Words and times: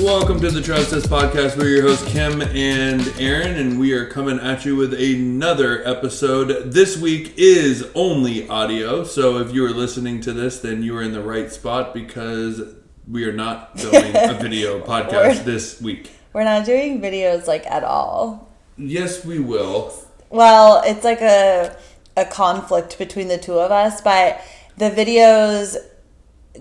Welcome 0.00 0.40
to 0.40 0.50
the 0.50 0.60
Travcess 0.60 1.02
Podcast. 1.02 1.58
We're 1.58 1.68
your 1.68 1.82
hosts, 1.82 2.10
Kim 2.10 2.40
and 2.40 3.06
Aaron, 3.18 3.58
and 3.58 3.78
we 3.78 3.92
are 3.92 4.06
coming 4.06 4.40
at 4.40 4.64
you 4.64 4.74
with 4.74 4.94
another 4.94 5.86
episode. 5.86 6.72
This 6.72 6.96
week 6.96 7.34
is 7.36 7.86
only 7.94 8.48
audio, 8.48 9.04
so 9.04 9.36
if 9.36 9.52
you 9.52 9.62
are 9.66 9.70
listening 9.70 10.22
to 10.22 10.32
this, 10.32 10.58
then 10.60 10.82
you 10.82 10.96
are 10.96 11.02
in 11.02 11.12
the 11.12 11.22
right 11.22 11.52
spot 11.52 11.92
because 11.92 12.62
we 13.06 13.24
are 13.24 13.32
not 13.32 13.76
doing 13.76 14.16
a 14.16 14.32
video 14.40 14.80
podcast 14.80 15.44
this 15.44 15.82
week. 15.82 16.10
We're 16.32 16.44
not 16.44 16.64
doing 16.64 17.02
videos 17.02 17.46
like 17.46 17.66
at 17.66 17.84
all. 17.84 18.48
Yes, 18.78 19.22
we 19.22 19.38
will. 19.38 19.92
Well, 20.30 20.80
it's 20.82 21.04
like 21.04 21.20
a 21.20 21.76
a 22.16 22.24
conflict 22.24 22.96
between 22.96 23.28
the 23.28 23.38
two 23.38 23.58
of 23.58 23.70
us, 23.70 24.00
but 24.00 24.40
the 24.78 24.90
videos 24.90 25.76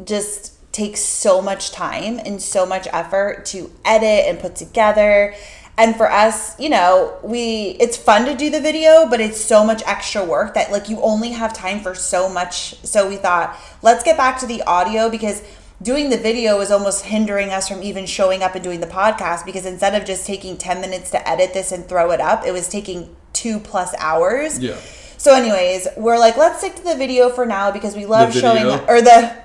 just 0.04 0.59
take 0.72 0.98
so 0.98 1.41
much 1.41 1.72
time 1.72 2.20
and 2.20 2.41
so 2.41 2.66
much 2.66 2.88
effort 2.91 3.46
to 3.48 3.72
edit 3.84 4.28
and 4.28 4.40
put 4.40 4.55
together. 4.55 5.34
And 5.78 5.95
for 5.95 6.12
us, 6.12 6.59
you 6.59 6.70
know, 6.70 7.18
we 7.23 7.78
it's 7.80 7.95
fun 7.95 8.26
to 8.26 8.36
do 8.36 8.50
the 8.50 8.59
video, 8.59 9.08
but 9.09 9.22
it's 9.22 9.40
so 9.40 9.66
much 9.66 9.82
extra 9.86 10.23
work 10.23 10.54
that 10.54 10.72
like 10.72 10.90
you 10.90 11.02
only 11.02 11.32
have 11.32 11.54
time 11.54 11.80
for 11.80 11.95
so 11.95 12.28
much. 12.28 12.76
So 12.86 13.08
we 13.08 13.16
thought, 13.16 13.58
let's 13.82 14.04
get 14.04 14.18
back 14.18 14.40
to 14.40 14.45
the 14.45 14.62
audio 14.64 15.09
because 15.09 15.42
doing 15.82 16.09
the 16.09 16.18
video 16.18 16.59
is 16.59 16.72
almost 16.72 17.06
hindering 17.06 17.52
us 17.52 17.70
from 17.70 17.81
even 17.81 18.06
showing 18.06 18.44
up 18.44 18.56
and 18.56 18.64
doing 18.64 18.81
the 18.81 18.88
podcast 18.88 19.45
because 19.45 19.66
instead 19.66 19.95
of 19.95 20.06
just 20.06 20.26
taking 20.26 20.58
10 20.58 20.81
minutes 20.81 21.12
to 21.12 21.30
edit 21.30 21.54
this 21.54 21.72
and 21.72 21.88
throw 21.88 22.12
it 22.12 22.20
up, 22.20 22.45
it 22.45 22.52
was 22.52 22.67
taking 22.67 23.16
2 23.34 23.59
plus 23.59 23.95
hours. 23.98 24.59
Yeah. 24.59 24.76
So, 25.17 25.34
anyways, 25.36 25.88
we're 25.98 26.17
like, 26.17 26.38
let's 26.38 26.59
stick 26.59 26.76
to 26.76 26.84
the 26.84 26.95
video 26.95 27.30
for 27.30 27.45
now 27.45 27.72
because 27.72 27.95
we 27.95 28.06
love 28.06 28.34
showing 28.34 28.66
or 28.88 29.02
the 29.02 29.36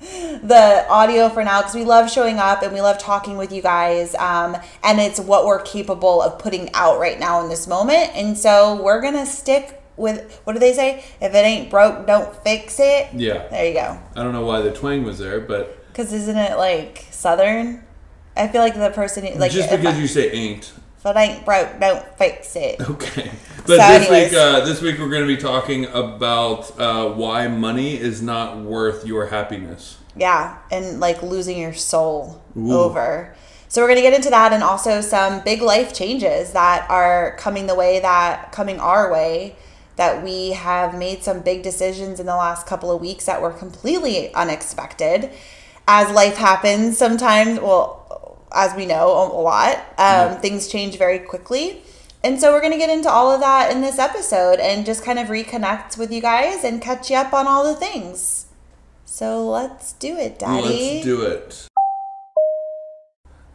the 0.00 0.86
audio 0.88 1.28
for 1.28 1.44
now 1.44 1.60
because 1.60 1.74
we 1.74 1.84
love 1.84 2.10
showing 2.10 2.38
up 2.38 2.62
and 2.62 2.72
we 2.72 2.80
love 2.80 2.98
talking 2.98 3.36
with 3.36 3.52
you 3.52 3.62
guys. 3.62 4.14
Um, 4.14 4.56
and 4.82 4.98
it's 5.00 5.20
what 5.20 5.44
we're 5.46 5.62
capable 5.62 6.22
of 6.22 6.38
putting 6.38 6.70
out 6.74 6.98
right 6.98 7.18
now 7.18 7.42
in 7.42 7.48
this 7.48 7.66
moment. 7.66 8.10
And 8.14 8.36
so 8.36 8.82
we're 8.82 9.00
gonna 9.00 9.26
stick 9.26 9.82
with 9.96 10.40
what 10.44 10.54
do 10.54 10.58
they 10.58 10.72
say? 10.72 11.04
If 11.20 11.34
it 11.34 11.44
ain't 11.44 11.70
broke, 11.70 12.06
don't 12.06 12.34
fix 12.42 12.78
it. 12.80 13.08
Yeah. 13.12 13.46
There 13.48 13.66
you 13.66 13.74
go. 13.74 13.98
I 14.16 14.22
don't 14.22 14.32
know 14.32 14.46
why 14.46 14.60
the 14.62 14.72
twang 14.72 15.04
was 15.04 15.18
there, 15.18 15.40
but 15.40 15.86
Because 15.88 16.12
isn't 16.12 16.36
it 16.38 16.56
like 16.56 17.06
southern? 17.10 17.84
I 18.36 18.48
feel 18.48 18.62
like 18.62 18.74
the 18.74 18.90
person 18.90 19.38
like 19.38 19.52
just 19.52 19.70
because 19.70 19.94
I- 19.96 19.98
you 19.98 20.06
say 20.06 20.30
ain't. 20.30 20.72
if 20.98 21.04
it 21.06 21.16
ain't 21.16 21.44
broke, 21.44 21.78
don't 21.78 22.06
fix 22.16 22.56
it. 22.56 22.80
Okay. 22.80 23.30
But 23.66 23.76
So 23.76 23.76
this 23.76 24.08
anyways. 24.08 24.30
week, 24.30 24.40
uh, 24.40 24.60
this 24.64 24.80
week 24.80 24.98
we're 24.98 25.10
going 25.10 25.20
to 25.20 25.26
be 25.28 25.36
talking 25.36 25.84
about 25.84 26.80
uh, 26.80 27.10
why 27.10 27.46
money 27.46 27.94
is 27.94 28.22
not 28.22 28.56
worth 28.56 29.06
your 29.06 29.26
happiness. 29.26 29.98
Yeah, 30.16 30.58
and 30.70 31.00
like 31.00 31.22
losing 31.22 31.58
your 31.58 31.72
soul 31.74 32.42
Ooh. 32.56 32.72
over. 32.72 33.34
So 33.68 33.80
we're 33.82 33.88
gonna 33.88 34.00
get 34.00 34.14
into 34.14 34.30
that 34.30 34.52
and 34.52 34.62
also 34.62 35.00
some 35.00 35.40
big 35.44 35.62
life 35.62 35.94
changes 35.94 36.52
that 36.52 36.90
are 36.90 37.36
coming 37.36 37.66
the 37.66 37.74
way 37.74 38.00
that 38.00 38.52
coming 38.52 38.80
our 38.80 39.12
way. 39.12 39.56
That 39.96 40.24
we 40.24 40.52
have 40.52 40.96
made 40.96 41.22
some 41.22 41.40
big 41.40 41.62
decisions 41.62 42.20
in 42.20 42.26
the 42.26 42.34
last 42.36 42.66
couple 42.66 42.90
of 42.90 43.00
weeks 43.02 43.26
that 43.26 43.42
were 43.42 43.50
completely 43.52 44.32
unexpected. 44.34 45.30
As 45.86 46.10
life 46.14 46.36
happens, 46.38 46.96
sometimes, 46.96 47.60
well, 47.60 48.38
as 48.50 48.74
we 48.74 48.86
know 48.86 49.08
a 49.10 49.28
a 49.28 49.40
lot, 49.42 49.76
um, 49.76 49.84
Yeah. 49.98 50.34
things 50.36 50.68
change 50.68 50.96
very 50.96 51.18
quickly. 51.18 51.82
And 52.24 52.40
so 52.40 52.50
we're 52.52 52.60
going 52.60 52.72
to 52.72 52.78
get 52.78 52.90
into 52.90 53.10
all 53.10 53.30
of 53.30 53.40
that 53.40 53.70
in 53.72 53.80
this 53.82 53.98
episode 53.98 54.58
and 54.60 54.86
just 54.86 55.02
kind 55.04 55.18
of 55.18 55.28
reconnect 55.28 55.96
with 55.98 56.10
you 56.12 56.20
guys 56.20 56.64
and 56.64 56.80
catch 56.80 57.10
you 57.10 57.16
up 57.16 57.32
on 57.34 57.46
all 57.46 57.64
the 57.64 57.74
things. 57.74 58.46
So 59.20 59.50
let's 59.50 59.92
do 59.92 60.16
it, 60.16 60.38
Daddy. 60.38 60.62
Let's 60.62 61.04
do 61.04 61.20
it. 61.20 61.68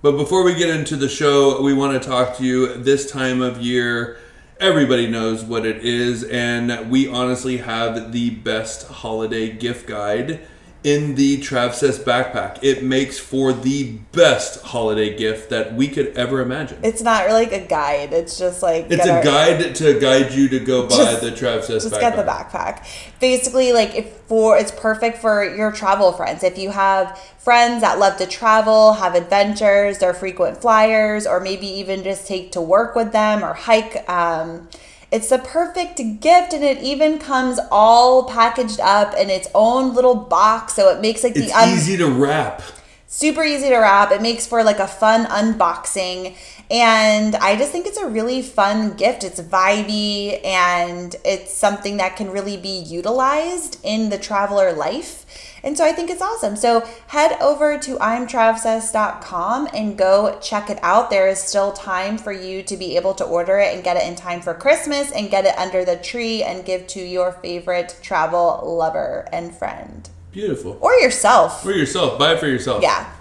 But 0.03 0.11
before 0.11 0.43
we 0.43 0.53
get 0.53 0.69
into 0.69 0.95
the 0.95 1.09
show, 1.09 1.59
we 1.59 1.73
want 1.73 1.99
to 1.99 2.07
talk 2.07 2.37
to 2.37 2.45
you 2.45 2.75
this 2.75 3.09
time 3.09 3.41
of 3.41 3.59
year. 3.59 4.19
Everybody 4.59 5.07
knows 5.07 5.43
what 5.43 5.65
it 5.65 5.83
is, 5.83 6.23
and 6.25 6.91
we 6.91 7.07
honestly 7.07 7.57
have 7.57 8.11
the 8.11 8.29
best 8.29 8.87
holiday 8.89 9.53
gift 9.53 9.87
guide 9.87 10.41
in 10.85 11.15
the 11.15 11.39
Travcess 11.41 11.97
backpack. 12.03 12.59
It 12.61 12.83
makes 12.83 13.17
for 13.17 13.51
the 13.51 13.93
best 14.11 14.61
holiday 14.61 15.17
gift 15.17 15.49
that 15.49 15.73
we 15.73 15.87
could 15.87 16.15
ever 16.15 16.41
imagine. 16.41 16.77
It's 16.83 17.01
not 17.01 17.25
really 17.25 17.45
like 17.45 17.53
a 17.53 17.65
guide. 17.65 18.13
It's 18.13 18.37
just 18.37 18.61
like 18.61 18.85
It's 18.91 19.03
a 19.03 19.13
our- 19.15 19.23
guide 19.23 19.73
to 19.77 19.99
guide 19.99 20.31
you 20.33 20.47
to 20.49 20.59
go 20.59 20.83
buy 20.87 20.95
Just- 20.95 21.21
the 21.21 21.31
Travcess 21.31 21.81
Just 21.81 21.91
backpack. 21.91 21.99
get 21.99 22.15
the 22.15 22.23
backpack. 22.23 22.85
Basically, 23.19 23.73
like 23.73 23.95
if 23.95 24.05
for 24.27 24.57
it's 24.57 24.71
perfect 24.71 25.17
for 25.17 25.43
your 25.43 25.71
travel 25.71 26.11
friends. 26.11 26.43
If 26.43 26.57
you 26.59 26.69
have 26.69 27.19
friends 27.39 27.81
that 27.81 27.97
love 27.97 28.17
to 28.17 28.27
travel, 28.27 28.93
have 28.93 29.15
adventures, 29.15 29.97
they're 29.97 30.13
frequent 30.13 30.61
flyers, 30.61 31.25
or 31.25 31.39
maybe 31.39 31.65
even 31.65 32.03
just 32.03 32.27
take 32.27 32.51
to 32.51 32.61
work 32.61 32.95
with 32.95 33.11
them 33.11 33.43
or 33.43 33.53
hike. 33.53 34.07
Um, 34.07 34.67
it's 35.11 35.29
the 35.29 35.39
perfect 35.39 35.97
gift, 36.19 36.53
and 36.53 36.63
it 36.63 36.79
even 36.79 37.19
comes 37.19 37.59
all 37.71 38.23
packaged 38.29 38.79
up 38.79 39.13
in 39.15 39.29
its 39.29 39.47
own 39.55 39.93
little 39.93 40.15
box, 40.15 40.73
so 40.73 40.89
it 40.89 41.01
makes 41.01 41.23
like 41.23 41.35
It's 41.35 41.47
the 41.47 41.57
un- 41.59 41.69
easy 41.69 41.97
to 41.97 42.07
wrap. 42.09 42.61
super 43.07 43.43
easy 43.43 43.69
to 43.69 43.77
wrap. 43.77 44.11
It 44.11 44.21
makes 44.21 44.45
for 44.47 44.63
like 44.63 44.79
a 44.79 44.87
fun 44.87 45.25
unboxing. 45.25 46.35
And 46.71 47.35
I 47.35 47.55
just 47.55 47.71
think 47.71 47.85
it's 47.85 47.99
a 47.99 48.07
really 48.07 48.41
fun 48.41 48.93
gift. 48.97 49.23
It's 49.23 49.39
vibey 49.39 50.43
and 50.43 51.15
it's 51.23 51.53
something 51.53 51.97
that 51.97 52.15
can 52.15 52.31
really 52.31 52.57
be 52.57 52.79
utilized 52.79 53.77
in 53.83 54.09
the 54.09 54.17
traveler 54.17 54.73
life. 54.73 55.25
And 55.65 55.75
so 55.75 55.83
I 55.83 55.91
think 55.93 56.11
it's 56.11 56.21
awesome. 56.21 56.55
So 56.55 56.81
head 57.07 57.35
over 57.41 57.77
to 57.79 57.95
imtravcess.com 57.95 59.69
and 59.73 59.97
go 59.97 60.37
check 60.39 60.69
it 60.69 60.77
out. 60.83 61.09
There 61.09 61.27
is 61.27 61.39
still 61.39 61.73
time 61.73 62.19
for 62.19 62.31
you 62.31 62.61
to 62.61 62.77
be 62.77 62.95
able 62.95 63.15
to 63.15 63.25
order 63.25 63.57
it 63.57 63.73
and 63.73 63.83
get 63.83 63.97
it 63.97 64.07
in 64.07 64.15
time 64.15 64.41
for 64.41 64.53
Christmas 64.53 65.11
and 65.11 65.31
get 65.31 65.45
it 65.45 65.57
under 65.57 65.83
the 65.83 65.97
tree 65.97 66.43
and 66.43 66.63
give 66.63 66.85
to 66.87 66.99
your 67.01 67.31
favorite 67.31 67.97
travel 68.03 68.61
lover 68.63 69.27
and 69.33 69.55
friend 69.55 70.07
Beautiful. 70.31 70.77
or 70.81 70.93
yourself. 70.93 71.63
For 71.63 71.71
yourself. 71.71 72.19
Buy 72.19 72.33
it 72.33 72.39
for 72.39 72.47
yourself. 72.47 72.83
Yeah. 72.83 73.11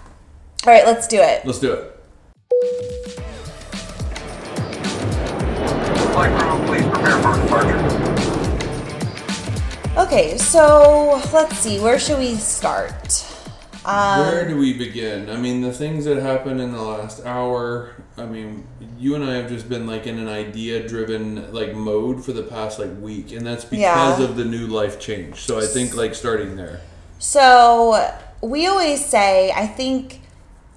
All 0.67 0.73
right, 0.73 0.85
let's 0.85 1.07
do 1.07 1.17
it. 1.17 1.45
Let's 1.45 1.59
do 1.59 1.73
it. 1.73 1.91
Flight 6.13 6.39
crew, 6.39 6.65
please 6.67 6.83
prepare 6.83 7.21
for 7.21 7.41
departure. 7.41 7.94
Okay, 9.97 10.37
so 10.37 11.21
let's 11.33 11.57
see. 11.59 11.79
Where 11.79 11.97
should 11.97 12.19
we 12.19 12.35
start? 12.35 13.25
Um, 13.85 14.19
Where 14.19 14.45
do 14.47 14.57
we 14.57 14.73
begin? 14.73 15.29
I 15.29 15.37
mean, 15.37 15.61
the 15.61 15.71
things 15.71 16.03
that 16.05 16.17
happened 16.17 16.59
in 16.59 16.73
the 16.73 16.81
last 16.81 17.25
hour. 17.25 17.91
I 18.17 18.25
mean, 18.25 18.67
you 18.97 19.15
and 19.15 19.23
I 19.23 19.35
have 19.35 19.47
just 19.47 19.69
been 19.69 19.87
like 19.87 20.05
in 20.07 20.19
an 20.19 20.27
idea-driven 20.27 21.53
like 21.53 21.75
mode 21.75 22.25
for 22.25 22.33
the 22.33 22.43
past 22.43 22.77
like 22.79 22.89
week, 22.99 23.31
and 23.31 23.45
that's 23.47 23.63
because 23.63 24.19
Yeah. 24.19 24.25
of 24.25 24.35
the 24.35 24.43
new 24.43 24.67
life 24.67 24.99
change. 24.99 25.41
So 25.41 25.59
I 25.59 25.65
think 25.65 25.95
like 25.95 26.13
starting 26.13 26.55
there. 26.57 26.81
So 27.19 28.11
we 28.41 28.67
always 28.67 29.05
say, 29.05 29.51
I 29.55 29.65
think 29.65 30.21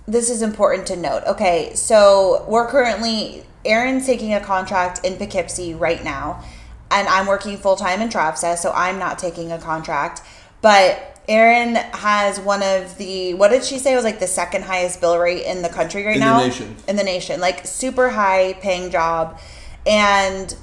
this 0.06 0.30
is 0.30 0.42
important 0.42 0.86
to 0.88 0.96
note. 0.96 1.22
Okay, 1.26 1.72
so 1.74 2.44
we're 2.48 2.68
currently 2.68 3.44
Aaron's 3.64 4.06
taking 4.06 4.32
a 4.32 4.40
contract 4.40 5.04
in 5.04 5.16
Poughkeepsie 5.16 5.74
right 5.74 6.02
now, 6.04 6.42
and 6.90 7.08
I'm 7.08 7.26
working 7.26 7.56
full 7.56 7.76
time 7.76 8.00
in 8.00 8.08
Travcess, 8.08 8.58
so 8.58 8.72
I'm 8.74 8.98
not 8.98 9.18
taking 9.18 9.52
a 9.52 9.58
contract. 9.58 10.22
But 10.60 11.20
Aaron 11.28 11.74
has 11.74 12.40
one 12.40 12.62
of 12.62 12.96
the 12.96 13.34
what 13.34 13.48
did 13.48 13.62
she 13.64 13.78
say 13.78 13.92
it 13.92 13.96
was 13.96 14.04
like 14.04 14.18
the 14.18 14.26
second 14.26 14.64
highest 14.64 15.00
bill 15.00 15.18
rate 15.18 15.44
in 15.44 15.62
the 15.62 15.68
country 15.68 16.04
right 16.04 16.14
In 16.14 16.20
the 16.20 16.26
now 16.26 16.40
nation. 16.40 16.76
in 16.88 16.96
the 16.96 17.04
nation, 17.04 17.40
like 17.40 17.66
super 17.66 18.08
high 18.10 18.54
paying 18.54 18.90
job, 18.90 19.38
and 19.86 20.54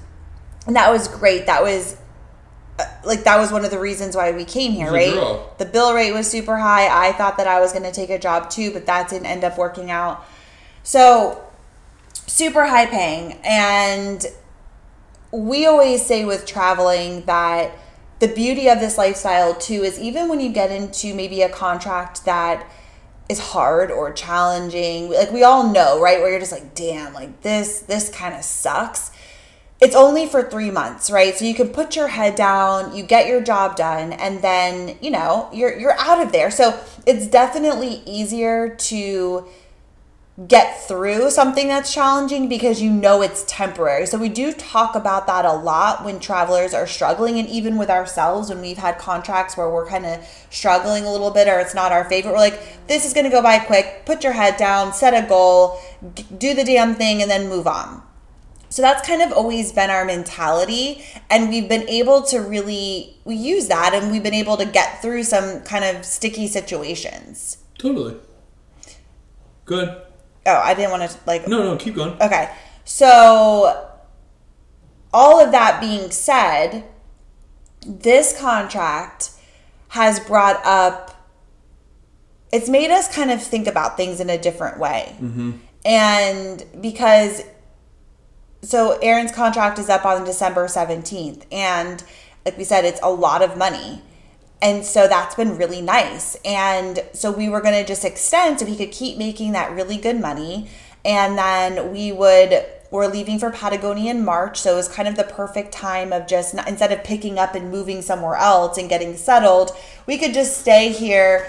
that 0.68 0.91
was 0.91 1.08
great. 1.08 1.46
That 1.46 1.62
was 1.62 1.97
uh, 2.80 2.84
like 3.06 3.24
that 3.25 3.38
was 3.38 3.52
one 3.52 3.63
of 3.63 3.72
the 3.72 3.80
reasons 3.80 4.16
why 4.16 4.31
we 4.31 4.44
came 4.44 4.72
here, 4.72 4.92
right? 4.92 5.13
The 5.60 5.66
bill 5.66 5.94
rate 5.94 6.12
was 6.13 6.30
super 6.30 6.57
high. 6.57 6.88
I 7.07 7.12
thought 7.13 7.38
that 7.38 7.48
I 7.48 7.60
was 7.62 7.72
going 7.72 7.83
to 7.83 7.92
take 7.92 8.10
a 8.10 8.19
job 8.19 8.50
too, 8.50 8.74
but 8.74 8.86
that 8.88 9.07
didn't 9.10 9.27
end 9.27 9.44
up 9.44 9.57
working 9.57 9.92
out. 9.92 10.25
So, 10.83 11.42
super 12.27 12.66
high 12.66 12.88
paying. 12.88 13.39
And 13.44 14.25
we 15.42 15.66
always 15.66 16.06
say 16.06 16.26
with 16.26 16.46
traveling 16.46 17.24
that 17.26 17.78
the 18.20 18.28
beauty 18.28 18.70
of 18.70 18.80
this 18.80 18.98
lifestyle 18.98 19.54
too 19.54 19.84
is 19.84 20.00
even 20.00 20.30
when 20.30 20.40
you 20.40 20.52
get 20.52 20.72
into 20.72 21.14
maybe 21.14 21.42
a 21.42 21.50
contract 21.50 22.26
that 22.26 22.70
is 23.28 23.40
hard 23.40 23.92
or 23.92 24.14
challenging, 24.14 25.10
like 25.10 25.32
we 25.32 25.44
all 25.44 25.72
know, 25.72 26.00
right? 26.00 26.20
Where 26.20 26.30
you're 26.30 26.40
just 26.40 26.52
like, 26.52 26.76
damn, 26.76 27.14
like 27.14 27.42
this, 27.42 27.80
this 27.82 28.10
kind 28.10 28.36
of 28.36 28.44
sucks 28.44 29.12
it's 29.82 29.96
only 29.96 30.26
for 30.26 30.42
three 30.44 30.72
months, 30.72 31.12
right? 31.12 31.36
So 31.36 31.44
you 31.44 31.54
can 31.54 31.70
put 31.70 31.96
your 31.96 32.08
head 32.08 32.36
down, 32.36 32.96
you 32.96 33.04
get 33.04 33.28
your 33.28 33.42
job 33.42 33.76
done, 33.76 34.14
and 34.14 34.42
then 34.42 34.98
you 35.02 35.12
know 35.12 35.50
you're 35.54 35.78
you're 35.78 35.98
out 36.00 36.22
of 36.22 36.32
there. 36.32 36.50
So 36.50 36.80
it's 37.06 37.28
definitely 37.28 38.02
easier 38.06 38.70
to 38.70 39.48
get 40.48 40.86
through 40.86 41.32
something 41.32 41.70
that's 41.70 41.94
challenging 41.94 42.50
because 42.50 42.82
you 42.82 42.92
know 42.92 43.22
it's 43.22 43.46
temporary. 43.48 44.06
So 44.06 44.18
we 44.18 44.28
do 44.28 44.52
talk 44.52 44.94
about 44.94 45.28
that 45.28 45.46
a 45.46 45.54
lot 45.54 46.04
when 46.04 46.20
travelers 46.20 46.74
are 46.74 46.86
struggling 46.86 47.40
and 47.40 47.48
even 47.48 47.78
with 47.78 47.90
ourselves 47.90 48.50
when 48.50 48.60
we've 48.60 48.78
had 48.78 48.98
contracts 48.98 49.56
where 49.56 49.70
we're 49.70 49.88
kind 49.88 50.06
of 50.06 50.28
struggling 50.50 51.06
a 51.06 51.12
little 51.12 51.32
bit 51.32 51.48
or 51.48 51.60
it's 51.60 51.74
not 51.74 51.94
our 51.94 52.04
favorite. 52.04 52.32
We're 52.32 52.40
like 52.40 52.88
this 52.88 53.06
is 53.06 53.14
going 53.14 53.24
to 53.24 53.30
go 53.30 53.42
by 53.42 53.60
quick. 53.60 54.04
Put 54.06 54.26
your 54.26 54.34
head 54.34 54.58
down, 54.58 54.94
set 54.94 55.14
a 55.14 55.26
goal, 55.26 55.80
do 56.38 56.54
the 56.54 56.66
damn 56.66 56.96
thing 56.96 57.22
and 57.22 57.32
then 57.32 57.48
move 57.48 57.66
on. 57.66 58.04
So 58.68 58.82
that's 58.82 59.08
kind 59.08 59.22
of 59.22 59.32
always 59.32 59.72
been 59.72 59.90
our 59.90 60.04
mentality 60.04 61.06
and 61.30 61.48
we've 61.48 61.70
been 61.70 61.88
able 61.88 62.24
to 62.24 62.40
really 62.40 63.16
we 63.24 63.36
use 63.36 63.70
that 63.70 63.94
and 63.94 64.12
we've 64.12 64.24
been 64.24 64.34
able 64.34 64.58
to 64.58 64.66
get 64.66 65.02
through 65.02 65.24
some 65.24 65.62
kind 65.62 65.86
of 65.86 66.04
sticky 66.04 66.48
situations. 66.48 67.60
Totally. 67.78 68.18
Good. 69.64 70.05
Oh, 70.45 70.62
I 70.63 70.74
didn't 70.74 70.92
want 70.92 71.09
to 71.09 71.18
like 71.25 71.47
No, 71.47 71.63
no, 71.63 71.77
keep 71.77 71.95
going. 71.95 72.13
Okay. 72.21 72.53
So, 72.83 73.89
all 75.13 75.44
of 75.44 75.51
that 75.51 75.81
being 75.81 76.12
said, 76.12 76.83
this 77.86 78.38
contract 78.39 79.31
has 79.89 80.19
brought 80.19 80.63
up, 80.65 81.27
it's 82.51 82.69
made 82.69 82.92
us 82.92 83.13
kind 83.13 83.31
of 83.31 83.42
think 83.42 83.68
about 83.68 83.97
things 83.97 84.19
in 84.19 84.30
a 84.30 84.38
different 84.38 84.80
way. 84.80 85.15
Mm-hmm. 85.19 85.51
And 85.86 86.65
because, 86.81 87.44
so 88.62 88.98
Aaron's 89.01 89.31
contract 89.31 89.80
is 89.80 89.89
up 89.89 90.06
on 90.06 90.25
December 90.25 90.68
17th. 90.68 91.44
And 91.51 92.03
like 92.45 92.57
we 92.57 92.63
said, 92.63 92.86
it's 92.86 93.00
a 93.01 93.12
lot 93.12 93.41
of 93.41 93.57
money. 93.57 94.01
And 94.62 94.86
so 94.86 95.07
that's 95.07 95.36
been 95.36 95.57
really 95.57 95.81
nice. 95.81 96.36
And 96.44 97.04
so 97.13 97.31
we 97.31 97.50
were 97.50 97.62
going 97.62 97.75
to 97.75 97.86
just 97.86 98.06
extend 98.06 98.60
so 98.60 98.66
he 98.66 98.75
could 98.75 98.92
keep 98.92 99.18
making 99.18 99.52
that 99.52 99.72
really 99.72 99.98
good 99.98 100.19
money. 100.19 100.69
And 101.04 101.38
then 101.38 101.92
we 101.94 102.12
would, 102.12 102.66
we're 102.90 103.07
leaving 103.07 103.38
for 103.38 103.52
Patagonia 103.52 104.12
in 104.12 104.25
March. 104.25 104.60
So 104.60 104.74
it 104.74 104.75
was 104.78 104.88
kind 104.88 105.07
of 105.07 105.18
the 105.18 105.24
perfect 105.24 105.72
time 105.72 106.12
of 106.12 106.25
just, 106.25 106.56
instead 106.68 106.92
of 106.92 107.04
picking 107.04 107.38
up 107.38 107.54
and 107.54 107.69
moving 107.69 108.02
somewhere 108.02 108.36
else 108.36 108.78
and 108.78 108.90
getting 108.90 109.16
settled, 109.18 109.72
we 110.07 110.18
could 110.18 110.34
just 110.34 110.58
stay 110.58 110.92
here, 110.92 111.48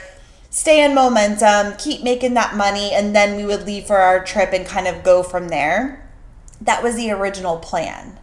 stay 0.50 0.84
in 0.84 0.94
momentum, 0.94 1.74
keep 1.78 2.02
making 2.02 2.34
that 2.34 2.54
money. 2.54 2.90
And 2.92 3.16
then 3.16 3.36
we 3.36 3.46
would 3.46 3.64
leave 3.66 3.86
for 3.86 3.96
our 3.96 4.22
trip 4.22 4.52
and 4.52 4.66
kind 4.66 4.86
of 4.86 5.02
go 5.02 5.22
from 5.22 5.48
there. 5.48 6.06
That 6.60 6.82
was 6.82 6.96
the 6.96 7.10
original 7.12 7.58
plan. 7.58 8.18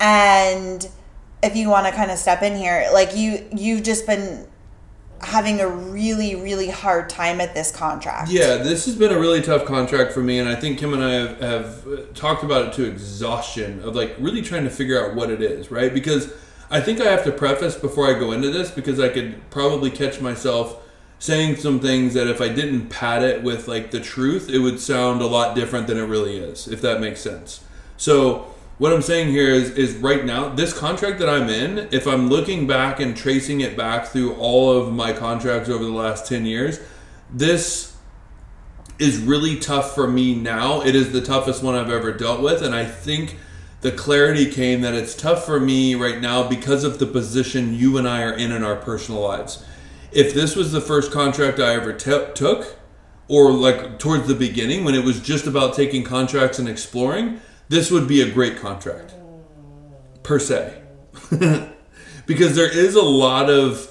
And 0.00 0.86
if 1.42 1.56
you 1.56 1.68
want 1.68 1.86
to 1.86 1.92
kind 1.92 2.10
of 2.10 2.18
step 2.18 2.42
in 2.42 2.56
here, 2.56 2.88
like 2.92 3.16
you 3.16 3.46
you've 3.56 3.82
just 3.82 4.06
been 4.06 4.46
having 5.20 5.60
a 5.60 5.68
really 5.68 6.36
really 6.36 6.68
hard 6.68 7.10
time 7.10 7.40
at 7.40 7.54
this 7.54 7.74
contract. 7.74 8.30
Yeah, 8.30 8.56
this 8.56 8.86
has 8.86 8.94
been 8.96 9.12
a 9.12 9.18
really 9.18 9.42
tough 9.42 9.64
contract 9.64 10.12
for 10.12 10.20
me, 10.20 10.38
and 10.38 10.48
I 10.48 10.54
think 10.54 10.78
Kim 10.78 10.92
and 10.92 11.02
I 11.02 11.12
have, 11.12 11.40
have 11.40 11.88
uh, 11.88 11.96
talked 12.14 12.42
about 12.42 12.68
it 12.68 12.72
to 12.74 12.84
exhaustion 12.84 13.80
of 13.80 13.94
like 13.94 14.14
really 14.18 14.42
trying 14.42 14.64
to 14.64 14.70
figure 14.70 15.04
out 15.04 15.14
what 15.14 15.30
it 15.30 15.42
is, 15.42 15.70
right? 15.70 15.92
Because 15.92 16.32
I 16.70 16.80
think 16.80 17.00
I 17.00 17.10
have 17.10 17.24
to 17.24 17.32
preface 17.32 17.76
before 17.76 18.14
I 18.14 18.18
go 18.18 18.32
into 18.32 18.50
this 18.50 18.70
because 18.70 19.00
I 19.00 19.08
could 19.08 19.50
probably 19.50 19.90
catch 19.90 20.20
myself 20.20 20.82
saying 21.18 21.56
some 21.56 21.80
things 21.80 22.14
that 22.14 22.28
if 22.28 22.40
I 22.40 22.48
didn't 22.48 22.88
pad 22.90 23.22
it 23.22 23.42
with 23.42 23.66
like 23.66 23.90
the 23.90 24.00
truth, 24.00 24.48
it 24.50 24.58
would 24.58 24.78
sound 24.78 25.20
a 25.20 25.26
lot 25.26 25.56
different 25.56 25.86
than 25.86 25.98
it 25.98 26.04
really 26.04 26.38
is, 26.38 26.68
if 26.68 26.80
that 26.82 27.00
makes 27.00 27.20
sense. 27.20 27.64
So 27.96 28.54
what 28.78 28.92
I'm 28.92 29.02
saying 29.02 29.28
here 29.28 29.50
is 29.50 29.70
is 29.70 29.96
right 29.96 30.24
now 30.24 30.48
this 30.48 30.72
contract 30.72 31.18
that 31.18 31.28
I'm 31.28 31.48
in, 31.48 31.88
if 31.90 32.06
I'm 32.06 32.28
looking 32.28 32.66
back 32.66 33.00
and 33.00 33.16
tracing 33.16 33.60
it 33.60 33.76
back 33.76 34.06
through 34.06 34.34
all 34.34 34.70
of 34.70 34.92
my 34.92 35.12
contracts 35.12 35.68
over 35.68 35.84
the 35.84 35.90
last 35.90 36.26
10 36.26 36.46
years, 36.46 36.80
this 37.30 37.96
is 38.98 39.18
really 39.18 39.58
tough 39.58 39.94
for 39.94 40.08
me 40.08 40.34
now. 40.34 40.80
It 40.80 40.94
is 40.94 41.12
the 41.12 41.20
toughest 41.20 41.62
one 41.62 41.74
I've 41.74 41.90
ever 41.90 42.12
dealt 42.12 42.40
with 42.40 42.62
and 42.62 42.74
I 42.74 42.84
think 42.84 43.36
the 43.80 43.92
clarity 43.92 44.50
came 44.50 44.80
that 44.80 44.94
it's 44.94 45.14
tough 45.14 45.44
for 45.44 45.60
me 45.60 45.94
right 45.94 46.20
now 46.20 46.48
because 46.48 46.82
of 46.82 46.98
the 46.98 47.06
position 47.06 47.74
you 47.74 47.96
and 47.96 48.08
I 48.08 48.22
are 48.22 48.32
in 48.32 48.50
in 48.50 48.64
our 48.64 48.76
personal 48.76 49.20
lives. 49.20 49.64
If 50.10 50.34
this 50.34 50.56
was 50.56 50.72
the 50.72 50.80
first 50.80 51.12
contract 51.12 51.60
I 51.60 51.74
ever 51.74 51.92
t- 51.92 52.26
took 52.34 52.76
or 53.28 53.52
like 53.52 53.98
towards 53.98 54.26
the 54.26 54.34
beginning 54.34 54.84
when 54.84 54.94
it 54.94 55.04
was 55.04 55.20
just 55.20 55.46
about 55.46 55.74
taking 55.74 56.02
contracts 56.02 56.58
and 56.58 56.68
exploring, 56.68 57.40
this 57.68 57.90
would 57.90 58.08
be 58.08 58.22
a 58.22 58.30
great 58.30 58.56
contract 58.56 59.14
per 60.22 60.38
se. 60.38 60.82
Because 62.26 62.54
there 62.54 62.70
is 62.70 62.94
a 62.94 63.02
lot 63.02 63.48
of 63.48 63.90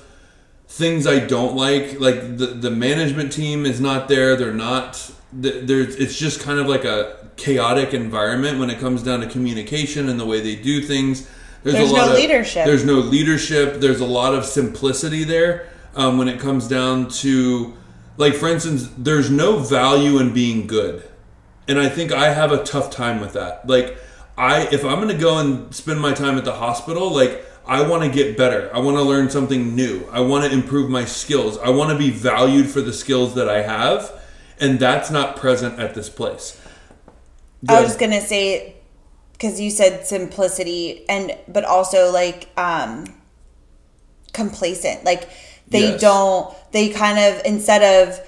things 0.67 1.07
i 1.07 1.17
don't 1.17 1.55
like. 1.55 1.99
Like 1.99 2.37
the, 2.37 2.45
the 2.45 2.69
management 2.69 3.33
team 3.33 3.65
is 3.65 3.81
not 3.81 4.07
there. 4.07 4.35
They're 4.35 4.53
not 4.53 5.11
there's 5.33 5.95
it's 5.95 6.17
just 6.17 6.39
kind 6.41 6.59
of 6.59 6.67
like 6.67 6.85
a 6.85 7.29
chaotic 7.35 7.93
environment 7.93 8.59
when 8.59 8.69
it 8.69 8.79
comes 8.79 9.03
down 9.03 9.21
to 9.21 9.27
communication 9.27 10.07
and 10.07 10.19
the 10.19 10.25
way 10.25 10.39
they 10.39 10.55
do 10.55 10.81
things. 10.81 11.27
There's 11.63 11.89
a 11.89 11.93
lot 11.93 12.05
no 12.05 12.11
of, 12.11 12.17
leadership. 12.17 12.65
there's 12.65 12.85
no 12.85 12.99
leadership. 12.99 13.79
There's 13.79 13.99
a 13.99 14.05
lot 14.05 14.35
of 14.35 14.45
simplicity 14.45 15.23
there 15.23 15.67
um, 15.95 16.17
when 16.17 16.27
it 16.27 16.39
comes 16.39 16.67
down 16.67 17.09
to 17.09 17.75
like 18.17 18.35
for 18.35 18.47
instance 18.47 18.89
there's 18.97 19.29
no 19.29 19.57
value 19.59 20.19
in 20.19 20.33
being 20.33 20.67
good 20.67 21.06
and 21.67 21.79
I 21.79 21.89
think 21.89 22.11
I 22.11 22.33
have 22.33 22.51
a 22.51 22.63
tough 22.63 22.89
time 22.91 23.19
with 23.19 23.33
that. 23.33 23.67
Like, 23.67 23.97
I 24.37 24.67
if 24.71 24.83
I'm 24.85 24.99
gonna 24.99 25.17
go 25.17 25.37
and 25.39 25.73
spend 25.73 25.99
my 25.99 26.13
time 26.13 26.37
at 26.37 26.45
the 26.45 26.53
hospital, 26.53 27.11
like 27.13 27.43
I 27.65 27.87
want 27.87 28.03
to 28.03 28.09
get 28.09 28.37
better. 28.37 28.69
I 28.73 28.79
want 28.79 28.97
to 28.97 29.03
learn 29.03 29.29
something 29.29 29.75
new. 29.75 30.07
I 30.11 30.21
want 30.21 30.45
to 30.45 30.51
improve 30.51 30.89
my 30.89 31.05
skills. 31.05 31.57
I 31.57 31.69
want 31.69 31.91
to 31.91 31.97
be 31.97 32.09
valued 32.11 32.69
for 32.69 32.81
the 32.81 32.93
skills 32.93 33.35
that 33.35 33.49
I 33.49 33.61
have, 33.63 34.11
and 34.59 34.79
that's 34.79 35.11
not 35.11 35.35
present 35.35 35.79
at 35.79 35.93
this 35.95 36.09
place. 36.09 36.59
I 37.67 37.81
was 37.81 37.89
just 37.89 37.99
gonna 37.99 38.21
say 38.21 38.75
because 39.33 39.59
you 39.59 39.69
said 39.69 40.05
simplicity 40.07 41.05
and 41.09 41.37
but 41.47 41.65
also 41.65 42.11
like 42.11 42.49
um 42.57 43.05
complacent. 44.33 45.03
Like 45.03 45.29
they 45.69 45.91
Yes. 45.91 45.99
don't 45.99 46.53
they 46.71 46.89
kind 46.89 47.19
of 47.19 47.41
instead 47.45 47.83
of 47.83 48.19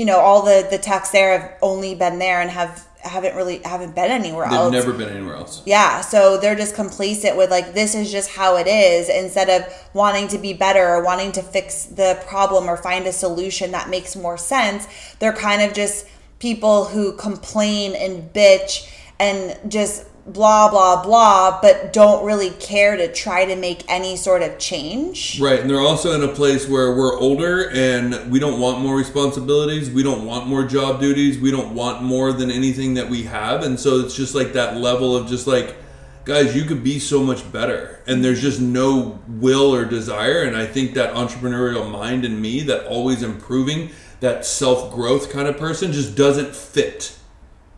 you 0.00 0.06
know 0.06 0.18
all 0.18 0.40
the 0.40 0.66
the 0.70 0.78
techs 0.78 1.10
there 1.10 1.38
have 1.38 1.52
only 1.60 1.94
been 1.94 2.18
there 2.18 2.40
and 2.40 2.50
have 2.50 2.88
haven't 3.02 3.36
really 3.36 3.58
haven't 3.58 3.94
been 3.94 4.10
anywhere 4.10 4.46
else. 4.46 4.72
They've 4.72 4.80
else. 4.80 4.86
never 4.86 4.96
been 4.96 5.14
anywhere 5.14 5.34
else. 5.36 5.62
Yeah, 5.66 6.00
so 6.00 6.38
they're 6.38 6.56
just 6.56 6.74
complacent 6.74 7.36
with 7.36 7.50
like 7.50 7.74
this 7.74 7.94
is 7.94 8.10
just 8.10 8.30
how 8.30 8.56
it 8.56 8.66
is 8.66 9.10
instead 9.10 9.50
of 9.50 9.70
wanting 9.92 10.28
to 10.28 10.38
be 10.38 10.54
better 10.54 10.86
or 10.86 11.04
wanting 11.04 11.32
to 11.32 11.42
fix 11.42 11.84
the 11.84 12.18
problem 12.26 12.64
or 12.66 12.78
find 12.78 13.06
a 13.06 13.12
solution 13.12 13.72
that 13.72 13.90
makes 13.90 14.16
more 14.16 14.38
sense. 14.38 14.88
They're 15.18 15.34
kind 15.34 15.60
of 15.60 15.74
just 15.74 16.06
people 16.38 16.86
who 16.86 17.12
complain 17.12 17.94
and 17.94 18.32
bitch 18.32 18.90
and 19.18 19.70
just 19.70 20.06
blah 20.32 20.70
blah 20.70 21.02
blah 21.02 21.60
but 21.60 21.92
don't 21.92 22.24
really 22.24 22.50
care 22.50 22.96
to 22.96 23.12
try 23.12 23.44
to 23.44 23.56
make 23.56 23.82
any 23.88 24.16
sort 24.16 24.42
of 24.42 24.58
change. 24.58 25.40
Right, 25.40 25.60
and 25.60 25.68
they're 25.68 25.80
also 25.80 26.12
in 26.12 26.22
a 26.22 26.32
place 26.32 26.68
where 26.68 26.94
we're 26.94 27.18
older 27.18 27.70
and 27.70 28.30
we 28.30 28.38
don't 28.38 28.60
want 28.60 28.80
more 28.80 28.96
responsibilities. 28.96 29.90
We 29.90 30.02
don't 30.02 30.24
want 30.24 30.46
more 30.46 30.64
job 30.64 31.00
duties. 31.00 31.38
We 31.38 31.50
don't 31.50 31.74
want 31.74 32.02
more 32.02 32.32
than 32.32 32.50
anything 32.50 32.94
that 32.94 33.08
we 33.08 33.24
have. 33.24 33.62
And 33.62 33.78
so 33.78 34.00
it's 34.00 34.16
just 34.16 34.34
like 34.34 34.52
that 34.52 34.76
level 34.76 35.16
of 35.16 35.28
just 35.28 35.46
like, 35.46 35.76
guys, 36.24 36.54
you 36.54 36.64
could 36.64 36.84
be 36.84 36.98
so 36.98 37.22
much 37.22 37.50
better. 37.50 38.02
And 38.06 38.24
there's 38.24 38.40
just 38.40 38.60
no 38.60 39.20
will 39.26 39.74
or 39.74 39.84
desire. 39.84 40.42
And 40.42 40.56
I 40.56 40.66
think 40.66 40.94
that 40.94 41.14
entrepreneurial 41.14 41.90
mind 41.90 42.24
in 42.24 42.40
me, 42.40 42.62
that 42.62 42.86
always 42.86 43.22
improving, 43.22 43.90
that 44.20 44.44
self 44.44 44.94
growth 44.94 45.30
kind 45.32 45.48
of 45.48 45.56
person, 45.56 45.92
just 45.92 46.16
doesn't 46.16 46.54
fit 46.54 47.16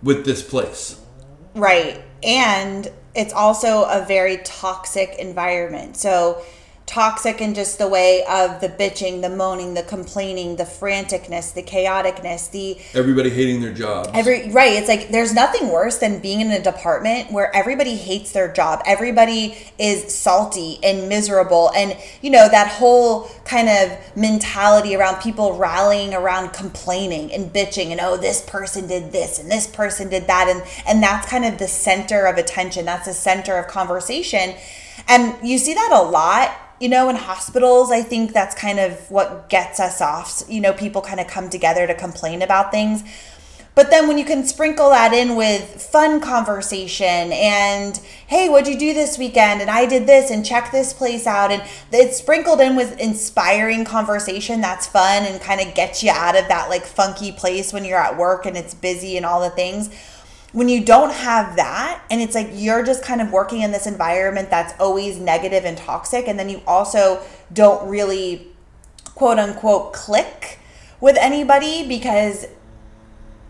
with 0.03 0.25
this 0.25 0.43
place. 0.43 1.01
Right. 1.55 2.03
And 2.23 2.91
it's 3.15 3.33
also 3.33 3.85
a 3.85 4.05
very 4.07 4.39
toxic 4.39 5.17
environment. 5.19 5.97
So 5.97 6.43
toxic 6.93 7.41
in 7.41 7.55
just 7.55 7.79
the 7.79 7.89
way 7.89 8.23
of 8.29 8.61
the 8.61 8.69
bitching, 8.69 9.23
the 9.23 9.29
moaning, 9.31 9.73
the 9.73 9.83
complaining, 9.83 10.57
the 10.57 10.65
franticness, 10.65 11.55
the 11.55 11.63
chaoticness, 11.63 12.51
the 12.51 12.79
Everybody 12.93 13.31
hating 13.31 13.63
their 13.63 13.73
job. 13.73 14.11
every 14.13 14.51
right, 14.51 14.75
it's 14.75 14.89
like 14.89 15.09
there's 15.09 15.33
nothing 15.33 15.71
worse 15.71 15.97
than 15.99 16.19
being 16.19 16.43
in 16.43 16.51
a 16.51 16.63
department 16.63 17.33
where 17.33 17.55
everybody 17.57 17.97
hates 17.97 18.33
their 18.33 18.53
job. 18.53 18.83
Everybody 18.85 19.57
is 19.79 20.15
salty 20.15 20.79
and 20.83 21.09
miserable 21.09 21.73
and 21.75 21.97
you 22.21 22.29
know 22.29 22.47
that 22.47 22.69
whole 22.69 23.25
kind 23.47 23.71
of 23.71 23.99
mentality 24.15 24.95
around 24.95 25.23
people 25.23 25.57
rallying 25.57 26.13
around 26.13 26.53
complaining 26.53 27.33
and 27.33 27.51
bitching 27.51 27.87
and 27.87 28.01
oh 28.03 28.19
this 28.19 28.43
person 28.43 28.87
did 28.87 29.13
this 29.13 29.39
and 29.39 29.51
this 29.51 29.67
person 29.67 30.11
did 30.11 30.27
that 30.27 30.47
and 30.47 30.63
and 30.87 31.03
that's 31.03 31.27
kind 31.27 31.47
of 31.47 31.57
the 31.57 31.69
center 31.69 32.27
of 32.27 32.37
attention. 32.37 32.85
That's 32.85 33.07
the 33.07 33.15
center 33.15 33.57
of 33.57 33.67
conversation. 33.67 34.55
And 35.09 35.35
you 35.43 35.57
see 35.57 35.73
that 35.73 35.91
a 35.91 36.03
lot 36.03 36.51
you 36.83 36.89
know, 36.89 37.09
in 37.09 37.15
hospitals, 37.15 37.93
I 37.93 38.03
think 38.03 38.33
that's 38.33 38.57
kind 38.57 38.81
of 38.81 39.09
what 39.09 39.49
gets 39.49 39.79
us 39.79 40.01
off. 40.01 40.43
You 40.49 40.61
know, 40.61 40.73
people 40.73 41.01
kind 41.01 41.21
of 41.21 41.29
come 41.29 41.49
together 41.49 41.87
to 41.87 41.95
complain 41.95 42.43
about 42.43 42.73
things. 42.73 43.05
But 43.77 43.91
then 43.91 44.09
when 44.09 44.19
you 44.19 44.25
can 44.25 44.45
sprinkle 44.45 44.91
that 44.91 45.13
in 45.13 45.37
with 45.37 45.81
fun 45.81 46.21
conversation 46.21 47.33
and 47.33 47.97
hey, 48.27 48.49
what'd 48.49 48.67
you 48.67 48.77
do 48.77 48.93
this 48.95 49.17
weekend? 49.17 49.61
And 49.61 49.71
I 49.71 49.87
did 49.87 50.09
this 50.09 50.33
and 50.33 50.45
check 50.45 50.73
this 50.73 50.93
place 50.93 51.25
out 51.25 51.53
and 51.53 51.63
it's 51.93 52.19
sprinkled 52.19 52.61
in 52.61 52.75
with 52.75 52.99
inspiring 52.99 53.85
conversation 53.85 54.61
that's 54.61 54.89
fun 54.89 55.23
and 55.23 55.41
kind 55.41 55.61
of 55.61 55.75
gets 55.75 56.03
you 56.03 56.11
out 56.11 56.37
of 56.37 56.49
that 56.49 56.69
like 56.69 56.85
funky 56.85 57.31
place 57.31 57.73
when 57.73 57.85
you're 57.85 57.97
at 57.97 58.19
work 58.19 58.45
and 58.45 58.57
it's 58.57 58.75
busy 58.75 59.17
and 59.17 59.25
all 59.25 59.41
the 59.41 59.51
things. 59.51 59.89
When 60.53 60.69
you 60.69 60.85
don't 60.85 61.13
have 61.13 61.57
that 61.57 62.03
and 62.11 62.21
it's 62.21 62.35
like 62.35 62.51
you're 62.53 62.85
just 62.85 63.03
kind 63.03 63.21
of 63.21 63.33
working 63.33 63.63
in 63.63 63.73
this 63.73 63.87
environment 63.87 64.51
that's 64.51 64.79
always 64.79 65.19
negative 65.19 65.65
and 65.65 65.77
toxic 65.79 66.29
and 66.29 66.39
then 66.39 66.49
you 66.49 66.61
also 66.67 67.23
don't 67.53 67.89
really 67.89 68.49
quote 69.15 69.39
unquote 69.39 69.93
click 69.93 70.59
with 71.01 71.17
anybody 71.19 71.89
because 71.89 72.47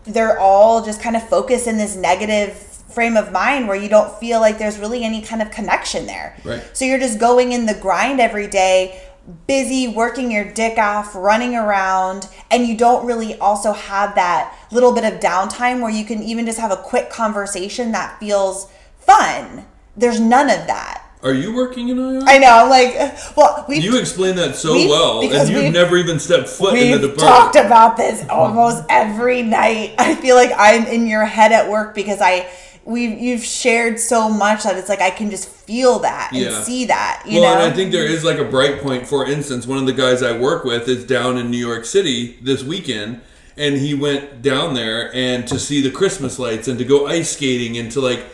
they're 0.05 0.39
all 0.39 0.83
just 0.83 1.01
kind 1.01 1.15
of 1.15 1.27
focused 1.27 1.67
in 1.67 1.77
this 1.77 1.95
negative 1.95 2.53
frame 2.93 3.17
of 3.17 3.31
mind 3.31 3.67
where 3.67 3.75
you 3.75 3.89
don't 3.89 4.13
feel 4.19 4.39
like 4.39 4.57
there's 4.57 4.77
really 4.77 5.03
any 5.03 5.21
kind 5.21 5.41
of 5.41 5.49
connection 5.51 6.05
there. 6.05 6.37
Right. 6.43 6.63
So 6.73 6.85
you're 6.85 6.99
just 6.99 7.19
going 7.19 7.51
in 7.51 7.65
the 7.65 7.73
grind 7.73 8.19
every 8.19 8.47
day, 8.47 9.01
busy 9.47 9.87
working 9.87 10.31
your 10.31 10.51
dick 10.51 10.77
off, 10.77 11.15
running 11.15 11.55
around, 11.55 12.27
and 12.51 12.67
you 12.67 12.77
don't 12.77 13.05
really 13.05 13.37
also 13.39 13.71
have 13.71 14.15
that 14.15 14.57
little 14.71 14.93
bit 14.93 15.05
of 15.05 15.19
downtime 15.19 15.81
where 15.81 15.91
you 15.91 16.03
can 16.03 16.21
even 16.21 16.45
just 16.45 16.59
have 16.59 16.71
a 16.71 16.77
quick 16.77 17.09
conversation 17.09 17.91
that 17.93 18.19
feels 18.19 18.69
fun. 18.97 19.65
There's 19.95 20.19
none 20.19 20.49
of 20.49 20.67
that. 20.67 20.99
Are 21.23 21.33
you 21.33 21.55
working 21.55 21.87
in 21.87 21.97
IR? 21.97 22.23
I 22.25 22.37
know. 22.37 22.49
I'm 22.49 22.69
like, 22.69 22.95
well, 23.37 23.63
we 23.69 23.79
you 23.79 23.97
explain 23.97 24.35
that 24.35 24.57
so 24.57 24.73
well, 24.73 25.21
and 25.21 25.49
you've 25.49 25.71
never 25.71 25.95
even 25.95 26.19
stepped 26.19 26.49
foot 26.49 26.77
in 26.77 26.99
the 26.99 27.07
We've 27.07 27.15
the 27.15 27.21
talked 27.21 27.55
about 27.55 27.95
this 27.95 28.27
almost 28.27 28.83
every 28.89 29.41
night. 29.41 29.95
I 29.97 30.15
feel 30.15 30.35
like 30.35 30.51
I'm 30.57 30.85
in 30.85 31.07
your 31.07 31.23
head 31.23 31.53
at 31.53 31.69
work 31.69 31.95
because 31.95 32.19
I 32.19 32.49
we 32.85 33.05
you've 33.05 33.43
shared 33.43 33.99
so 33.99 34.29
much 34.29 34.63
that 34.63 34.77
it's 34.77 34.89
like 34.89 35.01
I 35.01 35.09
can 35.09 35.29
just 35.29 35.47
feel 35.47 35.99
that 35.99 36.31
and 36.33 36.41
Yeah. 36.41 36.63
see 36.63 36.85
that. 36.85 37.23
You 37.25 37.41
well, 37.41 37.55
know, 37.55 37.63
and 37.63 37.73
I 37.73 37.75
think 37.75 37.91
there 37.91 38.05
is 38.05 38.23
like 38.23 38.39
a 38.39 38.43
bright 38.43 38.81
point. 38.81 39.07
For 39.07 39.25
instance, 39.25 39.65
one 39.65 39.77
of 39.77 39.85
the 39.85 39.93
guys 39.93 40.21
I 40.21 40.37
work 40.37 40.63
with 40.63 40.87
is 40.87 41.05
down 41.05 41.37
in 41.37 41.49
New 41.49 41.57
York 41.57 41.85
City 41.85 42.37
this 42.41 42.63
weekend, 42.63 43.21
and 43.57 43.77
he 43.77 43.93
went 43.93 44.41
down 44.41 44.73
there 44.73 45.13
and 45.15 45.47
to 45.47 45.59
see 45.59 45.81
the 45.81 45.91
Christmas 45.91 46.39
lights 46.39 46.67
and 46.67 46.77
to 46.77 46.85
go 46.85 47.07
ice 47.07 47.31
skating 47.31 47.77
and 47.77 47.91
to 47.91 48.01
like 48.01 48.25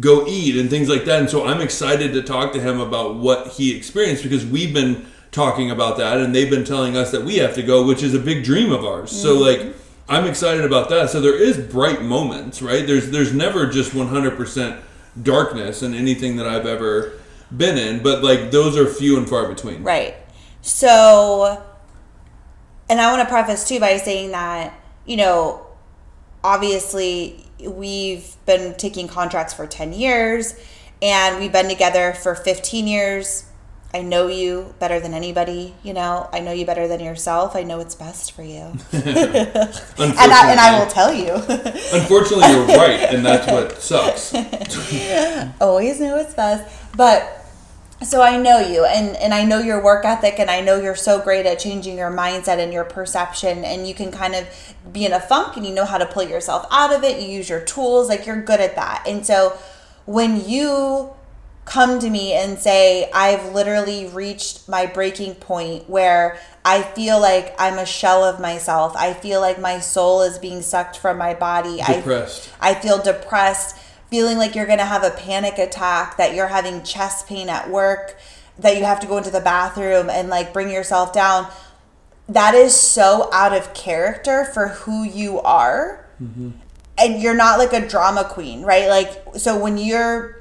go 0.00 0.26
eat 0.26 0.56
and 0.56 0.70
things 0.70 0.88
like 0.88 1.04
that. 1.04 1.20
And 1.20 1.30
so 1.30 1.44
I'm 1.44 1.60
excited 1.60 2.12
to 2.12 2.22
talk 2.22 2.52
to 2.52 2.60
him 2.60 2.80
about 2.80 3.16
what 3.16 3.48
he 3.48 3.76
experienced 3.76 4.22
because 4.22 4.46
we've 4.46 4.72
been 4.72 5.06
talking 5.32 5.70
about 5.70 5.98
that 5.98 6.18
and 6.18 6.34
they've 6.34 6.50
been 6.50 6.64
telling 6.64 6.96
us 6.96 7.10
that 7.10 7.24
we 7.24 7.36
have 7.36 7.54
to 7.54 7.62
go, 7.62 7.86
which 7.86 8.02
is 8.02 8.14
a 8.14 8.18
big 8.18 8.44
dream 8.44 8.72
of 8.72 8.84
ours. 8.84 9.10
So 9.10 9.36
mm-hmm. 9.36 9.66
like 9.66 9.76
I'm 10.08 10.26
excited 10.26 10.64
about 10.64 10.88
that. 10.88 11.10
So 11.10 11.20
there 11.20 11.40
is 11.40 11.58
bright 11.58 12.02
moments, 12.02 12.62
right? 12.62 12.86
There's 12.86 13.10
there's 13.10 13.32
never 13.32 13.66
just 13.66 13.92
100% 13.92 14.80
darkness 15.22 15.82
in 15.82 15.94
anything 15.94 16.36
that 16.36 16.46
I've 16.46 16.66
ever 16.66 17.12
been 17.54 17.76
in, 17.76 18.02
but 18.02 18.22
like 18.22 18.50
those 18.50 18.76
are 18.76 18.86
few 18.86 19.16
and 19.18 19.28
far 19.28 19.48
between. 19.48 19.82
Right. 19.82 20.16
So, 20.62 21.62
and 22.88 23.00
I 23.00 23.10
want 23.10 23.26
to 23.26 23.32
preface 23.32 23.68
too 23.68 23.80
by 23.80 23.96
saying 23.98 24.32
that, 24.32 24.78
you 25.06 25.16
know, 25.16 25.66
obviously 26.42 27.44
we've 27.60 28.34
been 28.46 28.74
taking 28.74 29.08
contracts 29.08 29.52
for 29.52 29.66
10 29.66 29.92
years 29.92 30.54
and 31.02 31.38
we've 31.38 31.52
been 31.52 31.68
together 31.68 32.12
for 32.12 32.34
15 32.34 32.86
years. 32.86 33.47
I 33.94 34.02
know 34.02 34.26
you 34.26 34.74
better 34.78 35.00
than 35.00 35.14
anybody, 35.14 35.74
you 35.82 35.94
know. 35.94 36.28
I 36.30 36.40
know 36.40 36.52
you 36.52 36.66
better 36.66 36.86
than 36.86 37.00
yourself. 37.00 37.56
I 37.56 37.62
know 37.62 37.78
what's 37.78 37.94
best 37.94 38.32
for 38.32 38.42
you. 38.42 38.74
And 38.92 40.32
I, 40.32 40.50
and 40.50 40.60
I 40.60 40.78
will 40.78 40.90
tell 40.90 41.12
you. 41.12 41.32
Unfortunately, 41.32 42.48
you're 42.50 42.66
right, 42.66 43.12
and 43.12 43.24
that's 43.24 43.50
what 43.50 43.80
sucks. 43.80 44.34
always 45.60 46.00
know 46.00 46.16
what's 46.16 46.34
best. 46.34 46.96
But 46.96 47.38
so 48.02 48.22
I 48.22 48.36
know 48.36 48.60
you 48.60 48.84
and, 48.84 49.16
and 49.16 49.34
I 49.34 49.44
know 49.44 49.58
your 49.58 49.82
work 49.82 50.04
ethic 50.04 50.38
and 50.38 50.48
I 50.48 50.60
know 50.60 50.80
you're 50.80 50.94
so 50.94 51.20
great 51.20 51.46
at 51.46 51.58
changing 51.58 51.98
your 51.98 52.12
mindset 52.12 52.58
and 52.58 52.72
your 52.72 52.84
perception 52.84 53.64
and 53.64 53.88
you 53.88 53.94
can 53.94 54.12
kind 54.12 54.36
of 54.36 54.46
be 54.92 55.04
in 55.04 55.12
a 55.12 55.18
funk 55.18 55.56
and 55.56 55.66
you 55.66 55.74
know 55.74 55.84
how 55.84 55.98
to 55.98 56.06
pull 56.06 56.22
yourself 56.22 56.64
out 56.70 56.94
of 56.94 57.02
it. 57.02 57.20
You 57.20 57.28
use 57.28 57.48
your 57.48 57.60
tools, 57.60 58.08
like 58.08 58.24
you're 58.24 58.40
good 58.40 58.60
at 58.60 58.76
that. 58.76 59.02
And 59.06 59.26
so 59.26 59.58
when 60.06 60.48
you 60.48 61.10
come 61.68 61.98
to 61.98 62.10
me 62.10 62.32
and 62.32 62.58
say, 62.58 63.10
I've 63.12 63.52
literally 63.52 64.06
reached 64.06 64.68
my 64.68 64.86
breaking 64.86 65.34
point 65.34 65.88
where 65.88 66.38
I 66.64 66.82
feel 66.82 67.20
like 67.20 67.54
I'm 67.58 67.78
a 67.78 67.86
shell 67.86 68.24
of 68.24 68.40
myself. 68.40 68.96
I 68.96 69.12
feel 69.12 69.40
like 69.40 69.60
my 69.60 69.80
soul 69.80 70.22
is 70.22 70.38
being 70.38 70.62
sucked 70.62 70.98
from 70.98 71.18
my 71.18 71.34
body. 71.34 71.80
I- 71.80 71.96
Depressed. 71.96 72.50
I 72.60 72.74
feel 72.74 73.02
depressed, 73.02 73.76
feeling 74.10 74.38
like 74.38 74.54
you're 74.54 74.66
going 74.66 74.78
to 74.78 74.84
have 74.84 75.04
a 75.04 75.10
panic 75.10 75.58
attack, 75.58 76.16
that 76.16 76.34
you're 76.34 76.48
having 76.48 76.82
chest 76.82 77.26
pain 77.26 77.48
at 77.48 77.70
work, 77.70 78.16
that 78.58 78.76
you 78.76 78.84
have 78.84 79.00
to 79.00 79.06
go 79.06 79.18
into 79.18 79.30
the 79.30 79.40
bathroom 79.40 80.10
and 80.10 80.28
like 80.28 80.52
bring 80.52 80.70
yourself 80.70 81.12
down. 81.12 81.46
That 82.28 82.54
is 82.54 82.74
so 82.74 83.30
out 83.32 83.52
of 83.56 83.72
character 83.74 84.44
for 84.44 84.68
who 84.68 85.04
you 85.04 85.40
are. 85.40 86.06
Mm-hmm. 86.22 86.50
And 86.98 87.22
you're 87.22 87.36
not 87.36 87.58
like 87.58 87.72
a 87.72 87.86
drama 87.86 88.24
queen, 88.24 88.62
right? 88.62 88.88
Like, 88.88 89.36
so 89.36 89.56
when 89.56 89.78
you're 89.78 90.37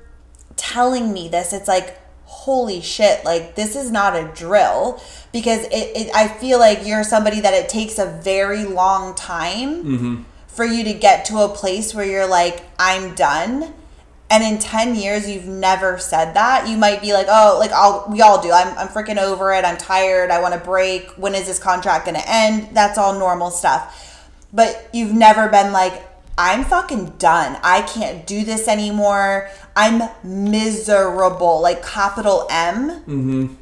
telling 0.58 1.14
me 1.14 1.30
this, 1.30 1.54
it's 1.54 1.68
like, 1.68 1.98
holy 2.26 2.82
shit, 2.82 3.24
like 3.24 3.56
this 3.56 3.76
is 3.76 3.90
not 3.90 4.16
a 4.16 4.30
drill 4.36 5.02
because 5.32 5.64
it, 5.66 5.92
it 5.96 6.16
I 6.16 6.28
feel 6.28 6.60
like 6.60 6.86
you're 6.86 7.04
somebody 7.04 7.40
that 7.40 7.54
it 7.54 7.70
takes 7.70 7.98
a 7.98 8.06
very 8.06 8.66
long 8.66 9.16
time 9.16 9.84
mm-hmm. 9.84 10.24
for 10.48 10.66
you 10.66 10.84
to 10.84 10.94
get 10.94 11.24
to 11.26 11.38
a 11.40 11.50
place 11.50 11.94
where 11.94 12.06
you're 12.06 12.28
like, 12.28 12.64
I'm 12.78 13.16
done. 13.16 13.74
And 14.30 14.44
in 14.44 14.60
10 14.60 14.96
years, 14.96 15.30
you've 15.30 15.46
never 15.46 15.98
said 15.98 16.34
that. 16.34 16.68
You 16.68 16.76
might 16.76 17.02
be 17.02 17.14
like, 17.14 17.28
oh, 17.30 17.56
like 17.60 17.72
I'll, 17.72 18.06
we 18.10 18.22
all 18.22 18.42
do. 18.42 18.52
I'm, 18.52 18.78
I'm 18.78 18.90
freaking 18.90 19.18
over 19.18 19.54
it. 19.54 19.64
I'm 19.64 19.78
tired. 19.78 20.32
I 20.32 20.42
want 20.42 20.54
to 20.54 20.60
break. 20.60 21.12
When 21.12 21.34
is 21.34 21.48
this 21.48 21.60
contract 21.60 22.06
going 22.06 22.20
to 22.20 22.30
end? 22.30 22.76
That's 22.76 22.98
all 22.98 23.18
normal 23.18 23.52
stuff. 23.52 24.30
But 24.52 24.90
you've 24.92 25.14
never 25.14 25.48
been 25.48 25.72
like, 25.72 26.04
I'm 26.38 26.64
fucking 26.64 27.14
done. 27.18 27.58
I 27.64 27.82
can't 27.82 28.28
do 28.28 28.44
this 28.44 28.68
anymore. 28.68 29.50
I'm 29.76 30.10
miserable. 30.24 31.62
Like 31.62 31.84
capital 31.86 32.46
M. 32.50 32.90
Mm-hmm. 32.90 33.54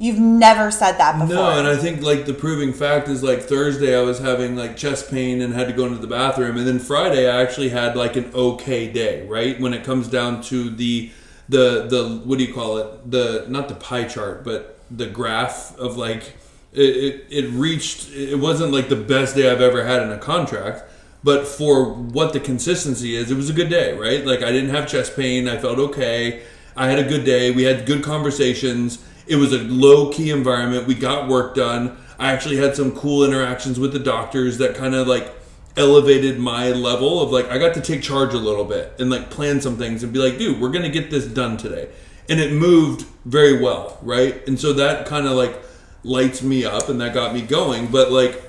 You've 0.00 0.20
never 0.20 0.70
said 0.70 0.92
that 0.92 1.18
before. 1.18 1.34
No, 1.34 1.58
and 1.58 1.66
I 1.66 1.76
think 1.76 2.02
like 2.02 2.24
the 2.24 2.32
proving 2.32 2.72
fact 2.72 3.08
is 3.08 3.22
like 3.22 3.42
Thursday 3.42 3.98
I 3.98 4.02
was 4.02 4.20
having 4.20 4.54
like 4.54 4.76
chest 4.76 5.10
pain 5.10 5.42
and 5.42 5.52
had 5.52 5.66
to 5.66 5.72
go 5.72 5.86
into 5.86 5.98
the 5.98 6.06
bathroom, 6.06 6.56
and 6.56 6.66
then 6.66 6.78
Friday 6.78 7.28
I 7.28 7.42
actually 7.42 7.70
had 7.70 7.96
like 7.96 8.14
an 8.16 8.30
okay 8.32 8.90
day. 8.90 9.26
Right 9.26 9.60
when 9.60 9.74
it 9.74 9.82
comes 9.82 10.06
down 10.06 10.40
to 10.44 10.70
the 10.70 11.10
the 11.48 11.86
the 11.88 12.22
what 12.24 12.38
do 12.38 12.44
you 12.44 12.54
call 12.54 12.78
it? 12.78 13.10
The 13.10 13.46
not 13.48 13.68
the 13.68 13.74
pie 13.74 14.04
chart, 14.04 14.44
but 14.44 14.78
the 14.88 15.06
graph 15.06 15.76
of 15.78 15.96
like 15.96 16.34
it 16.72 16.80
it, 16.80 17.26
it 17.30 17.50
reached. 17.50 18.12
It 18.12 18.38
wasn't 18.38 18.72
like 18.72 18.88
the 18.88 18.96
best 18.96 19.34
day 19.34 19.50
I've 19.50 19.60
ever 19.60 19.84
had 19.84 20.02
in 20.02 20.12
a 20.12 20.18
contract. 20.18 20.87
But 21.24 21.46
for 21.46 21.92
what 21.92 22.32
the 22.32 22.40
consistency 22.40 23.16
is, 23.16 23.30
it 23.30 23.36
was 23.36 23.50
a 23.50 23.52
good 23.52 23.68
day, 23.68 23.96
right? 23.96 24.24
Like 24.24 24.42
I 24.42 24.52
didn't 24.52 24.70
have 24.70 24.88
chest 24.88 25.16
pain. 25.16 25.48
I 25.48 25.58
felt 25.58 25.78
okay. 25.78 26.42
I 26.76 26.88
had 26.88 26.98
a 26.98 27.08
good 27.08 27.24
day. 27.24 27.50
We 27.50 27.64
had 27.64 27.86
good 27.86 28.04
conversations. 28.04 29.04
It 29.26 29.36
was 29.36 29.52
a 29.52 29.58
low 29.58 30.12
key 30.12 30.30
environment. 30.30 30.86
We 30.86 30.94
got 30.94 31.28
work 31.28 31.54
done. 31.54 31.96
I 32.18 32.32
actually 32.32 32.56
had 32.56 32.76
some 32.76 32.92
cool 32.92 33.24
interactions 33.24 33.78
with 33.78 33.92
the 33.92 33.98
doctors 33.98 34.58
that 34.58 34.74
kind 34.76 34.94
of 34.94 35.06
like 35.08 35.34
elevated 35.76 36.38
my 36.38 36.70
level 36.70 37.22
of 37.22 37.30
like 37.30 37.46
I 37.46 37.58
got 37.58 37.74
to 37.74 37.80
take 37.80 38.02
charge 38.02 38.34
a 38.34 38.38
little 38.38 38.64
bit 38.64 38.94
and 38.98 39.10
like 39.10 39.30
plan 39.30 39.60
some 39.60 39.76
things 39.76 40.02
and 40.02 40.12
be 40.12 40.18
like, 40.18 40.38
dude, 40.38 40.60
we're 40.60 40.70
gonna 40.70 40.88
get 40.88 41.10
this 41.10 41.26
done 41.26 41.56
today. 41.56 41.88
And 42.28 42.40
it 42.40 42.52
moved 42.52 43.06
very 43.24 43.60
well, 43.60 43.98
right? 44.02 44.46
And 44.46 44.58
so 44.58 44.72
that 44.74 45.06
kind 45.06 45.26
of 45.26 45.32
like 45.32 45.62
lights 46.04 46.42
me 46.42 46.64
up 46.64 46.88
and 46.88 47.00
that 47.00 47.14
got 47.14 47.34
me 47.34 47.42
going. 47.42 47.86
But 47.86 48.10
like 48.10 48.42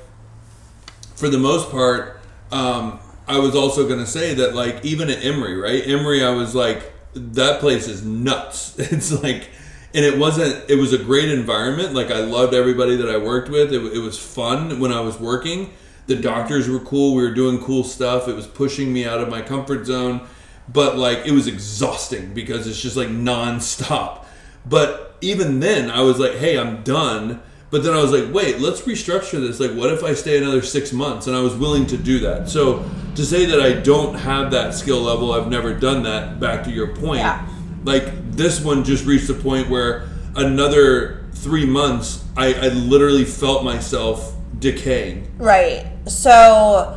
for 1.16 1.30
the 1.30 1.38
most 1.38 1.70
part, 1.70 2.19
um, 2.52 3.00
I 3.28 3.40
was 3.40 3.56
also 3.56 3.88
to 4.00 4.08
say 4.08 4.34
that, 4.36 4.56
like, 4.56 4.84
even 4.84 5.10
at 5.10 5.24
Emory, 5.24 5.56
right? 5.56 5.88
Emory, 5.88 6.24
I 6.24 6.32
was 6.32 6.56
like, 6.56 6.92
that 7.14 7.60
place 7.60 7.88
is 7.88 8.04
nuts. 8.04 8.76
It's 8.80 9.12
like, 9.24 9.50
and 9.94 10.06
it 10.06 10.18
wasn't, 10.18 10.70
it 10.70 10.76
was 10.76 10.94
a 10.94 10.98
great 10.98 11.30
environment. 11.30 11.94
Like, 11.94 12.12
I 12.12 12.20
loved 12.20 12.54
everybody 12.54 12.96
that 12.96 13.10
I 13.10 13.18
worked 13.18 13.50
with. 13.50 13.74
It, 13.74 13.84
it 13.94 14.00
was 14.00 14.18
fun 14.18 14.80
when 14.80 14.92
I 14.92 15.02
was 15.02 15.20
working. 15.20 15.74
The 16.08 16.16
doctors 16.16 16.68
were 16.68 16.80
cool. 16.80 17.16
We 17.16 17.24
were 17.24 17.34
doing 17.34 17.60
cool 17.60 17.84
stuff. 17.84 18.28
It 18.28 18.36
was 18.36 18.48
pushing 18.48 18.92
me 18.92 19.06
out 19.06 19.20
of 19.20 19.30
my 19.30 19.42
comfort 19.42 19.86
zone. 19.86 20.22
But, 20.68 20.98
like, 20.98 21.26
it 21.26 21.32
was 21.32 21.48
exhausting 21.48 22.34
because 22.34 22.68
it's 22.68 22.82
just 22.82 22.96
like 22.96 23.10
nonstop. 23.10 24.26
But 24.66 25.18
even 25.22 25.60
then, 25.60 25.90
I 25.90 26.02
was 26.02 26.20
like, 26.20 26.34
hey, 26.34 26.58
I'm 26.58 26.84
done. 26.84 27.42
But 27.72 27.84
then 27.84 27.94
I 27.94 28.02
was 28.02 28.12
like, 28.12 28.34
wait, 28.34 28.60
let's 28.60 28.82
restructure 28.82 29.40
this. 29.40 29.60
Like, 29.60 29.72
what 29.74 29.92
if 29.94 30.04
I 30.04 30.14
stay 30.16 30.38
another 30.38 30.62
six 30.62 30.92
months? 30.92 31.28
And 31.28 31.36
I 31.36 31.42
was 31.42 31.56
willing 31.56 31.86
to 31.88 31.98
do 31.98 32.20
that. 32.20 32.50
So 32.50 32.84
to 33.16 33.24
say 33.26 33.46
that 33.46 33.62
I 33.62 33.74
don't 33.74 34.16
have 34.16 34.52
that 34.52 34.74
skill 34.74 35.02
level, 35.02 35.34
I've 35.34 35.50
never 35.50 35.74
done 35.74 36.04
that, 36.04 36.40
back 36.40 36.64
to 36.64 36.72
your 36.72 36.88
point, 36.96 37.20
Yeah. 37.20 37.48
like 37.84 38.32
this 38.32 38.64
one 38.64 38.84
just 38.84 39.06
reached 39.06 39.30
a 39.30 39.34
point 39.36 39.70
where 39.70 40.08
another 40.36 41.26
three 41.34 41.66
months, 41.66 42.24
I, 42.36 42.54
I 42.54 42.68
literally 42.70 43.26
felt 43.26 43.64
myself 43.64 44.34
decaying. 44.58 45.32
Right. 45.38 45.86
So 46.08 46.96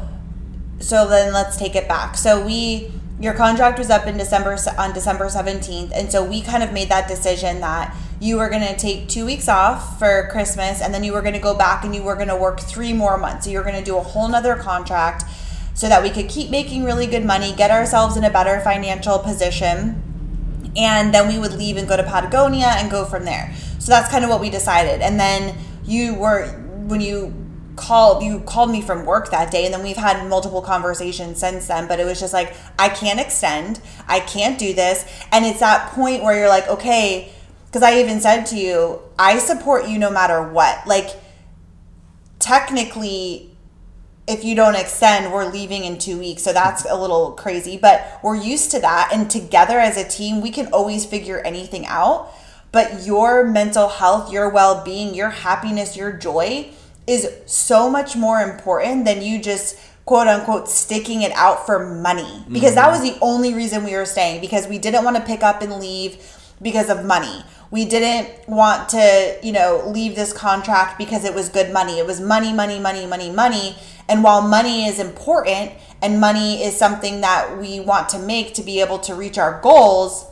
so 0.79 1.07
then 1.07 1.33
let's 1.33 1.57
take 1.57 1.77
it 1.77 1.87
back. 1.87 2.17
So 2.17 2.45
we 2.45 2.91
your 3.21 3.35
contract 3.35 3.79
was 3.79 3.89
up 3.91 4.07
in 4.07 4.17
December 4.17 4.57
on 4.79 4.93
December 4.93 5.27
17th 5.27 5.93
and 5.95 6.11
so 6.11 6.25
we 6.25 6.41
kind 6.43 6.63
of 6.63 6.73
made 6.73 6.89
that 6.89 7.07
decision 7.09 7.61
that 7.61 7.95
you 8.23 8.37
were 8.37 8.49
going 8.49 8.63
to 8.63 8.77
take 8.77 9.09
2 9.09 9.27
weeks 9.27 9.49
off 9.49 9.99
for 9.99 10.29
Christmas 10.31 10.81
and 10.81 10.95
then 10.95 11.03
you 11.03 11.13
were 11.13 11.23
going 11.23 11.35
to 11.35 11.41
go 11.41 11.57
back 11.57 11.85
and 11.85 11.93
you 11.93 12.05
were 12.05 12.15
going 12.15 12.29
to 12.29 12.37
work 12.37 12.61
3 12.61 12.93
more 12.93 13.19
months. 13.19 13.47
So 13.47 13.51
you 13.51 13.59
were 13.59 13.65
going 13.65 13.77
to 13.77 13.85
do 13.85 13.97
a 13.97 14.01
whole 14.01 14.29
nother 14.29 14.55
contract 14.55 15.25
so 15.75 15.89
that 15.89 16.05
we 16.05 16.09
could 16.09 16.29
keep 16.29 16.49
making 16.49 16.85
really 16.85 17.09
good 17.09 17.25
money, 17.25 17.53
get 17.53 17.73
ourselves 17.73 18.17
in 18.17 18.23
a 18.23 18.31
better 18.31 18.61
financial 18.61 19.19
position. 19.19 20.01
And 20.77 21.13
then 21.13 21.27
we 21.27 21.37
would 21.37 21.55
leave 21.55 21.77
and 21.77 21.89
go 21.89 21.97
to 21.97 22.05
Patagonia 22.05 22.75
and 22.77 22.89
go 22.93 23.05
from 23.05 23.25
there. 23.25 23.53
So 23.81 23.91
that's 23.91 24.09
kind 24.09 24.23
of 24.23 24.31
what 24.31 24.41
we 24.41 24.51
decided. 24.51 25.01
And 25.01 25.19
then 25.19 25.59
you 25.85 26.15
were 26.15 26.47
when 26.87 27.01
you 27.01 27.35
called 27.75 28.23
you 28.23 28.39
called 28.41 28.71
me 28.71 28.83
from 28.83 29.05
work 29.05 29.31
that 29.31 29.51
day 29.51 29.65
and 29.65 29.75
then 29.75 29.83
we've 29.83 29.97
had 29.97 30.29
multiple 30.29 30.61
conversations 30.61 31.39
since 31.39 31.69
then 31.69 31.89
but 31.89 31.99
it 31.99 32.05
was 32.05 32.21
just 32.21 32.35
like 32.35 32.55
I 32.79 32.91
can't 32.91 33.19
extend 33.19 33.81
I 34.07 34.21
can't 34.21 34.59
do 34.59 34.75
this 34.75 35.07
and 35.33 35.47
it's 35.47 35.61
that 35.61 35.91
point 35.93 36.23
where 36.23 36.37
you're 36.37 36.51
like 36.51 36.69
okay 36.69 37.33
because 37.73 37.83
I 37.83 38.01
even 38.01 38.21
said 38.21 38.45
to 38.47 38.57
you 38.57 39.01
I 39.19 39.39
support 39.39 39.89
you 39.89 39.99
no 39.99 40.11
matter 40.11 40.47
what 40.47 40.87
like 40.87 41.09
technically 42.39 43.53
if 44.27 44.45
you 44.45 44.55
don't 44.55 44.77
extend, 44.77 45.33
we're 45.33 45.51
leaving 45.51 45.85
in 45.85 45.99
two 45.99 46.19
weeks. 46.19 46.43
So 46.43 46.53
that's 46.53 46.85
a 46.89 46.95
little 46.95 47.33
crazy, 47.33 47.77
but 47.77 48.21
we're 48.23 48.37
used 48.37 48.71
to 48.71 48.81
that. 48.81 49.11
And 49.13 49.29
together 49.29 49.79
as 49.81 49.97
a 49.97 50.09
team, 50.09 50.41
we 50.41 50.51
can 50.51 50.67
always 50.69 51.05
figure 51.05 51.41
anything 51.41 51.87
out. 51.87 52.33
But 52.71 53.05
your 53.05 53.45
mental 53.45 53.89
health, 53.89 54.33
your 54.33 54.49
well 54.49 54.85
being, 54.85 55.15
your 55.15 55.31
happiness, 55.31 55.97
your 55.97 56.13
joy 56.13 56.71
is 57.07 57.29
so 57.47 57.91
much 57.91 58.15
more 58.15 58.41
important 58.41 59.05
than 59.05 59.23
you 59.23 59.43
just 59.43 59.77
quote 60.05 60.29
unquote 60.29 60.69
sticking 60.69 61.23
it 61.23 61.33
out 61.33 61.67
for 61.67 61.85
money. 61.85 62.45
Because 62.51 62.77
that 62.77 62.93
mm-hmm. 62.93 63.03
was 63.03 63.13
the 63.13 63.19
only 63.21 63.55
reason 63.55 63.85
we 63.85 63.95
were 63.95 64.07
staying, 64.07 64.41
because 64.41 64.69
we 64.69 64.79
didn't 64.79 65.05
want 65.05 65.17
to 65.17 65.23
pick 65.23 65.43
up 65.43 65.63
and 65.63 65.81
leave 65.81 66.17
because 66.63 66.89
of 66.89 67.05
money. 67.05 67.45
We 67.73 67.87
didn't 67.87 68.29
want 68.47 68.91
to, 68.91 69.39
you 69.43 69.51
know, 69.51 69.83
leave 69.87 70.15
this 70.15 70.33
contract 70.35 70.99
because 70.99 71.25
it 71.25 71.35
was 71.35 71.49
good 71.49 71.73
money. 71.73 71.99
It 71.99 72.07
was 72.07 72.21
money, 72.21 72.53
money, 72.53 72.79
money, 72.79 73.07
money, 73.07 73.31
money. 73.31 73.77
And 74.11 74.23
while 74.23 74.43
money 74.43 74.87
is 74.87 75.01
important 75.01 75.73
and 76.03 76.21
money 76.21 76.63
is 76.63 76.77
something 76.77 77.23
that 77.23 77.59
we 77.59 77.81
want 77.81 78.11
to 78.11 78.19
make 78.19 78.53
to 78.55 78.63
be 78.63 78.81
able 78.81 78.99
to 79.01 79.15
reach 79.15 79.39
our 79.39 79.59
goals, 79.63 80.27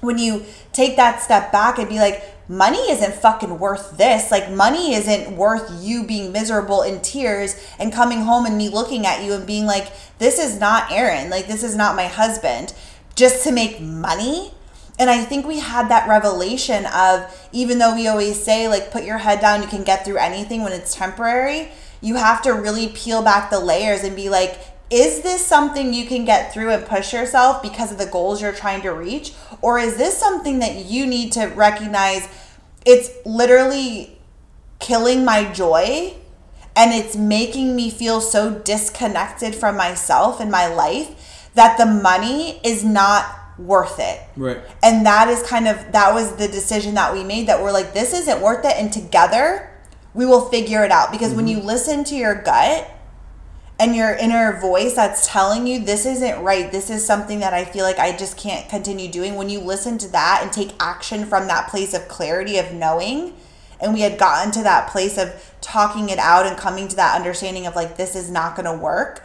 when 0.00 0.18
you 0.18 0.44
take 0.72 0.96
that 0.96 1.22
step 1.22 1.52
back 1.52 1.78
and 1.78 1.88
be 1.88 2.00
like, 2.00 2.24
money 2.48 2.80
isn't 2.90 3.14
fucking 3.14 3.60
worth 3.60 3.96
this. 3.96 4.32
Like, 4.32 4.50
money 4.50 4.94
isn't 4.94 5.36
worth 5.36 5.70
you 5.80 6.02
being 6.02 6.32
miserable 6.32 6.82
in 6.82 7.00
tears 7.00 7.64
and 7.78 7.92
coming 7.92 8.22
home 8.22 8.44
and 8.44 8.58
me 8.58 8.68
looking 8.68 9.06
at 9.06 9.22
you 9.22 9.34
and 9.34 9.46
being 9.46 9.66
like, 9.66 9.92
this 10.18 10.40
is 10.40 10.58
not 10.58 10.90
Aaron. 10.90 11.30
Like, 11.30 11.46
this 11.46 11.62
is 11.62 11.76
not 11.76 11.94
my 11.94 12.08
husband. 12.08 12.74
Just 13.14 13.44
to 13.44 13.52
make 13.52 13.80
money. 13.80 14.52
And 14.98 15.08
I 15.08 15.24
think 15.24 15.46
we 15.46 15.58
had 15.58 15.88
that 15.88 16.08
revelation 16.08 16.86
of 16.86 17.48
even 17.52 17.78
though 17.78 17.94
we 17.94 18.06
always 18.06 18.42
say, 18.42 18.68
like, 18.68 18.90
put 18.90 19.04
your 19.04 19.18
head 19.18 19.40
down, 19.40 19.62
you 19.62 19.68
can 19.68 19.84
get 19.84 20.04
through 20.04 20.18
anything 20.18 20.62
when 20.62 20.72
it's 20.72 20.94
temporary, 20.94 21.68
you 22.00 22.16
have 22.16 22.42
to 22.42 22.52
really 22.52 22.88
peel 22.88 23.22
back 23.22 23.50
the 23.50 23.58
layers 23.58 24.04
and 24.04 24.14
be 24.14 24.28
like, 24.28 24.60
is 24.90 25.22
this 25.22 25.46
something 25.46 25.94
you 25.94 26.04
can 26.04 26.26
get 26.26 26.52
through 26.52 26.70
and 26.70 26.84
push 26.84 27.14
yourself 27.14 27.62
because 27.62 27.90
of 27.90 27.98
the 27.98 28.06
goals 28.06 28.42
you're 28.42 28.52
trying 28.52 28.82
to 28.82 28.90
reach? 28.90 29.32
Or 29.62 29.78
is 29.78 29.96
this 29.96 30.18
something 30.18 30.58
that 30.58 30.84
you 30.84 31.06
need 31.06 31.32
to 31.32 31.46
recognize 31.46 32.28
it's 32.84 33.10
literally 33.24 34.18
killing 34.80 35.24
my 35.24 35.50
joy 35.52 36.14
and 36.76 36.92
it's 36.92 37.16
making 37.16 37.74
me 37.76 37.90
feel 37.90 38.20
so 38.20 38.58
disconnected 38.58 39.54
from 39.54 39.76
myself 39.76 40.40
and 40.40 40.50
my 40.50 40.66
life 40.66 41.50
that 41.54 41.78
the 41.78 41.86
money 41.86 42.60
is 42.64 42.84
not 42.84 43.41
worth 43.66 43.98
it. 43.98 44.20
Right. 44.36 44.58
And 44.82 45.04
that 45.06 45.28
is 45.28 45.42
kind 45.42 45.68
of 45.68 45.92
that 45.92 46.14
was 46.14 46.36
the 46.36 46.48
decision 46.48 46.94
that 46.94 47.12
we 47.12 47.24
made 47.24 47.46
that 47.48 47.62
we're 47.62 47.72
like 47.72 47.94
this 47.94 48.12
isn't 48.14 48.40
worth 48.40 48.64
it 48.64 48.74
and 48.76 48.92
together 48.92 49.70
we 50.14 50.26
will 50.26 50.48
figure 50.48 50.84
it 50.84 50.90
out 50.90 51.10
because 51.10 51.34
when 51.34 51.46
mm-hmm. 51.46 51.60
you 51.60 51.64
listen 51.64 52.04
to 52.04 52.14
your 52.14 52.34
gut 52.34 52.90
and 53.78 53.96
your 53.96 54.14
inner 54.14 54.60
voice 54.60 54.94
that's 54.94 55.26
telling 55.26 55.66
you 55.66 55.84
this 55.84 56.06
isn't 56.06 56.42
right, 56.42 56.70
this 56.70 56.90
is 56.90 57.04
something 57.04 57.40
that 57.40 57.52
I 57.52 57.64
feel 57.64 57.84
like 57.84 57.98
I 57.98 58.16
just 58.16 58.36
can't 58.36 58.68
continue 58.68 59.10
doing. 59.10 59.34
When 59.34 59.48
you 59.48 59.60
listen 59.60 59.98
to 59.98 60.08
that 60.12 60.40
and 60.42 60.52
take 60.52 60.72
action 60.78 61.24
from 61.26 61.48
that 61.48 61.68
place 61.68 61.94
of 61.94 62.06
clarity 62.06 62.58
of 62.58 62.72
knowing, 62.72 63.34
and 63.80 63.92
we 63.92 64.02
had 64.02 64.18
gotten 64.18 64.52
to 64.52 64.62
that 64.62 64.90
place 64.90 65.18
of 65.18 65.54
talking 65.60 66.10
it 66.10 66.18
out 66.18 66.46
and 66.46 66.56
coming 66.56 66.86
to 66.88 66.96
that 66.96 67.16
understanding 67.16 67.66
of 67.66 67.74
like, 67.74 67.96
this 67.96 68.14
is 68.14 68.30
not 68.30 68.54
going 68.54 68.66
to 68.66 68.80
work. 68.80 69.24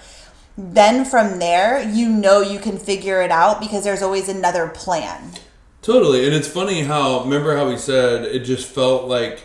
Then 0.58 1.06
from 1.06 1.40
there, 1.40 1.88
you 1.88 2.10
know 2.10 2.42
you 2.42 2.60
can 2.60 2.78
figure 2.80 3.22
it 3.22 3.30
out 3.30 3.60
because 3.60 3.84
there's 3.84 4.02
always 4.02 4.28
another 4.28 4.68
plan. 4.68 5.34
Totally. 5.84 6.26
And 6.26 6.34
it's 6.34 6.48
funny 6.48 6.82
how, 6.82 7.24
remember 7.24 7.56
how 7.56 7.68
we 7.70 7.78
said 7.78 8.24
it 8.26 8.40
just 8.40 8.68
felt 8.68 9.08
like, 9.08 9.44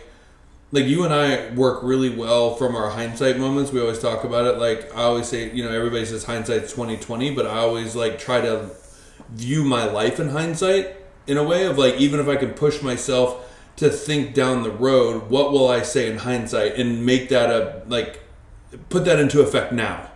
like 0.71 0.85
you 0.85 1.03
and 1.03 1.13
I 1.13 1.51
work 1.53 1.83
really 1.83 2.09
well 2.09 2.55
from 2.55 2.75
our 2.75 2.89
hindsight 2.89 3.37
moments. 3.37 3.71
We 3.71 3.79
always 3.79 3.99
talk 3.99 4.23
about 4.23 4.45
it. 4.47 4.57
Like 4.57 4.91
I 4.95 5.03
always 5.03 5.27
say, 5.27 5.51
you 5.51 5.63
know, 5.63 5.71
everybody 5.71 6.03
says 6.03 6.23
hindsight's 6.23 6.73
twenty 6.73 6.97
twenty, 6.97 7.33
but 7.33 7.45
I 7.45 7.59
always 7.59 7.95
like 7.95 8.17
try 8.17 8.41
to 8.41 8.71
view 9.29 9.63
my 9.63 9.85
life 9.85 10.19
in 10.19 10.29
hindsight 10.29 10.97
in 11.27 11.37
a 11.37 11.43
way 11.43 11.65
of 11.67 11.77
like 11.77 11.95
even 11.97 12.19
if 12.19 12.27
I 12.27 12.37
can 12.37 12.53
push 12.53 12.81
myself 12.81 13.49
to 13.75 13.89
think 13.89 14.33
down 14.33 14.63
the 14.63 14.71
road, 14.71 15.29
what 15.29 15.51
will 15.51 15.67
I 15.67 15.83
say 15.83 16.09
in 16.09 16.17
hindsight 16.17 16.73
and 16.73 17.05
make 17.05 17.29
that 17.29 17.51
a 17.51 17.83
like 17.87 18.21
put 18.89 19.05
that 19.05 19.19
into 19.19 19.41
effect 19.41 19.73
now. 19.73 20.09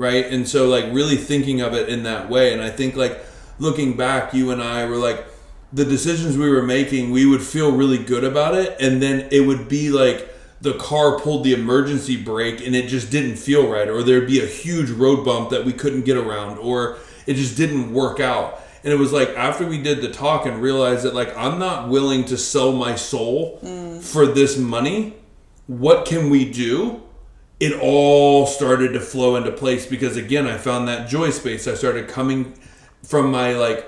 Right? 0.00 0.24
And 0.24 0.48
so 0.48 0.66
like 0.66 0.86
really 0.94 1.16
thinking 1.16 1.60
of 1.60 1.74
it 1.74 1.90
in 1.90 2.04
that 2.04 2.30
way. 2.30 2.54
And 2.54 2.62
I 2.62 2.70
think 2.70 2.96
like 2.96 3.20
looking 3.58 3.98
back, 3.98 4.32
you 4.32 4.50
and 4.50 4.62
I 4.62 4.86
were 4.86 4.96
like 4.96 5.26
the 5.72 5.84
decisions 5.84 6.38
we 6.38 6.48
were 6.48 6.62
making, 6.62 7.10
we 7.10 7.26
would 7.26 7.42
feel 7.42 7.70
really 7.70 7.98
good 7.98 8.24
about 8.24 8.54
it, 8.54 8.76
and 8.80 9.02
then 9.02 9.28
it 9.30 9.40
would 9.40 9.68
be 9.68 9.90
like 9.90 10.26
the 10.62 10.72
car 10.74 11.18
pulled 11.20 11.44
the 11.44 11.52
emergency 11.52 12.16
brake 12.16 12.64
and 12.66 12.74
it 12.74 12.88
just 12.88 13.10
didn't 13.10 13.36
feel 13.36 13.68
right, 13.68 13.88
or 13.88 14.02
there'd 14.02 14.26
be 14.26 14.42
a 14.42 14.46
huge 14.46 14.90
road 14.90 15.22
bump 15.22 15.50
that 15.50 15.64
we 15.66 15.72
couldn't 15.72 16.06
get 16.06 16.16
around, 16.16 16.58
or 16.58 16.96
it 17.26 17.34
just 17.34 17.56
didn't 17.56 17.92
work 17.92 18.20
out. 18.20 18.60
And 18.82 18.92
it 18.92 18.96
was 18.96 19.12
like 19.12 19.28
after 19.36 19.66
we 19.66 19.82
did 19.82 20.00
the 20.00 20.10
talk 20.10 20.46
and 20.46 20.62
realized 20.62 21.04
that 21.04 21.14
like 21.14 21.36
I'm 21.36 21.58
not 21.58 21.90
willing 21.90 22.24
to 22.24 22.38
sell 22.38 22.72
my 22.72 22.96
soul 22.96 23.60
mm. 23.62 24.02
for 24.02 24.26
this 24.26 24.56
money. 24.56 25.14
What 25.66 26.06
can 26.06 26.30
we 26.30 26.50
do? 26.50 27.02
It 27.60 27.78
all 27.78 28.46
started 28.46 28.94
to 28.94 29.00
flow 29.00 29.36
into 29.36 29.52
place 29.52 29.86
because 29.86 30.16
again 30.16 30.46
I 30.46 30.56
found 30.56 30.88
that 30.88 31.08
joy 31.08 31.30
space. 31.30 31.68
I 31.68 31.74
started 31.74 32.08
coming 32.08 32.54
from 33.02 33.30
my 33.30 33.52
like 33.52 33.86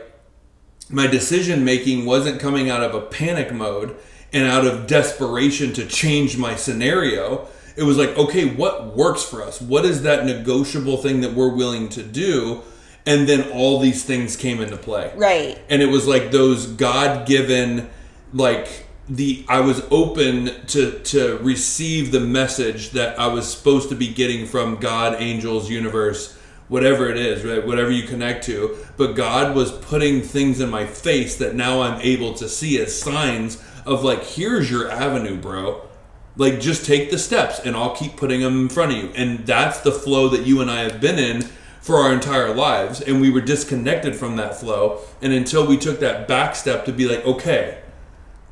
my 0.90 1.06
decision 1.06 1.64
making 1.64 2.04
wasn't 2.04 2.40
coming 2.40 2.68
out 2.68 2.82
of 2.82 2.94
a 2.94 3.00
panic 3.00 3.52
mode 3.52 3.96
and 4.32 4.46
out 4.46 4.66
of 4.66 4.86
desperation 4.86 5.72
to 5.74 5.86
change 5.86 6.36
my 6.36 6.54
scenario. 6.54 7.48
It 7.76 7.84
was 7.84 7.96
like, 7.96 8.16
okay, 8.16 8.46
what 8.54 8.96
works 8.96 9.22
for 9.22 9.42
us? 9.42 9.60
What 9.60 9.84
is 9.84 10.02
that 10.02 10.26
negotiable 10.26 10.98
thing 10.98 11.20
that 11.22 11.32
we're 11.32 11.54
willing 11.54 11.88
to 11.90 12.02
do? 12.02 12.62
And 13.06 13.28
then 13.28 13.50
all 13.50 13.80
these 13.80 14.04
things 14.04 14.36
came 14.36 14.60
into 14.60 14.76
play. 14.76 15.12
Right. 15.16 15.58
And 15.68 15.82
it 15.82 15.86
was 15.86 16.06
like 16.06 16.30
those 16.30 16.66
God 16.66 17.26
given, 17.26 17.90
like, 18.32 18.86
the 19.16 19.44
I 19.46 19.60
was 19.60 19.82
open 19.90 20.66
to 20.68 20.98
to 20.98 21.36
receive 21.38 22.12
the 22.12 22.20
message 22.20 22.90
that 22.90 23.18
I 23.18 23.26
was 23.26 23.52
supposed 23.52 23.90
to 23.90 23.94
be 23.94 24.08
getting 24.08 24.46
from 24.46 24.76
God, 24.76 25.16
angels, 25.18 25.68
universe, 25.68 26.38
whatever 26.68 27.10
it 27.10 27.18
is, 27.18 27.44
right? 27.44 27.66
Whatever 27.66 27.90
you 27.90 28.04
connect 28.04 28.44
to. 28.44 28.74
But 28.96 29.12
God 29.12 29.54
was 29.54 29.70
putting 29.70 30.22
things 30.22 30.60
in 30.60 30.70
my 30.70 30.86
face 30.86 31.36
that 31.36 31.54
now 31.54 31.82
I'm 31.82 32.00
able 32.00 32.32
to 32.34 32.48
see 32.48 32.80
as 32.80 32.98
signs 32.98 33.62
of 33.84 34.02
like, 34.02 34.24
here's 34.24 34.70
your 34.70 34.90
avenue, 34.90 35.36
bro. 35.36 35.86
Like, 36.34 36.60
just 36.60 36.86
take 36.86 37.10
the 37.10 37.18
steps 37.18 37.58
and 37.58 37.76
I'll 37.76 37.94
keep 37.94 38.16
putting 38.16 38.40
them 38.40 38.62
in 38.62 38.68
front 38.70 38.92
of 38.92 38.98
you. 38.98 39.10
And 39.14 39.46
that's 39.46 39.80
the 39.80 39.92
flow 39.92 40.28
that 40.28 40.46
you 40.46 40.62
and 40.62 40.70
I 40.70 40.80
have 40.84 40.98
been 40.98 41.18
in 41.18 41.42
for 41.82 41.96
our 41.96 42.14
entire 42.14 42.54
lives. 42.54 43.02
And 43.02 43.20
we 43.20 43.28
were 43.28 43.42
disconnected 43.42 44.16
from 44.16 44.36
that 44.36 44.58
flow. 44.58 45.00
And 45.20 45.34
until 45.34 45.66
we 45.66 45.76
took 45.76 46.00
that 46.00 46.26
back 46.26 46.56
step 46.56 46.86
to 46.86 46.92
be 46.92 47.06
like, 47.06 47.26
okay, 47.26 47.81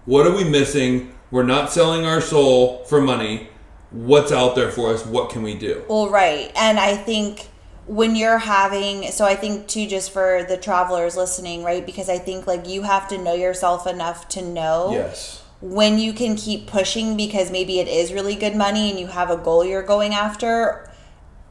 what 0.06 0.26
are 0.26 0.34
we 0.34 0.44
missing? 0.44 1.14
We're 1.30 1.44
not 1.44 1.70
selling 1.72 2.04
our 2.04 2.20
soul 2.20 2.84
for 2.84 3.00
money. 3.00 3.48
What's 3.90 4.32
out 4.32 4.54
there 4.54 4.70
for 4.70 4.92
us? 4.94 5.04
What 5.06 5.30
can 5.30 5.42
we 5.42 5.54
do? 5.54 5.84
Well, 5.88 6.08
right. 6.10 6.50
And 6.56 6.78
I 6.78 6.96
think 6.96 7.48
when 7.86 8.14
you're 8.14 8.38
having, 8.38 9.10
so 9.10 9.24
I 9.24 9.34
think 9.34 9.66
too, 9.66 9.86
just 9.86 10.12
for 10.12 10.44
the 10.48 10.56
travelers 10.56 11.16
listening, 11.16 11.64
right? 11.64 11.84
Because 11.84 12.08
I 12.08 12.18
think 12.18 12.46
like 12.46 12.68
you 12.68 12.82
have 12.82 13.08
to 13.08 13.18
know 13.18 13.34
yourself 13.34 13.86
enough 13.86 14.28
to 14.30 14.42
know 14.42 14.92
Yes. 14.92 15.42
when 15.60 15.98
you 15.98 16.12
can 16.12 16.36
keep 16.36 16.66
pushing 16.68 17.16
because 17.16 17.50
maybe 17.50 17.80
it 17.80 17.88
is 17.88 18.12
really 18.12 18.36
good 18.36 18.54
money 18.54 18.90
and 18.90 18.98
you 18.98 19.08
have 19.08 19.30
a 19.30 19.36
goal 19.36 19.64
you're 19.64 19.82
going 19.82 20.14
after 20.14 20.88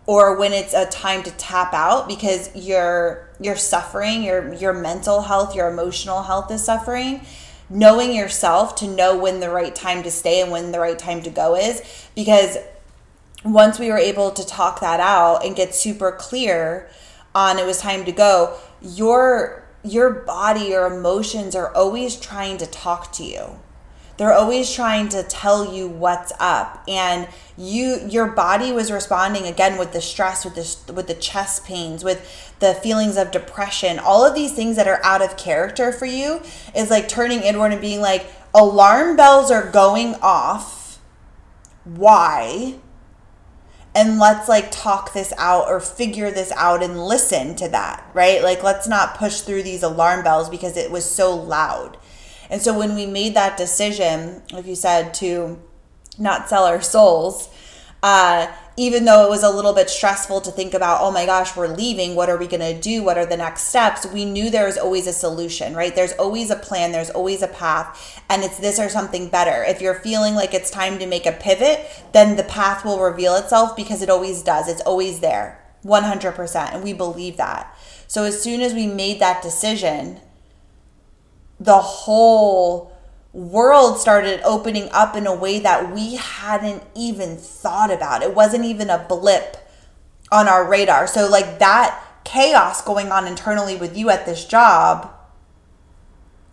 or 0.06 0.38
when 0.40 0.52
it's 0.54 0.74
a 0.74 0.86
time 0.88 1.22
to 1.24 1.32
tap 1.32 1.74
out 1.74 2.08
because 2.08 2.50
you're 2.56 3.30
you're 3.40 3.56
suffering 3.56 4.24
your 4.24 4.52
your 4.56 4.74
mental 4.74 5.22
health 5.22 5.54
your 5.56 5.68
emotional 5.70 6.24
health 6.24 6.50
is 6.50 6.64
suffering 6.64 7.22
knowing 7.70 8.16
yourself 8.16 8.76
to 8.76 8.88
know 8.88 9.18
when 9.18 9.40
the 9.40 9.50
right 9.50 9.76
time 9.76 10.04
to 10.04 10.12
stay 10.12 10.42
and 10.42 10.52
when 10.52 10.72
the 10.72 10.80
right 10.80 10.98
time 10.98 11.22
to 11.22 11.30
go 11.30 11.56
is 11.56 11.82
because 12.16 12.58
once 13.44 13.80
we 13.80 13.90
were 13.90 13.98
able 13.98 14.32
to 14.32 14.46
talk 14.46 14.80
that 14.82 15.00
out 15.00 15.46
and 15.46 15.56
get 15.56 15.74
super 15.74 16.12
clear 16.12 16.90
on 17.34 17.60
it 17.60 17.66
was 17.66 17.80
time 17.80 18.06
to 18.06 18.12
go, 18.12 18.58
your 18.82 19.64
your 19.84 20.10
body, 20.10 20.66
your 20.66 20.88
emotions 20.88 21.56
are 21.56 21.74
always 21.74 22.18
trying 22.18 22.58
to 22.58 22.66
talk 22.66 23.14
to 23.14 23.24
you. 23.24 23.60
They're 24.20 24.34
always 24.34 24.70
trying 24.70 25.08
to 25.10 25.24
tell 25.24 25.74
you 25.74 25.88
what's 25.88 26.34
up 26.42 26.84
and 26.90 27.26
you 27.58 28.06
your 28.06 28.28
body 28.28 28.74
was 28.74 28.92
responding 28.92 29.46
again 29.46 29.80
with 29.80 29.94
the 29.94 30.02
stress 30.02 30.44
with 30.44 30.56
the 30.56 30.92
with 30.92 31.08
the 31.08 31.14
chest 31.14 31.64
pains 31.64 32.04
with 32.04 32.54
the 32.60 32.74
feelings 32.74 33.16
of 33.16 33.32
depression 33.32 33.98
all 33.98 34.26
of 34.26 34.36
these 34.36 34.52
things 34.52 34.76
that 34.76 34.90
are 34.90 35.00
out 35.06 35.22
of 35.22 35.38
character 35.38 35.94
for 35.94 36.06
you 36.06 36.42
is 36.76 36.90
like 36.90 37.08
turning 37.08 37.42
inward 37.42 37.72
and 37.72 37.80
being 37.80 38.02
like 38.02 38.28
alarm 38.54 39.16
bells 39.16 39.52
are 39.52 39.72
going 39.72 40.16
off 40.22 41.00
why 41.86 42.76
and 43.96 44.20
let's 44.20 44.48
like 44.50 44.70
talk 44.70 45.14
this 45.14 45.34
out 45.38 45.68
or 45.68 45.80
figure 45.80 46.30
this 46.30 46.52
out 46.56 46.84
and 46.84 47.04
listen 47.04 47.56
to 47.56 47.68
that, 47.70 48.08
right? 48.14 48.44
Like, 48.44 48.62
let's 48.62 48.88
not 48.88 49.18
push 49.18 49.42
through 49.42 49.64
these 49.64 49.82
alarm 49.82 50.24
bells 50.24 50.48
because 50.48 50.78
it 50.78 50.92
was 50.92 51.04
so 51.10 51.36
loud. 51.36 51.98
And 52.50 52.62
so, 52.62 52.78
when 52.78 52.96
we 52.96 53.06
made 53.06 53.36
that 53.36 53.58
decision, 53.58 54.42
like 54.52 54.66
you 54.66 54.76
said, 54.76 55.14
to 55.16 55.60
not 56.18 56.50
sell 56.50 56.66
our 56.66 56.82
souls, 56.82 57.50
uh, 58.02 58.48
even 58.80 59.04
though 59.04 59.26
it 59.26 59.30
was 59.30 59.44
a 59.44 59.50
little 59.50 59.74
bit 59.74 59.90
stressful 59.90 60.40
to 60.40 60.52
think 60.52 60.74
about, 60.74 61.02
oh 61.02 61.12
my 61.12 61.26
gosh, 61.26 61.56
we're 61.56 61.68
leaving. 61.68 62.16
What 62.16 62.30
are 62.30 62.38
we 62.38 62.48
going 62.48 62.62
to 62.62 62.80
do? 62.80 63.04
What 63.04 63.18
are 63.18 63.26
the 63.26 63.36
next 63.36 63.64
steps? 63.64 64.06
We 64.06 64.24
knew 64.24 64.50
there 64.50 64.66
was 64.66 64.78
always 64.78 65.06
a 65.06 65.12
solution, 65.12 65.74
right? 65.76 65.94
There's 65.94 66.14
always 66.14 66.50
a 66.50 66.56
plan, 66.56 66.94
there's 66.94 67.10
always 67.10 67.42
a 67.42 67.50
path, 67.50 68.24
and 68.30 68.42
it's 68.42 68.58
this 68.58 68.80
or 68.80 68.88
something 68.88 69.28
better. 69.28 69.66
If 69.66 69.82
you're 69.82 69.96
feeling 69.96 70.34
like 70.34 70.54
it's 70.54 70.72
time 70.72 70.98
to 71.00 71.06
make 71.06 71.26
a 71.26 71.34
pivot, 71.34 71.86
then 72.14 72.38
the 72.38 72.44
path 72.44 72.86
will 72.86 73.02
reveal 73.02 73.36
itself 73.36 73.76
because 73.76 74.02
it 74.02 74.10
always 74.10 74.42
does. 74.44 74.70
It's 74.70 74.82
always 74.82 75.20
there, 75.20 75.62
100%. 75.84 76.74
And 76.74 76.82
we 76.82 76.94
believe 76.94 77.36
that. 77.36 77.78
So 78.08 78.24
as 78.24 78.42
soon 78.42 78.62
as 78.62 78.74
we 78.74 78.88
made 78.88 79.20
that 79.20 79.44
decision, 79.44 80.22
the 81.60 81.80
whole 81.80 82.95
world 83.34 84.00
started 84.00 84.41
opening 84.43 84.89
up 84.91 85.15
in 85.15 85.28
a 85.28 85.36
way 85.36 85.60
that 85.60 85.93
we 85.93 86.15
hadn't 86.15 86.84
even 86.95 87.38
thought 87.38 87.91
about. 87.91 88.24
It 88.24 88.34
wasn't 88.34 88.65
even 88.65 88.89
a 88.89 89.06
blip 89.08 89.58
on 90.32 90.48
our 90.48 90.67
radar. 90.67 91.08
So, 91.08 91.30
like 91.30 91.60
that 91.60 92.04
chaos 92.24 92.82
going 92.82 93.12
on 93.12 93.28
internally 93.28 93.76
with 93.76 93.98
you 93.98 94.10
at 94.10 94.26
this 94.26 94.45
job 94.45 95.12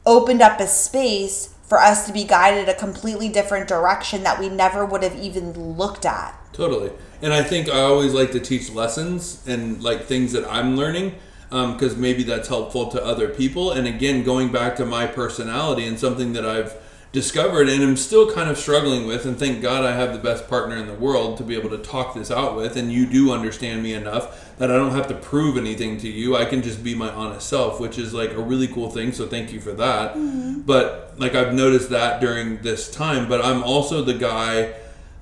opened 0.05 0.41
up 0.41 0.61
a 0.61 0.67
space 0.67 1.55
for 1.65 1.81
us 1.81 2.07
to 2.07 2.13
be 2.13 2.25
guided 2.25 2.69
a 2.69 2.75
completely 2.75 3.29
different 3.29 3.67
direction 3.67 4.23
that 4.23 4.39
we 4.39 4.49
never 4.49 4.87
would 4.87 5.03
have 5.03 5.17
even 5.17 5.77
looked 5.77 6.07
at. 6.07 6.39
Totally. 6.53 6.93
And 7.21 7.33
I 7.33 7.43
think 7.43 7.69
I 7.69 7.81
always 7.81 8.15
like 8.15 8.31
to 8.33 8.41
teach 8.41 8.71
lessons 8.71 9.43
and 9.47 9.83
like 9.83 10.05
things 10.05 10.33
that 10.33 10.51
I'm 10.51 10.77
learning 10.77 11.17
because 11.49 11.95
um, 11.95 12.01
maybe 12.01 12.23
that's 12.23 12.49
helpful 12.49 12.89
to 12.89 13.05
other 13.05 13.29
people. 13.29 13.71
And 13.71 13.87
again, 13.87 14.25
going 14.25 14.51
back 14.51 14.77
to 14.77 14.87
my 14.87 15.07
personality 15.07 15.87
and 15.87 15.99
something 15.99 16.33
that 16.33 16.45
I've 16.45 16.77
discovered 17.13 17.69
and 17.69 17.83
am 17.83 17.97
still 17.97 18.31
kind 18.31 18.51
of 18.51 18.59
struggling 18.59 19.07
with, 19.07 19.25
and 19.25 19.39
thank 19.39 19.63
God 19.63 19.85
I 19.85 19.93
have 19.93 20.13
the 20.13 20.19
best 20.19 20.49
partner 20.49 20.77
in 20.77 20.87
the 20.87 20.95
world 20.95 21.39
to 21.39 21.45
be 21.45 21.57
able 21.57 21.71
to 21.71 21.79
talk 21.79 22.15
this 22.15 22.31
out 22.31 22.57
with. 22.57 22.77
And 22.77 22.93
you 22.93 23.07
do 23.07 23.33
understand 23.33 23.83
me 23.83 23.95
enough 23.95 24.57
that 24.59 24.71
I 24.71 24.77
don't 24.77 24.91
have 24.91 25.07
to 25.09 25.15
prove 25.15 25.57
anything 25.57 25.99
to 25.99 26.09
you. 26.09 26.37
I 26.37 26.45
can 26.45 26.63
just 26.63 26.83
be 26.83 26.95
my 26.95 27.11
honest 27.11 27.49
self, 27.49 27.81
which 27.81 27.97
is 27.97 28.13
like 28.13 28.33
a 28.33 28.41
really 28.41 28.67
cool 28.67 28.91
thing. 28.91 29.13
So 29.13 29.27
thank 29.27 29.53
you 29.53 29.61
for 29.61 29.73
that. 29.73 30.15
Mm-hmm. 30.15 30.63
But 30.63 31.15
like 31.19 31.35
I've 31.35 31.55
noticed 31.55 31.91
that 31.91 32.21
during 32.21 32.63
this 32.63 32.91
time, 32.91 33.29
but 33.29 33.45
I'm 33.45 33.63
also 33.63 34.03
the 34.03 34.15
guy 34.15 34.75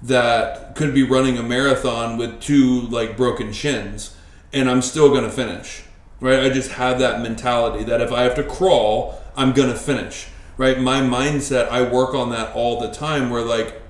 that 0.03 0.75
could 0.75 0.95
be 0.95 1.03
running 1.03 1.39
a 1.39 1.43
marathon 1.43 2.17
with 2.17 2.41
two 2.41 2.83
like 2.83 3.17
broken 3.17 3.53
shins 3.53 4.15
and 4.53 4.71
I'm 4.71 4.83
still 4.83 5.09
going 5.09 5.25
to 5.25 5.31
finish 5.31 5.85
right? 6.25 6.41
I 6.41 6.49
just 6.49 6.71
have 6.73 7.01
that 7.01 7.21
mentality 7.21 7.85
that 7.85 8.01
if 8.01 8.11
I 8.11 8.23
have 8.23 8.35
to 8.37 8.43
crawl, 8.43 9.21
I'm 9.37 9.53
gonna 9.53 9.77
finish, 9.77 10.29
right? 10.57 10.81
My 10.81 11.03
mindset, 11.03 11.69
I 11.69 11.83
work 11.83 12.15
on 12.15 12.31
that 12.31 12.55
all 12.55 12.81
the 12.81 12.91
time. 12.91 13.29
Where 13.29 13.43
like 13.43 13.83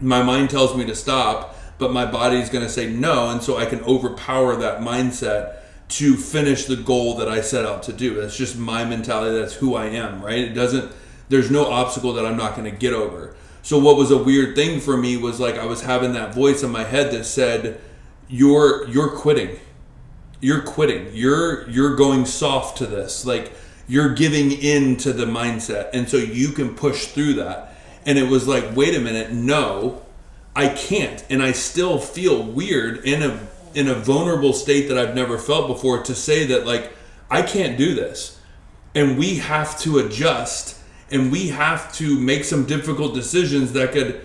my 0.00 0.22
mind 0.22 0.48
tells 0.48 0.74
me 0.74 0.86
to 0.86 0.94
stop, 0.94 1.54
but 1.76 1.92
my 1.92 2.06
body's 2.06 2.48
gonna 2.48 2.70
say 2.70 2.88
no, 2.88 3.28
and 3.28 3.42
so 3.42 3.58
I 3.58 3.66
can 3.66 3.82
overpower 3.82 4.56
that 4.56 4.80
mindset 4.80 5.56
to 5.88 6.16
finish 6.16 6.64
the 6.64 6.76
goal 6.76 7.18
that 7.18 7.28
I 7.28 7.42
set 7.42 7.66
out 7.66 7.82
to 7.84 7.92
do. 7.92 8.14
That's 8.14 8.38
just 8.38 8.56
my 8.56 8.86
mentality. 8.86 9.38
That's 9.38 9.54
who 9.54 9.74
I 9.74 9.84
am, 9.84 10.24
right? 10.24 10.38
It 10.38 10.54
doesn't. 10.54 10.90
There's 11.28 11.50
no 11.50 11.66
obstacle 11.66 12.14
that 12.14 12.24
I'm 12.24 12.38
not 12.38 12.56
gonna 12.56 12.70
get 12.70 12.94
over. 12.94 13.36
So 13.60 13.78
what 13.78 13.98
was 13.98 14.10
a 14.10 14.16
weird 14.16 14.56
thing 14.56 14.80
for 14.80 14.96
me 14.96 15.18
was 15.18 15.38
like 15.40 15.56
I 15.56 15.66
was 15.66 15.82
having 15.82 16.14
that 16.14 16.34
voice 16.34 16.62
in 16.62 16.70
my 16.70 16.84
head 16.84 17.12
that 17.12 17.26
said, 17.26 17.82
"You're 18.28 18.88
you're 18.88 19.10
quitting." 19.10 19.58
You're 20.40 20.62
quitting. 20.62 21.10
You're 21.12 21.68
you're 21.68 21.96
going 21.96 22.26
soft 22.26 22.78
to 22.78 22.86
this. 22.86 23.24
Like 23.24 23.52
you're 23.88 24.14
giving 24.14 24.52
in 24.52 24.96
to 24.96 25.12
the 25.12 25.24
mindset. 25.24 25.90
And 25.92 26.08
so 26.08 26.16
you 26.16 26.48
can 26.48 26.74
push 26.74 27.06
through 27.06 27.34
that. 27.34 27.74
And 28.04 28.18
it 28.18 28.28
was 28.28 28.46
like, 28.46 28.74
wait 28.74 28.94
a 28.94 29.00
minute, 29.00 29.32
no, 29.32 30.02
I 30.54 30.68
can't. 30.68 31.24
And 31.30 31.42
I 31.42 31.52
still 31.52 31.98
feel 31.98 32.42
weird 32.42 33.04
in 33.04 33.22
a 33.22 33.40
in 33.74 33.88
a 33.88 33.94
vulnerable 33.94 34.52
state 34.52 34.88
that 34.88 34.96
I've 34.96 35.14
never 35.14 35.38
felt 35.38 35.68
before 35.68 36.02
to 36.02 36.14
say 36.14 36.46
that 36.46 36.66
like 36.66 36.92
I 37.30 37.42
can't 37.42 37.76
do 37.76 37.94
this. 37.94 38.40
And 38.94 39.18
we 39.18 39.36
have 39.36 39.78
to 39.80 39.98
adjust 39.98 40.80
and 41.10 41.30
we 41.30 41.48
have 41.48 41.92
to 41.94 42.18
make 42.18 42.44
some 42.44 42.64
difficult 42.64 43.14
decisions 43.14 43.72
that 43.74 43.92
could 43.92 44.22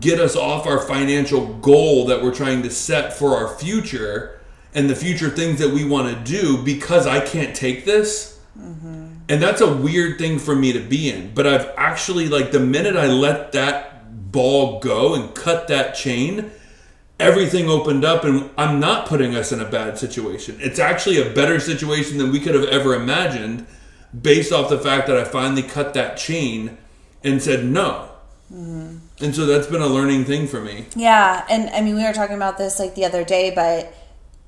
get 0.00 0.20
us 0.20 0.36
off 0.36 0.66
our 0.66 0.80
financial 0.80 1.54
goal 1.58 2.06
that 2.06 2.22
we're 2.22 2.34
trying 2.34 2.62
to 2.62 2.70
set 2.70 3.12
for 3.12 3.36
our 3.36 3.48
future 3.56 4.39
and 4.74 4.88
the 4.88 4.96
future 4.96 5.30
things 5.30 5.58
that 5.58 5.70
we 5.70 5.84
want 5.84 6.16
to 6.16 6.30
do 6.30 6.62
because 6.62 7.06
I 7.06 7.20
can't 7.24 7.54
take 7.54 7.84
this. 7.84 8.40
Mm-hmm. 8.58 9.06
And 9.28 9.42
that's 9.42 9.60
a 9.60 9.72
weird 9.72 10.18
thing 10.18 10.38
for 10.38 10.56
me 10.56 10.72
to 10.72 10.80
be 10.80 11.10
in. 11.10 11.32
But 11.34 11.46
I've 11.46 11.72
actually, 11.76 12.28
like, 12.28 12.52
the 12.52 12.60
minute 12.60 12.96
I 12.96 13.06
let 13.06 13.52
that 13.52 14.30
ball 14.32 14.80
go 14.80 15.14
and 15.14 15.34
cut 15.34 15.68
that 15.68 15.94
chain, 15.94 16.50
everything 17.18 17.68
opened 17.68 18.04
up, 18.04 18.24
and 18.24 18.50
I'm 18.56 18.80
not 18.80 19.06
putting 19.06 19.36
us 19.36 19.52
in 19.52 19.60
a 19.60 19.64
bad 19.64 19.98
situation. 19.98 20.56
It's 20.60 20.78
actually 20.78 21.20
a 21.20 21.32
better 21.32 21.60
situation 21.60 22.18
than 22.18 22.32
we 22.32 22.40
could 22.40 22.54
have 22.54 22.64
ever 22.64 22.94
imagined 22.94 23.66
based 24.20 24.52
off 24.52 24.68
the 24.68 24.78
fact 24.78 25.06
that 25.06 25.16
I 25.16 25.24
finally 25.24 25.62
cut 25.62 25.94
that 25.94 26.16
chain 26.16 26.76
and 27.22 27.40
said 27.40 27.64
no. 27.64 28.10
Mm-hmm. 28.52 28.98
And 29.22 29.34
so 29.34 29.46
that's 29.46 29.66
been 29.66 29.82
a 29.82 29.86
learning 29.86 30.24
thing 30.24 30.48
for 30.48 30.60
me. 30.60 30.86
Yeah. 30.96 31.44
And 31.48 31.70
I 31.70 31.82
mean, 31.82 31.94
we 31.94 32.02
were 32.02 32.12
talking 32.12 32.36
about 32.36 32.58
this 32.58 32.78
like 32.78 32.94
the 32.94 33.04
other 33.04 33.22
day, 33.22 33.52
but 33.54 33.94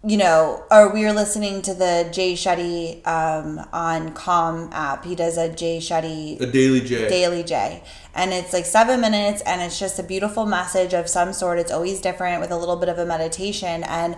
you 0.05 0.17
know, 0.17 0.65
or 0.71 0.93
we 0.93 1.05
were 1.05 1.13
listening 1.13 1.63
to 1.63 1.75
the 1.75 2.09
Jay 2.13 2.35
Shetty 2.35 3.07
um, 3.07 3.65
on 3.73 4.13
Calm 4.15 4.69
app. 4.73 5.05
He 5.05 5.15
does 5.15 5.39
a 5.39 5.49
Jay 5.49 5.79
Shetty 5.79 6.41
a 6.41 6.47
daily 6.47 6.81
Jay 6.81 7.09
daily 7.09 7.45
Jay, 7.45 7.85
and 8.13 8.33
it's 8.33 8.53
like 8.53 8.65
seven 8.65 9.01
minutes, 9.01 9.43
and 9.43 9.63
it's 9.63 9.79
just 9.79 10.01
a 10.01 10.03
beautiful 10.03 10.45
message 10.45 10.93
of 10.93 11.09
some 11.09 11.33
sort. 11.33 11.61
It's 11.61 11.71
always 11.71 12.01
different 12.01 12.41
with 12.41 12.51
a 12.51 12.57
little 12.57 12.77
bit 12.77 12.89
of 12.89 12.99
a 12.99 13.07
meditation, 13.07 13.85
and 13.85 14.17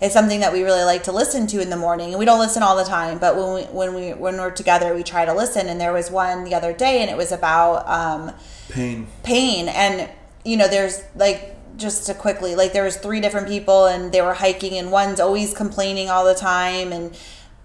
it's 0.00 0.14
something 0.14 0.40
that 0.40 0.54
we 0.54 0.62
really 0.62 0.84
like 0.84 1.02
to 1.02 1.12
listen 1.12 1.46
to 1.48 1.60
in 1.60 1.68
the 1.68 1.76
morning. 1.76 2.10
And 2.10 2.18
we 2.18 2.24
don't 2.24 2.38
listen 2.38 2.62
all 2.62 2.76
the 2.76 2.84
time, 2.84 3.18
but 3.18 3.36
when 3.36 3.54
we 3.54 3.62
when 3.64 3.94
we 3.94 4.14
when 4.14 4.36
we're 4.38 4.50
together, 4.50 4.94
we 4.94 5.02
try 5.02 5.26
to 5.26 5.34
listen. 5.34 5.68
And 5.68 5.78
there 5.78 5.92
was 5.92 6.10
one 6.10 6.44
the 6.44 6.54
other 6.54 6.72
day, 6.72 7.02
and 7.02 7.10
it 7.10 7.16
was 7.16 7.30
about 7.30 7.86
um, 7.86 8.32
pain, 8.70 9.06
pain, 9.22 9.68
and 9.68 10.08
you 10.46 10.56
know, 10.56 10.68
there's 10.68 11.02
like 11.14 11.55
just 11.76 12.06
to 12.06 12.14
quickly 12.14 12.54
like 12.54 12.72
there 12.72 12.84
was 12.84 12.96
three 12.96 13.20
different 13.20 13.48
people 13.48 13.86
and 13.86 14.12
they 14.12 14.22
were 14.22 14.34
hiking 14.34 14.78
and 14.78 14.90
one's 14.90 15.20
always 15.20 15.54
complaining 15.54 16.08
all 16.08 16.24
the 16.24 16.34
time 16.34 16.92
and 16.92 17.16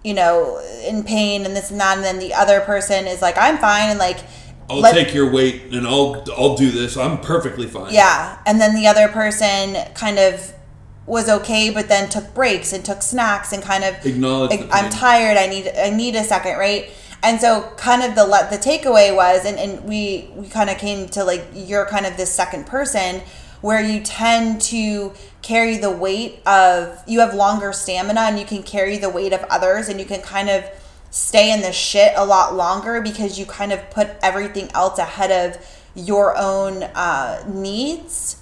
you 0.04 0.12
know 0.12 0.58
in 0.84 1.02
pain 1.02 1.44
and 1.44 1.56
this 1.56 1.70
and 1.70 1.80
that 1.80 1.96
and 1.96 2.04
then 2.04 2.18
the 2.18 2.34
other 2.34 2.60
person 2.60 3.06
is 3.06 3.22
like 3.22 3.36
i'm 3.38 3.58
fine 3.58 3.88
and 3.88 3.98
like 3.98 4.18
I'll 4.70 4.80
let, 4.80 4.94
take 4.94 5.14
your 5.14 5.30
weight 5.30 5.72
and 5.72 5.86
I'll 5.86 6.24
I'll 6.36 6.56
do 6.56 6.70
this. 6.70 6.96
I'm 6.96 7.20
perfectly 7.20 7.66
fine. 7.66 7.92
Yeah. 7.92 8.38
And 8.46 8.60
then 8.60 8.74
the 8.74 8.86
other 8.86 9.08
person 9.08 9.76
kind 9.94 10.18
of 10.18 10.52
was 11.04 11.28
okay 11.28 11.68
but 11.68 11.88
then 11.88 12.08
took 12.08 12.32
breaks 12.32 12.72
and 12.72 12.84
took 12.84 13.02
snacks 13.02 13.52
and 13.52 13.62
kind 13.62 13.82
of 13.82 14.06
acknowledged 14.06 14.60
like, 14.60 14.68
I'm 14.72 14.90
tired. 14.90 15.36
I 15.36 15.46
need 15.46 15.68
I 15.76 15.90
need 15.90 16.14
a 16.14 16.24
second, 16.24 16.58
right? 16.58 16.90
And 17.22 17.40
so 17.40 17.72
kind 17.76 18.02
of 18.02 18.14
the 18.14 18.24
let 18.24 18.50
the 18.50 18.56
takeaway 18.56 19.14
was 19.14 19.44
and, 19.44 19.58
and 19.58 19.84
we 19.84 20.30
we 20.34 20.48
kind 20.48 20.70
of 20.70 20.78
came 20.78 21.08
to 21.10 21.24
like 21.24 21.44
you're 21.54 21.86
kind 21.86 22.06
of 22.06 22.16
this 22.16 22.32
second 22.32 22.66
person 22.66 23.20
where 23.62 23.80
you 23.80 24.00
tend 24.00 24.60
to 24.60 25.12
carry 25.40 25.78
the 25.78 25.90
weight 25.90 26.46
of 26.46 27.02
you 27.06 27.20
have 27.20 27.34
longer 27.34 27.72
stamina 27.72 28.20
and 28.20 28.38
you 28.38 28.44
can 28.44 28.62
carry 28.62 28.98
the 28.98 29.08
weight 29.08 29.32
of 29.32 29.42
others 29.44 29.88
and 29.88 29.98
you 29.98 30.06
can 30.06 30.20
kind 30.20 30.50
of 30.50 30.64
stay 31.10 31.52
in 31.52 31.60
the 31.60 31.72
shit 31.72 32.12
a 32.16 32.24
lot 32.24 32.54
longer 32.54 33.00
because 33.00 33.38
you 33.38 33.46
kind 33.46 33.72
of 33.72 33.90
put 33.90 34.08
everything 34.22 34.70
else 34.72 34.98
ahead 34.98 35.30
of 35.30 35.80
your 35.94 36.36
own 36.36 36.82
uh, 36.82 37.44
needs. 37.46 38.40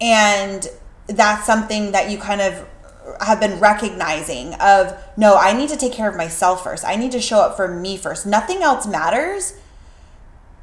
And 0.00 0.68
that's 1.06 1.46
something 1.46 1.92
that 1.92 2.10
you 2.10 2.18
kind 2.18 2.40
of 2.40 2.68
have 3.20 3.40
been 3.40 3.58
recognizing 3.58 4.54
of 4.54 4.96
no 5.16 5.34
i 5.36 5.52
need 5.52 5.68
to 5.68 5.76
take 5.76 5.92
care 5.92 6.08
of 6.08 6.16
myself 6.16 6.62
first. 6.62 6.84
I 6.84 6.94
need 6.94 7.10
to 7.12 7.20
show 7.20 7.40
up 7.40 7.56
for 7.56 7.66
me 7.66 7.96
first. 7.96 8.26
Nothing 8.26 8.62
else 8.62 8.86
matters 8.86 9.54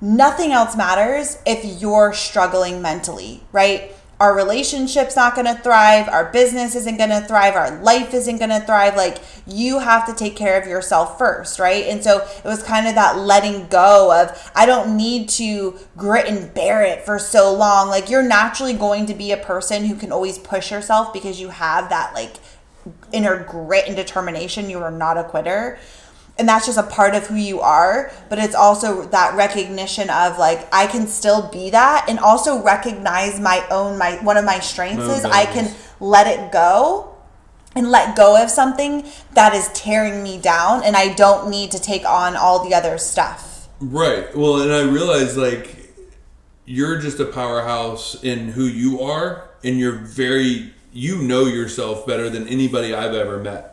nothing 0.01 0.51
else 0.51 0.75
matters 0.75 1.37
if 1.45 1.81
you're 1.81 2.13
struggling 2.13 2.81
mentally, 2.81 3.43
right? 3.51 3.95
our 4.19 4.35
relationship's 4.35 5.15
not 5.15 5.33
going 5.33 5.47
to 5.47 5.61
thrive, 5.61 6.09
our 6.09 6.29
business 6.31 6.75
isn't 6.75 6.97
going 6.97 7.09
to 7.09 7.21
thrive, 7.21 7.55
our 7.55 7.81
life 7.81 8.13
isn't 8.13 8.37
going 8.37 8.49
to 8.49 8.59
thrive. 8.59 8.97
Like 8.97 9.19
you 9.47 9.79
have 9.79 10.05
to 10.07 10.13
take 10.13 10.35
care 10.35 10.61
of 10.61 10.67
yourself 10.67 11.17
first, 11.17 11.57
right? 11.57 11.85
And 11.85 12.03
so 12.03 12.17
it 12.19 12.43
was 12.43 12.61
kind 12.61 12.85
of 12.85 12.95
that 12.95 13.17
letting 13.17 13.67
go 13.67 14.11
of 14.13 14.51
I 14.53 14.65
don't 14.65 14.97
need 14.97 15.29
to 15.29 15.79
grit 15.95 16.27
and 16.27 16.53
bear 16.53 16.81
it 16.81 17.05
for 17.05 17.17
so 17.17 17.53
long. 17.53 17.87
Like 17.87 18.09
you're 18.09 18.23
naturally 18.23 18.73
going 18.73 19.05
to 19.05 19.13
be 19.13 19.31
a 19.31 19.37
person 19.37 19.85
who 19.85 19.95
can 19.95 20.11
always 20.11 20.37
push 20.37 20.69
yourself 20.69 21.13
because 21.13 21.39
you 21.39 21.49
have 21.49 21.87
that 21.89 22.13
like 22.13 22.35
inner 23.13 23.41
grit 23.41 23.87
and 23.87 23.95
determination. 23.95 24.69
You 24.69 24.79
are 24.79 24.91
not 24.91 25.17
a 25.17 25.23
quitter 25.23 25.79
and 26.39 26.47
that's 26.47 26.65
just 26.65 26.77
a 26.77 26.83
part 26.83 27.13
of 27.13 27.27
who 27.27 27.35
you 27.35 27.59
are 27.59 28.11
but 28.29 28.39
it's 28.39 28.55
also 28.55 29.03
that 29.07 29.35
recognition 29.35 30.09
of 30.09 30.37
like 30.37 30.67
i 30.73 30.87
can 30.87 31.05
still 31.05 31.49
be 31.49 31.69
that 31.69 32.05
and 32.09 32.17
also 32.19 32.61
recognize 32.63 33.39
my 33.39 33.65
own 33.69 33.97
my 33.97 34.15
one 34.23 34.37
of 34.37 34.45
my 34.45 34.59
strengths 34.59 35.05
is 35.05 35.25
i 35.25 35.45
can 35.45 35.73
let 35.99 36.25
it 36.25 36.51
go 36.51 37.15
and 37.75 37.91
let 37.91 38.15
go 38.15 38.41
of 38.41 38.49
something 38.49 39.05
that 39.33 39.53
is 39.53 39.69
tearing 39.73 40.23
me 40.23 40.39
down 40.39 40.83
and 40.83 40.95
i 40.95 41.13
don't 41.13 41.49
need 41.49 41.69
to 41.69 41.79
take 41.79 42.05
on 42.05 42.35
all 42.35 42.67
the 42.67 42.73
other 42.73 42.97
stuff 42.97 43.49
Right. 43.79 44.35
Well, 44.35 44.61
and 44.61 44.73
I 44.73 44.81
realize 44.81 45.37
like 45.37 45.93
you're 46.65 46.99
just 46.99 47.19
a 47.19 47.25
powerhouse 47.25 48.21
in 48.23 48.49
who 48.49 48.65
you 48.65 49.01
are, 49.01 49.49
and 49.63 49.79
you're 49.79 49.95
very 49.95 50.73
you 50.91 51.21
know 51.21 51.45
yourself 51.45 52.05
better 52.05 52.29
than 52.29 52.47
anybody 52.47 52.93
I've 52.93 53.13
ever 53.13 53.39
met. 53.39 53.68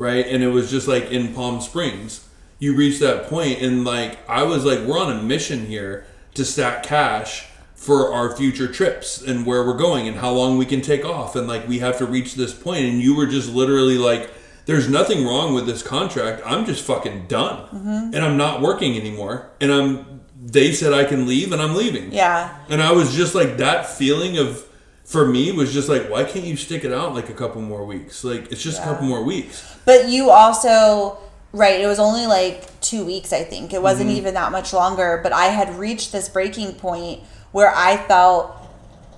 Right. 0.00 0.26
And 0.26 0.42
it 0.42 0.48
was 0.48 0.70
just 0.70 0.88
like 0.88 1.10
in 1.10 1.34
Palm 1.34 1.60
Springs, 1.60 2.26
you 2.58 2.74
reached 2.74 3.00
that 3.00 3.28
point, 3.28 3.60
and 3.60 3.84
like 3.84 4.18
I 4.28 4.44
was 4.44 4.64
like, 4.64 4.80
we're 4.80 4.98
on 4.98 5.12
a 5.12 5.22
mission 5.22 5.66
here 5.66 6.06
to 6.34 6.44
stack 6.44 6.82
cash 6.82 7.48
for 7.74 8.12
our 8.12 8.36
future 8.36 8.68
trips 8.68 9.22
and 9.22 9.46
where 9.46 9.64
we're 9.64 9.76
going 9.76 10.06
and 10.06 10.18
how 10.18 10.30
long 10.30 10.58
we 10.58 10.66
can 10.66 10.82
take 10.82 11.04
off. 11.04 11.34
And 11.34 11.48
like 11.48 11.66
we 11.66 11.78
have 11.78 11.96
to 11.98 12.06
reach 12.06 12.34
this 12.34 12.54
point 12.54 12.84
and 12.84 13.00
you 13.00 13.16
were 13.16 13.26
just 13.26 13.50
literally 13.50 13.96
like 13.96 14.30
there's 14.66 14.88
nothing 14.88 15.26
wrong 15.26 15.54
with 15.54 15.64
this 15.64 15.82
contract. 15.82 16.42
I'm 16.44 16.66
just 16.66 16.84
fucking 16.84 17.26
done. 17.26 17.66
Mm-hmm. 17.68 18.14
And 18.14 18.18
i'm 18.18 18.36
not 18.36 18.60
working 18.60 18.96
anymore. 18.98 19.50
And 19.62 19.72
i'm 19.72 20.20
they 20.42 20.72
said 20.72 20.92
i 20.92 21.04
can 21.04 21.26
leave 21.26 21.52
and 21.52 21.62
i'm 21.62 21.74
leaving. 21.74 22.12
Yeah. 22.12 22.54
And 22.68 22.82
i 22.82 22.92
was 22.92 23.16
just 23.16 23.34
like 23.34 23.56
that 23.56 23.86
feeling 23.86 24.36
of 24.36 24.66
for 25.10 25.26
me 25.26 25.50
was 25.52 25.72
just 25.72 25.88
like 25.88 26.08
why 26.08 26.22
can't 26.24 26.44
you 26.44 26.56
stick 26.56 26.84
it 26.84 26.92
out 26.92 27.14
like 27.14 27.28
a 27.28 27.34
couple 27.34 27.60
more 27.60 27.84
weeks 27.84 28.22
like 28.22 28.50
it's 28.52 28.62
just 28.62 28.80
a 28.80 28.84
couple 28.84 29.06
more 29.06 29.24
weeks 29.24 29.70
But 29.84 30.08
you 30.08 30.30
also, 30.30 31.18
right, 31.52 31.80
it 31.80 31.86
was 31.86 31.98
only 31.98 32.26
like 32.26 32.80
two 32.80 33.04
weeks, 33.04 33.32
I 33.32 33.44
think. 33.44 33.72
It 33.72 33.82
wasn't 33.82 34.10
mm-hmm. 34.10 34.18
even 34.18 34.34
that 34.34 34.52
much 34.52 34.72
longer. 34.72 35.20
But 35.22 35.32
I 35.32 35.46
had 35.46 35.74
reached 35.76 36.12
this 36.12 36.28
breaking 36.28 36.74
point 36.74 37.22
where 37.52 37.72
I 37.74 37.96
felt 37.96 38.56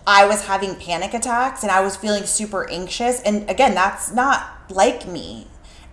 I 0.06 0.26
was 0.26 0.46
having 0.46 0.74
panic 0.76 1.14
attacks 1.14 1.62
and 1.62 1.70
I 1.70 1.80
was 1.80 1.96
feeling 1.96 2.24
super 2.24 2.68
anxious. 2.70 3.20
And 3.22 3.48
again, 3.50 3.74
that's 3.74 4.12
not 4.12 4.48
like 4.70 5.06
me. 5.06 5.46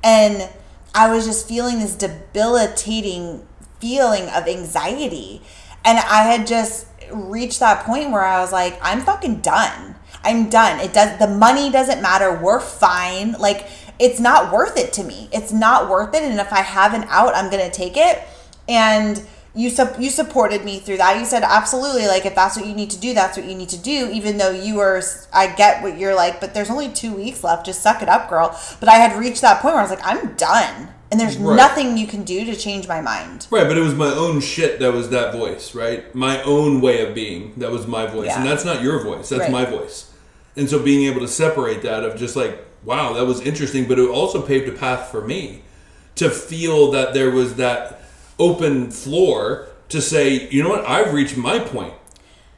And 0.04 0.50
I 0.96 1.14
was 1.14 1.26
just 1.26 1.48
feeling 1.48 1.80
this 1.80 1.96
debilitating 1.96 3.46
feeling 3.80 4.30
of 4.30 4.48
anxiety. 4.48 5.42
And 5.86 5.98
I 5.98 6.24
had 6.24 6.46
just 6.48 6.88
reached 7.12 7.60
that 7.60 7.86
point 7.86 8.12
where 8.12 8.24
I 8.24 8.40
was 8.40 8.52
like, 8.52 8.80
I'm 8.82 9.02
fucking 9.02 9.42
done. 9.42 9.96
I'm 10.24 10.50
done. 10.50 10.80
It 10.80 10.94
does 10.94 11.18
the 11.20 11.28
money 11.28 11.72
doesn't 11.72 12.02
matter. 12.02 12.40
We're 12.42 12.60
fine. 12.60 13.34
Like 13.34 13.68
it's 14.00 14.20
not 14.20 14.54
worth 14.54 14.78
it 14.78 14.94
to 14.94 15.04
me. 15.04 15.30
It's 15.32 15.52
not 15.52 15.90
worth 15.90 16.14
it 16.14 16.24
and 16.24 16.40
if 16.40 16.52
I 16.52 16.62
have 16.62 16.94
an 16.94 17.04
out, 17.10 17.36
I'm 17.36 17.50
to 17.50 17.72
take 17.72 17.98
it. 17.98 18.22
And 18.68 19.26
you 19.56 19.70
sup- 19.70 20.00
you 20.00 20.10
supported 20.10 20.64
me 20.64 20.80
through 20.80 20.98
that. 20.98 21.18
You 21.18 21.26
said 21.26 21.44
absolutely 21.44 22.08
like 22.08 22.26
if 22.26 22.36
that's 22.36 22.58
what 22.58 22.66
you 22.66 22.76
need 22.76 22.90
to 22.92 23.00
do, 23.00 23.14
that's 23.14 23.38
what 23.38 23.46
you 23.46 23.56
need 23.56 23.70
to 23.70 23.78
do 23.78 24.10
even 24.12 24.38
though 24.38 24.52
you 24.52 24.76
were 24.76 25.02
I 25.34 25.48
get 25.48 25.82
what 25.82 25.98
you're 25.98 26.16
like, 26.16 26.40
but 26.40 26.54
there's 26.54 26.70
only 26.70 26.90
2 26.90 27.14
weeks 27.14 27.44
left. 27.44 27.66
Just 27.66 27.82
suck 27.82 28.02
it 28.02 28.10
up, 28.10 28.30
girl. 28.30 28.60
But 28.80 28.90
I 28.90 28.96
had 28.96 29.18
reached 29.18 29.42
that 29.42 29.62
point 29.62 29.76
where 29.76 29.84
I 29.84 29.90
was 29.90 29.92
like 29.92 30.06
I'm 30.06 30.36
done. 30.36 30.90
And 31.12 31.20
there's 31.20 31.38
Right. 31.38 31.56
nothing 31.56 31.98
you 31.98 32.06
can 32.06 32.24
do 32.24 32.46
to 32.46 32.56
change 32.56 32.88
my 32.88 33.02
mind. 33.02 33.48
Right, 33.50 33.68
but 33.68 33.78
it 33.78 33.82
was 33.82 33.96
my 33.96 34.14
own 34.14 34.42
shit 34.42 34.80
that 34.80 34.94
was 34.94 35.10
that 35.10 35.34
voice, 35.34 35.74
right? 35.74 36.14
My 36.14 36.42
own 36.44 36.82
way 36.82 37.02
of 37.06 37.16
being 37.16 37.54
that 37.58 37.72
was 37.72 37.88
my 37.88 38.06
voice. 38.06 38.32
And 38.32 38.46
that's 38.46 38.64
not 38.66 38.84
your 38.84 39.04
voice, 39.04 39.30
that's 39.30 39.42
Right. 39.44 39.52
my 39.52 39.66
voice. 39.66 40.06
And 40.56 40.70
so 40.70 40.80
being 40.80 41.06
able 41.08 41.22
to 41.22 41.28
separate 41.28 41.82
that 41.82 42.04
of 42.04 42.16
just 42.16 42.36
like, 42.36 42.64
wow, 42.86 43.14
that 43.14 43.26
was 43.26 43.42
interesting, 43.42 43.86
but 43.86 43.98
it 43.98 44.08
also 44.08 44.42
paved 44.42 44.68
a 44.70 44.72
path 44.72 45.10
for 45.12 45.22
me 45.22 45.62
to 46.16 46.30
feel 46.30 46.92
that 46.92 47.14
there 47.14 47.32
was 47.32 47.56
that 47.56 48.02
open 48.38 48.92
floor 48.92 49.68
to 49.90 50.02
say, 50.02 50.48
you 50.52 50.62
know 50.62 50.70
what, 50.70 50.86
I've 50.88 51.14
reached 51.14 51.36
my 51.38 51.60
point, 51.60 51.94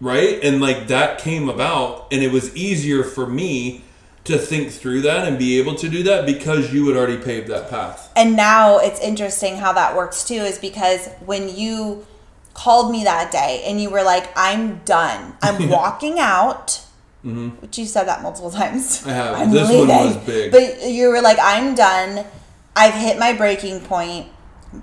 right? 0.02 0.40
And 0.44 0.60
like 0.60 0.88
that 0.88 1.20
came 1.20 1.48
about, 1.48 2.08
and 2.12 2.22
it 2.22 2.32
was 2.32 2.54
easier 2.56 3.04
for 3.04 3.26
me 3.28 3.84
to 4.24 4.38
think 4.38 4.72
through 4.72 5.02
that 5.02 5.28
and 5.28 5.38
be 5.40 5.58
able 5.60 5.76
to 5.76 5.90
do 5.90 6.04
that 6.04 6.26
because 6.26 6.72
you 6.74 6.88
had 6.88 6.96
already 6.98 7.18
paved 7.18 7.48
that 7.48 7.70
path. 7.70 8.12
And 8.16 8.36
now 8.36 8.78
it's 8.78 9.00
interesting 9.00 9.58
how 9.58 9.74
that 9.74 9.96
works 9.96 10.24
too, 10.24 10.36
is 10.36 10.60
because 10.60 11.08
when 11.26 11.50
you 11.56 12.06
called 12.54 12.92
me 12.92 13.04
that 13.06 13.32
day 13.32 13.64
and 13.66 13.82
you 13.82 13.90
were 13.90 14.04
like, 14.04 14.30
I'm 14.36 14.78
done, 14.80 15.36
I'm 15.42 15.70
walking 15.78 16.20
out. 16.20 16.82
Which 17.24 17.78
you 17.78 17.86
said 17.86 18.06
that 18.06 18.24
multiple 18.24 18.50
times. 18.50 19.02
Mm-hmm. 19.02 19.10
I 19.10 19.14
have. 19.14 19.36
I'm 19.36 19.52
This 19.52 19.70
one 19.70 19.88
was 19.88 20.18
big. 20.18 20.52
But 20.52 20.90
you 20.90 21.10
were 21.10 21.22
like, 21.22 21.38
I'm 21.40 21.76
done. 21.76 22.26
I've 22.76 22.96
hit 22.96 23.20
my 23.20 23.34
breaking 23.34 23.82
point. 23.82 24.28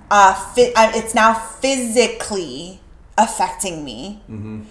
Uh, 0.09 0.33
fi- 0.53 0.71
I- 0.75 0.93
it's 0.95 1.13
now 1.13 1.33
physically 1.33 2.79
affecting 3.17 3.83
me. 3.83 4.21
Mm-hmm. 4.29 4.61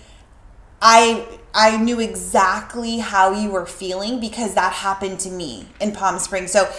I 0.80 1.26
I 1.54 1.76
knew 1.76 1.98
exactly 2.00 2.98
how 2.98 3.32
you 3.32 3.50
were 3.50 3.66
feeling 3.66 4.20
because 4.20 4.54
that 4.54 4.72
happened 4.72 5.20
to 5.20 5.30
me 5.30 5.66
in 5.80 5.92
Palm 5.92 6.18
Springs. 6.18 6.52
So 6.52 6.70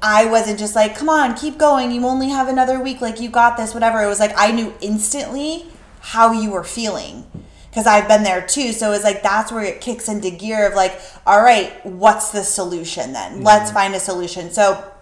I 0.00 0.26
wasn't 0.26 0.58
just 0.58 0.74
like, 0.74 0.96
come 0.96 1.08
on, 1.08 1.36
keep 1.36 1.58
going. 1.58 1.90
You 1.90 2.04
only 2.06 2.28
have 2.28 2.48
another 2.48 2.80
week. 2.80 3.00
Like, 3.00 3.20
you 3.20 3.28
got 3.28 3.56
this, 3.56 3.74
whatever. 3.74 4.02
It 4.02 4.06
was 4.06 4.20
like, 4.20 4.32
I 4.36 4.50
knew 4.50 4.74
instantly 4.80 5.66
how 6.00 6.32
you 6.32 6.50
were 6.50 6.64
feeling 6.64 7.24
because 7.70 7.86
I've 7.86 8.08
been 8.08 8.22
there 8.22 8.46
too. 8.46 8.72
So 8.72 8.92
it's 8.92 9.04
like, 9.04 9.22
that's 9.22 9.52
where 9.52 9.64
it 9.64 9.80
kicks 9.80 10.08
into 10.08 10.30
gear 10.30 10.66
of 10.66 10.74
like, 10.74 11.00
all 11.26 11.42
right, 11.42 11.84
what's 11.86 12.30
the 12.30 12.42
solution 12.42 13.12
then? 13.12 13.34
Mm-hmm. 13.34 13.44
Let's 13.44 13.70
find 13.70 13.94
a 13.94 14.00
solution. 14.00 14.50
So 14.50 14.92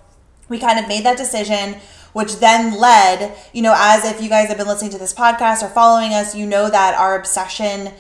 we 0.49 0.59
kind 0.59 0.79
of 0.79 0.89
made 0.89 1.05
that 1.05 1.17
decision 1.17 1.81
which 2.13 2.37
then 2.41 2.77
led 2.77 3.37
you 3.53 3.63
know 3.63 3.75
as 3.77 4.05
if 4.05 4.21
you 4.21 4.29
guys 4.29 4.49
have 4.49 4.59
been 4.59 4.67
listening 4.67 4.91
to 4.91 4.99
this 4.99 5.15
podcast 5.15 5.63
or 5.63 5.69
following 5.69 6.13
us 6.13 6.35
you 6.35 6.45
know 6.45 6.69
that 6.69 6.95
our 6.95 7.17
obsession 7.17 7.93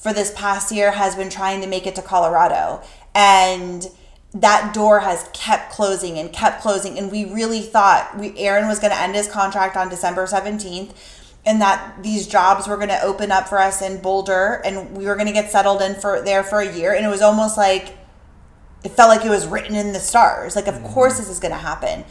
for 0.00 0.12
this 0.12 0.32
past 0.36 0.72
year 0.72 0.92
has 0.92 1.14
been 1.14 1.30
trying 1.30 1.60
to 1.60 1.66
make 1.66 1.86
it 1.86 1.94
to 1.94 2.02
colorado 2.02 2.82
and 3.14 3.88
that 4.32 4.72
door 4.72 5.00
has 5.00 5.28
kept 5.32 5.72
closing 5.72 6.18
and 6.18 6.32
kept 6.32 6.62
closing 6.62 6.98
and 6.98 7.10
we 7.10 7.24
really 7.24 7.60
thought 7.60 8.16
we 8.18 8.36
aaron 8.38 8.66
was 8.68 8.78
going 8.78 8.92
to 8.92 9.00
end 9.00 9.14
his 9.14 9.28
contract 9.28 9.76
on 9.76 9.88
december 9.88 10.26
17th 10.26 10.94
and 11.46 11.60
that 11.60 12.02
these 12.02 12.26
jobs 12.26 12.68
were 12.68 12.76
going 12.76 12.88
to 12.88 13.02
open 13.02 13.30
up 13.30 13.48
for 13.48 13.58
us 13.58 13.80
in 13.80 14.00
boulder 14.00 14.60
and 14.64 14.96
we 14.96 15.06
were 15.06 15.14
going 15.14 15.26
to 15.26 15.32
get 15.32 15.50
settled 15.50 15.80
in 15.80 15.94
for 15.94 16.20
there 16.22 16.42
for 16.42 16.60
a 16.60 16.76
year 16.76 16.94
and 16.94 17.04
it 17.04 17.08
was 17.08 17.22
almost 17.22 17.56
like 17.56 17.96
it 18.84 18.90
felt 18.90 19.08
like 19.08 19.24
it 19.24 19.30
was 19.30 19.46
written 19.46 19.74
in 19.74 19.92
the 19.92 20.00
stars. 20.00 20.56
Like, 20.56 20.66
of 20.66 20.74
mm-hmm. 20.74 20.86
course, 20.86 21.18
this 21.18 21.28
is 21.28 21.38
going 21.38 21.52
to 21.52 21.58
happen. 21.58 22.04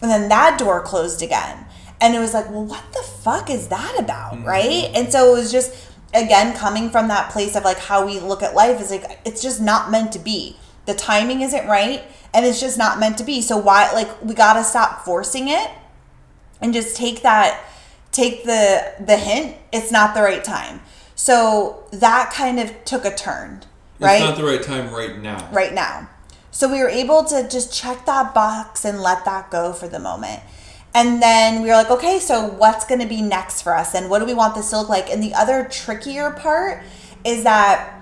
And 0.00 0.10
then 0.10 0.28
that 0.28 0.58
door 0.58 0.80
closed 0.80 1.22
again. 1.22 1.66
And 2.00 2.14
it 2.14 2.18
was 2.18 2.34
like, 2.34 2.50
well, 2.50 2.64
what 2.64 2.84
the 2.92 3.02
fuck 3.02 3.50
is 3.50 3.68
that 3.68 3.98
about? 3.98 4.34
Mm-hmm. 4.34 4.44
Right. 4.44 4.90
And 4.94 5.12
so 5.12 5.34
it 5.34 5.38
was 5.38 5.52
just, 5.52 5.91
again, 6.14 6.54
coming 6.56 6.90
from 6.90 7.08
that 7.08 7.30
place 7.30 7.56
of 7.56 7.64
like 7.64 7.78
how 7.78 8.06
we 8.06 8.20
look 8.20 8.42
at 8.42 8.54
life 8.54 8.80
is 8.80 8.90
like, 8.90 9.20
it's 9.24 9.42
just 9.42 9.60
not 9.60 9.90
meant 9.90 10.12
to 10.12 10.18
be. 10.18 10.56
The 10.86 10.94
timing 10.94 11.42
isn't 11.42 11.66
right. 11.66 12.02
And 12.34 12.46
it's 12.46 12.60
just 12.60 12.78
not 12.78 12.98
meant 12.98 13.18
to 13.18 13.24
be. 13.24 13.42
So, 13.42 13.58
why, 13.58 13.92
like, 13.92 14.22
we 14.22 14.32
got 14.32 14.54
to 14.54 14.64
stop 14.64 15.04
forcing 15.04 15.48
it 15.48 15.70
and 16.62 16.72
just 16.72 16.96
take 16.96 17.20
that 17.22 17.62
take 18.10 18.44
the 18.44 18.92
the 19.00 19.16
hint 19.16 19.56
it's 19.72 19.90
not 19.90 20.14
the 20.14 20.22
right 20.22 20.44
time 20.44 20.80
so 21.14 21.84
that 21.92 22.30
kind 22.30 22.60
of 22.60 22.84
took 22.84 23.04
a 23.06 23.14
turn 23.14 23.64
right 24.02 24.20
It's 24.20 24.24
not 24.24 24.36
the 24.36 24.44
right 24.44 24.62
time 24.62 24.92
right 24.92 25.20
now. 25.20 25.48
right 25.52 25.72
now. 25.72 26.08
So 26.50 26.70
we 26.70 26.80
were 26.80 26.88
able 26.88 27.24
to 27.24 27.48
just 27.48 27.72
check 27.72 28.04
that 28.06 28.34
box 28.34 28.84
and 28.84 29.00
let 29.00 29.24
that 29.24 29.50
go 29.50 29.72
for 29.72 29.88
the 29.88 29.98
moment. 29.98 30.42
And 30.94 31.22
then 31.22 31.62
we 31.62 31.68
were 31.68 31.74
like, 31.74 31.90
okay, 31.90 32.18
so 32.18 32.46
what's 32.46 32.84
going 32.84 33.00
to 33.00 33.06
be 33.06 33.22
next 33.22 33.62
for 33.62 33.74
us? 33.74 33.94
And 33.94 34.10
what 34.10 34.18
do 34.18 34.26
we 34.26 34.34
want 34.34 34.54
this 34.54 34.70
to 34.70 34.78
look 34.78 34.88
like? 34.88 35.08
And 35.10 35.22
the 35.22 35.34
other 35.34 35.64
trickier 35.70 36.32
part 36.32 36.82
is 37.24 37.44
that 37.44 37.98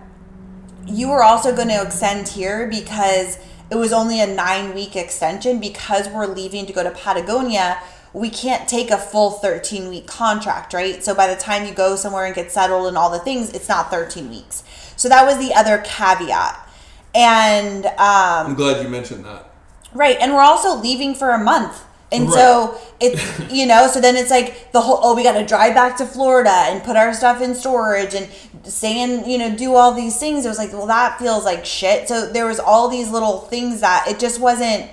you 0.86 1.08
were 1.08 1.22
also 1.22 1.54
going 1.54 1.68
to 1.68 1.82
extend 1.82 2.26
here 2.28 2.68
because 2.68 3.38
it 3.70 3.76
was 3.76 3.92
only 3.92 4.20
a 4.20 4.26
nine 4.26 4.74
week 4.74 4.96
extension 4.96 5.60
because 5.60 6.08
we're 6.08 6.26
leaving 6.26 6.66
to 6.66 6.72
go 6.72 6.82
to 6.82 6.90
Patagonia. 6.90 7.80
We 8.12 8.28
can't 8.28 8.68
take 8.68 8.90
a 8.90 8.98
full 8.98 9.30
13 9.30 9.88
week 9.88 10.08
contract, 10.08 10.74
right? 10.74 11.02
So 11.04 11.14
by 11.14 11.32
the 11.32 11.40
time 11.40 11.66
you 11.66 11.72
go 11.72 11.94
somewhere 11.94 12.26
and 12.26 12.34
get 12.34 12.50
settled 12.50 12.88
and 12.88 12.98
all 12.98 13.10
the 13.10 13.20
things, 13.20 13.50
it's 13.52 13.68
not 13.68 13.90
13 13.90 14.28
weeks. 14.28 14.64
So 14.96 15.08
that 15.08 15.24
was 15.24 15.38
the 15.38 15.54
other 15.54 15.78
caveat. 15.84 16.68
And 17.14 17.86
um, 17.86 18.46
I'm 18.48 18.54
glad 18.54 18.82
you 18.82 18.88
mentioned 18.88 19.24
that. 19.24 19.46
Right, 19.92 20.16
and 20.20 20.32
we're 20.32 20.42
also 20.42 20.76
leaving 20.76 21.14
for 21.16 21.30
a 21.30 21.38
month 21.38 21.84
And 22.12 22.24
Right. 22.24 22.34
so 22.34 22.80
it's 22.98 23.52
you 23.52 23.66
know, 23.66 23.86
so 23.86 24.00
then 24.00 24.16
it's 24.16 24.30
like 24.30 24.72
the 24.72 24.80
whole 24.80 24.98
oh 25.02 25.14
we 25.14 25.22
got 25.22 25.34
to 25.34 25.46
drive 25.46 25.74
back 25.74 25.96
to 25.98 26.06
Florida 26.06 26.50
and 26.50 26.82
put 26.82 26.96
our 26.96 27.14
stuff 27.14 27.40
in 27.40 27.54
storage 27.54 28.14
and 28.14 28.28
stay 28.64 29.00
in 29.02 29.28
you 29.28 29.38
know 29.38 29.54
do 29.54 29.74
all 29.74 29.92
these 29.92 30.18
things. 30.18 30.44
It 30.44 30.48
was 30.48 30.58
like 30.58 30.72
well 30.72 30.86
that 30.86 31.18
feels 31.18 31.44
like 31.44 31.64
shit. 31.64 32.08
So 32.08 32.30
there 32.30 32.46
was 32.46 32.58
all 32.58 32.88
these 32.88 33.10
little 33.10 33.38
things 33.38 33.80
that 33.80 34.06
it 34.08 34.18
just 34.18 34.40
wasn't 34.40 34.90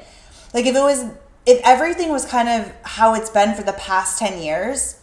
like 0.53 0.65
if 0.65 0.75
it 0.75 0.79
was 0.81 1.05
if 1.45 1.59
everything 1.63 2.09
was 2.11 2.25
kind 2.25 2.49
of 2.49 2.71
how 2.83 3.13
it's 3.13 3.29
been 3.29 3.55
for 3.55 3.63
the 3.63 3.73
past 3.73 4.19
10 4.19 4.41
years 4.41 4.96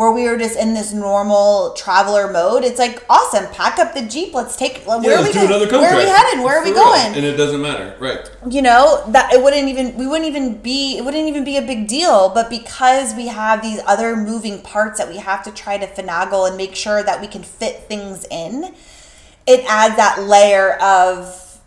where 0.00 0.12
we 0.12 0.26
were 0.26 0.38
just 0.38 0.58
in 0.58 0.72
this 0.72 0.94
normal 0.94 1.74
traveler 1.74 2.32
mode 2.32 2.64
it's 2.64 2.78
like 2.78 3.04
awesome 3.10 3.46
pack 3.52 3.78
up 3.78 3.92
the 3.92 4.00
jeep 4.00 4.32
let's 4.32 4.56
take 4.56 4.78
where 4.86 4.98
Yeah, 5.02 5.16
are 5.16 5.18
we 5.18 5.24
let's 5.24 5.36
another 5.36 5.66
where 5.78 5.92
are 5.92 5.98
we 5.98 6.08
headed? 6.08 6.42
Where 6.42 6.56
are 6.58 6.64
we 6.64 6.72
going? 6.72 7.14
And 7.14 7.26
it 7.26 7.36
doesn't 7.36 7.60
matter, 7.60 7.94
right? 8.00 8.30
you 8.48 8.62
know 8.62 9.04
that 9.08 9.30
it 9.34 9.42
wouldn't 9.42 9.68
even 9.68 9.94
we 9.98 10.06
wouldn't 10.06 10.26
even 10.26 10.56
be 10.62 10.96
it 10.96 11.04
wouldn't 11.04 11.28
even 11.28 11.44
be 11.44 11.58
a 11.58 11.62
big 11.72 11.86
deal 11.86 12.30
but 12.30 12.48
because 12.48 13.14
we 13.14 13.26
have 13.26 13.60
these 13.60 13.78
other 13.86 14.16
moving 14.16 14.62
parts 14.62 14.96
that 14.98 15.06
we 15.06 15.18
have 15.18 15.42
to 15.42 15.50
try 15.50 15.76
to 15.76 15.86
finagle 15.86 16.48
and 16.48 16.56
make 16.56 16.74
sure 16.74 17.02
that 17.02 17.20
we 17.20 17.26
can 17.26 17.42
fit 17.42 17.82
things 17.82 18.26
in 18.30 18.74
it 19.46 19.62
adds 19.68 19.96
that 19.96 20.18
layer 20.22 20.78
of 20.80 21.60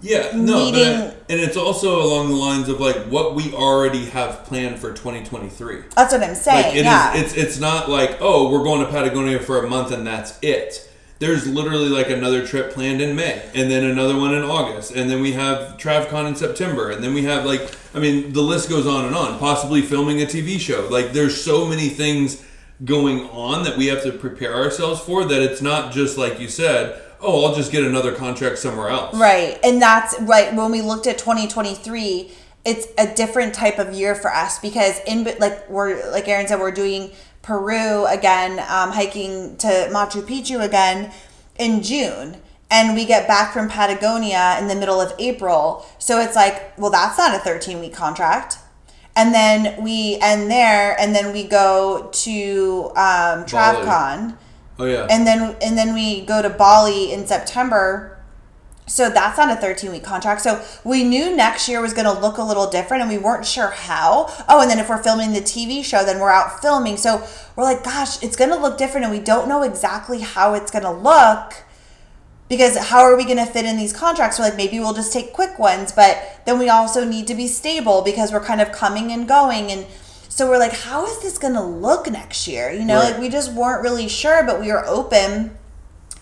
Yeah, 0.00 0.30
no, 0.34 0.70
but 0.70 0.80
I- 0.82 1.14
and 1.28 1.40
it's 1.40 1.56
also 1.56 2.00
along 2.02 2.28
the 2.30 2.36
lines 2.36 2.68
of 2.68 2.80
like 2.80 2.96
what 3.06 3.34
we 3.34 3.52
already 3.52 4.06
have 4.06 4.44
planned 4.44 4.78
for 4.78 4.92
2023. 4.92 5.82
that's 5.96 6.12
what 6.12 6.22
i'm 6.22 6.34
saying 6.36 6.64
Like 6.66 6.74
it 6.74 6.78
is, 6.78 6.84
yeah 6.84 7.16
it's 7.16 7.34
it's 7.34 7.58
not 7.58 7.90
like 7.90 8.18
oh 8.20 8.50
we're 8.50 8.62
going 8.62 8.84
to 8.84 8.90
Patagonia 8.90 9.40
for 9.40 9.64
a 9.64 9.68
month 9.68 9.90
and 9.92 10.06
that's 10.06 10.38
it. 10.42 10.84
There's 11.20 11.48
literally 11.48 11.88
like 11.88 12.10
another 12.10 12.46
trip 12.46 12.72
planned 12.72 13.00
in 13.00 13.16
May, 13.16 13.42
and 13.52 13.68
then 13.68 13.82
another 13.82 14.16
one 14.16 14.34
in 14.34 14.44
August, 14.44 14.92
and 14.92 15.10
then 15.10 15.20
we 15.20 15.32
have 15.32 15.76
TravCon 15.76 16.28
in 16.28 16.36
September, 16.36 16.90
and 16.90 17.02
then 17.02 17.12
we 17.12 17.24
have 17.24 17.44
like 17.44 17.68
I 17.92 17.98
mean 17.98 18.32
the 18.32 18.40
list 18.42 18.68
goes 18.68 18.86
on 18.86 19.04
and 19.04 19.16
on. 19.16 19.36
Possibly 19.40 19.82
filming 19.82 20.22
a 20.22 20.26
TV 20.26 20.60
show. 20.60 20.86
Like 20.88 21.12
there's 21.12 21.42
so 21.42 21.66
many 21.66 21.88
things 21.88 22.44
going 22.84 23.28
on 23.30 23.64
that 23.64 23.76
we 23.76 23.86
have 23.88 24.04
to 24.04 24.12
prepare 24.12 24.54
ourselves 24.54 25.00
for 25.00 25.24
that 25.24 25.42
it's 25.42 25.60
not 25.60 25.92
just 25.92 26.16
like 26.16 26.38
you 26.38 26.46
said. 26.46 27.02
Oh, 27.20 27.44
I'll 27.44 27.54
just 27.54 27.72
get 27.72 27.84
another 27.84 28.14
contract 28.14 28.58
somewhere 28.58 28.88
else. 28.88 29.16
Right. 29.16 29.58
And 29.64 29.82
that's 29.82 30.18
right. 30.20 30.54
When 30.54 30.70
we 30.70 30.82
looked 30.82 31.06
at 31.06 31.18
2023, 31.18 32.30
it's 32.64 32.86
a 32.96 33.12
different 33.14 33.54
type 33.54 33.78
of 33.78 33.92
year 33.92 34.14
for 34.14 34.32
us 34.32 34.58
because 34.58 35.00
in 35.06 35.24
like 35.38 35.68
we're 35.68 36.10
like 36.10 36.28
Aaron 36.28 36.46
said, 36.46 36.60
we're 36.60 36.70
doing 36.70 37.10
Peru 37.42 38.06
again, 38.06 38.58
um, 38.60 38.92
hiking 38.92 39.56
to 39.56 39.88
Machu 39.90 40.22
Picchu 40.22 40.62
again 40.62 41.12
in 41.58 41.82
June. 41.82 42.36
And 42.70 42.94
we 42.94 43.06
get 43.06 43.26
back 43.26 43.54
from 43.54 43.68
Patagonia 43.68 44.56
in 44.60 44.68
the 44.68 44.74
middle 44.74 45.00
of 45.00 45.14
April. 45.18 45.86
So 45.98 46.20
it's 46.20 46.36
like, 46.36 46.78
well, 46.78 46.90
that's 46.90 47.16
not 47.16 47.34
a 47.34 47.38
13 47.38 47.80
week 47.80 47.94
contract. 47.94 48.58
And 49.16 49.34
then 49.34 49.82
we 49.82 50.18
end 50.20 50.50
there 50.50 50.94
and 51.00 51.14
then 51.14 51.32
we 51.32 51.44
go 51.44 52.10
to 52.12 52.84
um, 52.90 53.44
TravCon 53.46 54.36
Oh 54.78 54.84
yeah. 54.84 55.06
and 55.10 55.26
then 55.26 55.56
and 55.62 55.76
then 55.76 55.94
we 55.94 56.24
go 56.24 56.42
to 56.42 56.50
Bali 56.50 57.12
in 57.12 57.26
September. 57.26 58.14
So 58.86 59.10
that's 59.10 59.36
not 59.36 59.50
a 59.50 59.60
13 59.60 59.92
week 59.92 60.02
contract. 60.02 60.40
So 60.40 60.64
we 60.82 61.04
knew 61.04 61.36
next 61.36 61.68
year 61.68 61.82
was 61.82 61.92
going 61.92 62.06
to 62.06 62.18
look 62.18 62.38
a 62.38 62.42
little 62.42 62.70
different 62.70 63.02
and 63.02 63.10
we 63.10 63.18
weren't 63.18 63.44
sure 63.44 63.68
how. 63.68 64.32
Oh, 64.48 64.62
and 64.62 64.70
then 64.70 64.78
if 64.78 64.88
we're 64.88 65.02
filming 65.02 65.34
the 65.34 65.40
TV 65.40 65.84
show, 65.84 66.06
then 66.06 66.18
we're 66.18 66.30
out 66.30 66.62
filming. 66.62 66.96
So 66.96 67.22
we're 67.54 67.64
like, 67.64 67.84
gosh, 67.84 68.22
it's 68.22 68.34
going 68.34 68.48
to 68.48 68.56
look 68.56 68.78
different 68.78 69.04
and 69.04 69.14
we 69.14 69.20
don't 69.20 69.46
know 69.46 69.62
exactly 69.62 70.20
how 70.20 70.54
it's 70.54 70.70
going 70.70 70.84
to 70.84 70.90
look 70.90 71.64
because 72.48 72.78
how 72.78 73.00
are 73.00 73.16
we 73.16 73.24
going 73.24 73.36
to 73.36 73.46
fit 73.46 73.66
in 73.66 73.76
these 73.76 73.92
contracts? 73.92 74.38
We're 74.38 74.46
like, 74.46 74.56
maybe 74.56 74.78
we'll 74.80 74.94
just 74.94 75.12
take 75.12 75.32
quick 75.34 75.58
ones, 75.58 75.92
but 75.92 76.40
then 76.46 76.58
we 76.58 76.70
also 76.70 77.04
need 77.04 77.26
to 77.26 77.34
be 77.34 77.46
stable 77.46 78.02
because 78.02 78.32
we're 78.32 78.44
kind 78.44 78.60
of 78.60 78.72
coming 78.72 79.12
and 79.12 79.28
going. 79.28 79.70
And 79.70 79.86
so 80.38 80.48
we're 80.48 80.58
like, 80.58 80.72
how 80.72 81.04
is 81.04 81.18
this 81.18 81.36
going 81.36 81.54
to 81.54 81.60
look 81.60 82.08
next 82.08 82.46
year? 82.46 82.70
You 82.70 82.84
know, 82.84 83.00
Right. 83.00 83.10
like 83.10 83.20
we 83.20 83.28
just 83.28 83.52
weren't 83.52 83.82
really 83.82 84.06
sure, 84.06 84.44
but 84.44 84.60
we 84.60 84.70
were 84.70 84.86
open. 84.86 85.58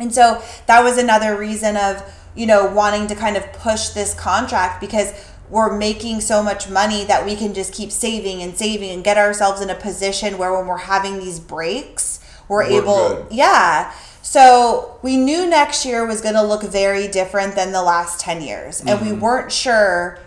And 0.00 0.14
so 0.14 0.42
that 0.64 0.82
was 0.82 0.96
another 0.96 1.36
reason 1.36 1.76
of, 1.76 2.02
you 2.34 2.46
know, 2.46 2.64
wanting 2.64 3.08
to 3.08 3.14
kind 3.14 3.36
of 3.36 3.52
push 3.52 3.90
this 3.90 4.14
contract 4.14 4.80
because 4.80 5.12
we're 5.50 5.76
making 5.76 6.22
so 6.22 6.42
much 6.42 6.66
money 6.66 7.04
that 7.04 7.26
we 7.26 7.36
can 7.36 7.52
just 7.52 7.74
keep 7.74 7.92
saving 7.92 8.40
and 8.42 8.56
saving 8.56 8.88
and 8.88 9.04
get 9.04 9.18
ourselves 9.18 9.60
in 9.60 9.68
a 9.68 9.74
position 9.74 10.38
where 10.38 10.50
when 10.50 10.66
we're 10.66 10.78
having 10.78 11.18
these 11.18 11.38
breaks, 11.38 12.18
we're, 12.48 12.64
We're 12.64 12.80
able, 12.80 13.08
good. 13.08 13.26
yeah. 13.32 13.92
So 14.22 14.98
we 15.02 15.18
knew 15.18 15.46
next 15.46 15.84
year 15.84 16.06
was 16.06 16.22
going 16.22 16.36
to 16.36 16.42
look 16.42 16.62
very 16.62 17.06
different 17.06 17.54
than 17.54 17.72
the 17.72 17.82
last 17.82 18.18
10 18.20 18.40
years. 18.40 18.80
And 18.80 18.98
we 19.02 19.08
mm-hmm. 19.08 19.20
weren't 19.20 19.52
sure 19.52 20.18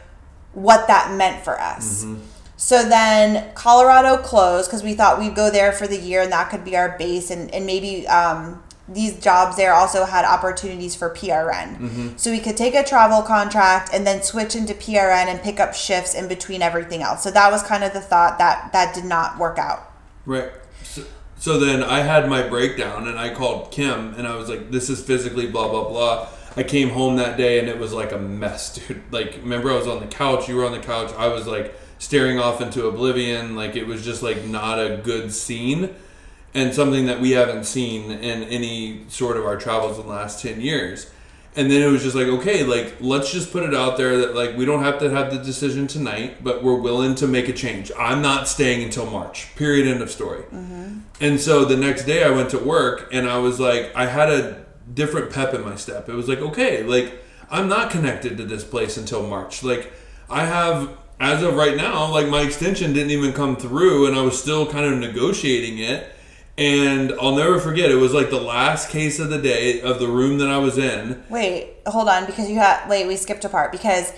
what 0.53 0.85
that 0.85 1.17
meant 1.17 1.43
for 1.43 1.59
us. 1.59 2.03
Mm-hmm. 2.05 2.28
So 2.59 2.83
then 2.83 3.53
Colorado 3.53 4.17
closed 4.17 4.69
because 4.69 4.83
we 4.83 4.93
thought 4.93 5.17
we'd 5.17 5.33
go 5.33 5.49
there 5.49 5.71
for 5.71 5.87
the 5.87 5.97
year 5.97 6.23
and 6.23 6.31
that 6.33 6.49
could 6.49 6.65
be 6.65 6.75
our 6.75 6.97
base. 6.97 7.31
And, 7.31 7.49
and 7.55 7.65
maybe 7.65 8.05
um, 8.09 8.61
these 8.85 9.17
jobs 9.17 9.55
there 9.55 9.73
also 9.73 10.03
had 10.03 10.25
opportunities 10.25 10.93
for 10.93 11.09
PRN. 11.09 12.19
So 12.19 12.31
we 12.31 12.41
could 12.41 12.57
take 12.57 12.75
a 12.75 12.83
travel 12.83 13.21
contract 13.21 13.91
and 13.93 14.05
then 14.05 14.21
switch 14.23 14.57
into 14.57 14.73
PRN 14.73 15.27
and 15.27 15.41
pick 15.41 15.61
up 15.61 15.73
shifts 15.73 16.13
in 16.13 16.27
between 16.27 16.61
everything 16.61 17.01
else. 17.01 17.23
So 17.23 17.31
that 17.31 17.49
was 17.49 17.63
kind 17.63 17.81
of 17.81 17.93
the 17.93 18.01
thought 18.01 18.37
that 18.39 18.73
that 18.73 18.93
did 18.93 19.05
not 19.05 19.39
work 19.39 19.57
out. 19.57 19.93
Right. 20.25 20.51
So, 20.83 21.05
so 21.37 21.59
then 21.61 21.81
I 21.81 22.01
had 22.01 22.27
my 22.27 22.45
breakdown 22.45 23.07
and 23.07 23.17
I 23.17 23.33
called 23.33 23.71
Kim 23.71 24.13
and 24.15 24.27
I 24.27 24.35
was 24.35 24.49
like, 24.49 24.69
this 24.69 24.89
is 24.89 25.01
physically 25.01 25.47
blah, 25.47 25.69
blah, 25.69 25.87
blah. 25.87 26.27
I 26.57 26.63
came 26.63 26.89
home 26.89 27.15
that 27.15 27.37
day 27.37 27.59
and 27.59 27.69
it 27.69 27.79
was 27.79 27.93
like 27.93 28.11
a 28.11 28.17
mess, 28.17 28.85
dude. 28.87 29.01
Like, 29.11 29.37
remember 29.37 29.71
I 29.71 29.77
was 29.77 29.87
on 29.87 30.01
the 30.01 30.07
couch, 30.07 30.49
you 30.49 30.57
were 30.57 30.65
on 30.65 30.73
the 30.73 30.79
couch. 30.79 31.13
I 31.17 31.29
was 31.29 31.47
like 31.47 31.73
staring 31.99 32.39
off 32.39 32.59
into 32.61 32.87
oblivion. 32.87 33.55
Like, 33.55 33.75
it 33.75 33.85
was 33.85 34.03
just 34.03 34.23
like 34.23 34.45
not 34.45 34.79
a 34.79 34.97
good 34.97 35.31
scene 35.31 35.93
and 36.53 36.73
something 36.73 37.05
that 37.05 37.21
we 37.21 37.31
haven't 37.31 37.65
seen 37.65 38.11
in 38.11 38.43
any 38.43 39.05
sort 39.09 39.37
of 39.37 39.45
our 39.45 39.57
travels 39.57 39.99
in 39.99 40.07
the 40.07 40.11
last 40.11 40.41
10 40.41 40.61
years. 40.61 41.11
And 41.55 41.69
then 41.69 41.81
it 41.81 41.91
was 41.91 42.03
just 42.03 42.15
like, 42.15 42.27
okay, 42.27 42.63
like 42.63 42.95
let's 43.01 43.31
just 43.31 43.51
put 43.51 43.63
it 43.63 43.73
out 43.73 43.97
there 43.97 44.17
that 44.19 44.35
like 44.35 44.55
we 44.55 44.65
don't 44.65 44.83
have 44.83 44.99
to 44.99 45.09
have 45.09 45.31
the 45.31 45.39
decision 45.39 45.87
tonight, 45.87 46.43
but 46.43 46.63
we're 46.63 46.79
willing 46.79 47.15
to 47.15 47.27
make 47.27 47.49
a 47.49 47.53
change. 47.53 47.91
I'm 47.97 48.21
not 48.21 48.47
staying 48.47 48.83
until 48.83 49.07
March. 49.07 49.53
Period. 49.55 49.87
End 49.87 50.01
of 50.01 50.11
story. 50.11 50.43
Mm-hmm. 50.43 50.99
And 51.19 51.39
so 51.39 51.65
the 51.65 51.75
next 51.75 52.05
day 52.05 52.23
I 52.23 52.29
went 52.29 52.51
to 52.51 52.59
work 52.59 53.09
and 53.11 53.27
I 53.27 53.39
was 53.39 53.59
like, 53.59 53.91
I 53.95 54.05
had 54.05 54.29
a 54.29 54.63
different 54.93 55.31
pep 55.31 55.53
in 55.53 55.63
my 55.63 55.75
step. 55.75 56.07
It 56.07 56.13
was 56.13 56.29
like, 56.29 56.39
okay, 56.39 56.83
like 56.83 57.19
I'm 57.49 57.67
not 57.67 57.91
connected 57.91 58.37
to 58.37 58.45
this 58.45 58.63
place 58.63 58.95
until 58.95 59.25
March. 59.27 59.63
Like 59.63 59.91
I 60.29 60.45
have, 60.45 60.97
as 61.19 61.43
of 61.43 61.55
right 61.55 61.75
now, 61.75 62.11
like 62.11 62.27
my 62.27 62.41
extension 62.41 62.93
didn't 62.93 63.11
even 63.11 63.33
come 63.33 63.55
through 63.55 64.07
and 64.07 64.15
I 64.15 64.21
was 64.21 64.39
still 64.39 64.65
kind 64.65 64.85
of 64.85 64.97
negotiating 64.99 65.79
it. 65.79 66.11
And 66.57 67.13
I'll 67.21 67.35
never 67.35 67.59
forget, 67.59 67.89
it 67.89 67.95
was 67.95 68.13
like 68.13 68.29
the 68.29 68.41
last 68.41 68.89
case 68.89 69.19
of 69.19 69.29
the 69.29 69.41
day 69.41 69.81
of 69.81 69.99
the 69.99 70.07
room 70.07 70.39
that 70.39 70.49
I 70.49 70.57
was 70.57 70.77
in. 70.77 71.23
Wait, 71.29 71.75
hold 71.87 72.09
on, 72.09 72.25
because 72.25 72.49
you 72.49 72.57
had 72.57 72.87
wait, 72.89 73.07
we 73.07 73.15
skipped 73.15 73.45
a 73.45 73.49
part 73.49 73.71
because 73.71 74.11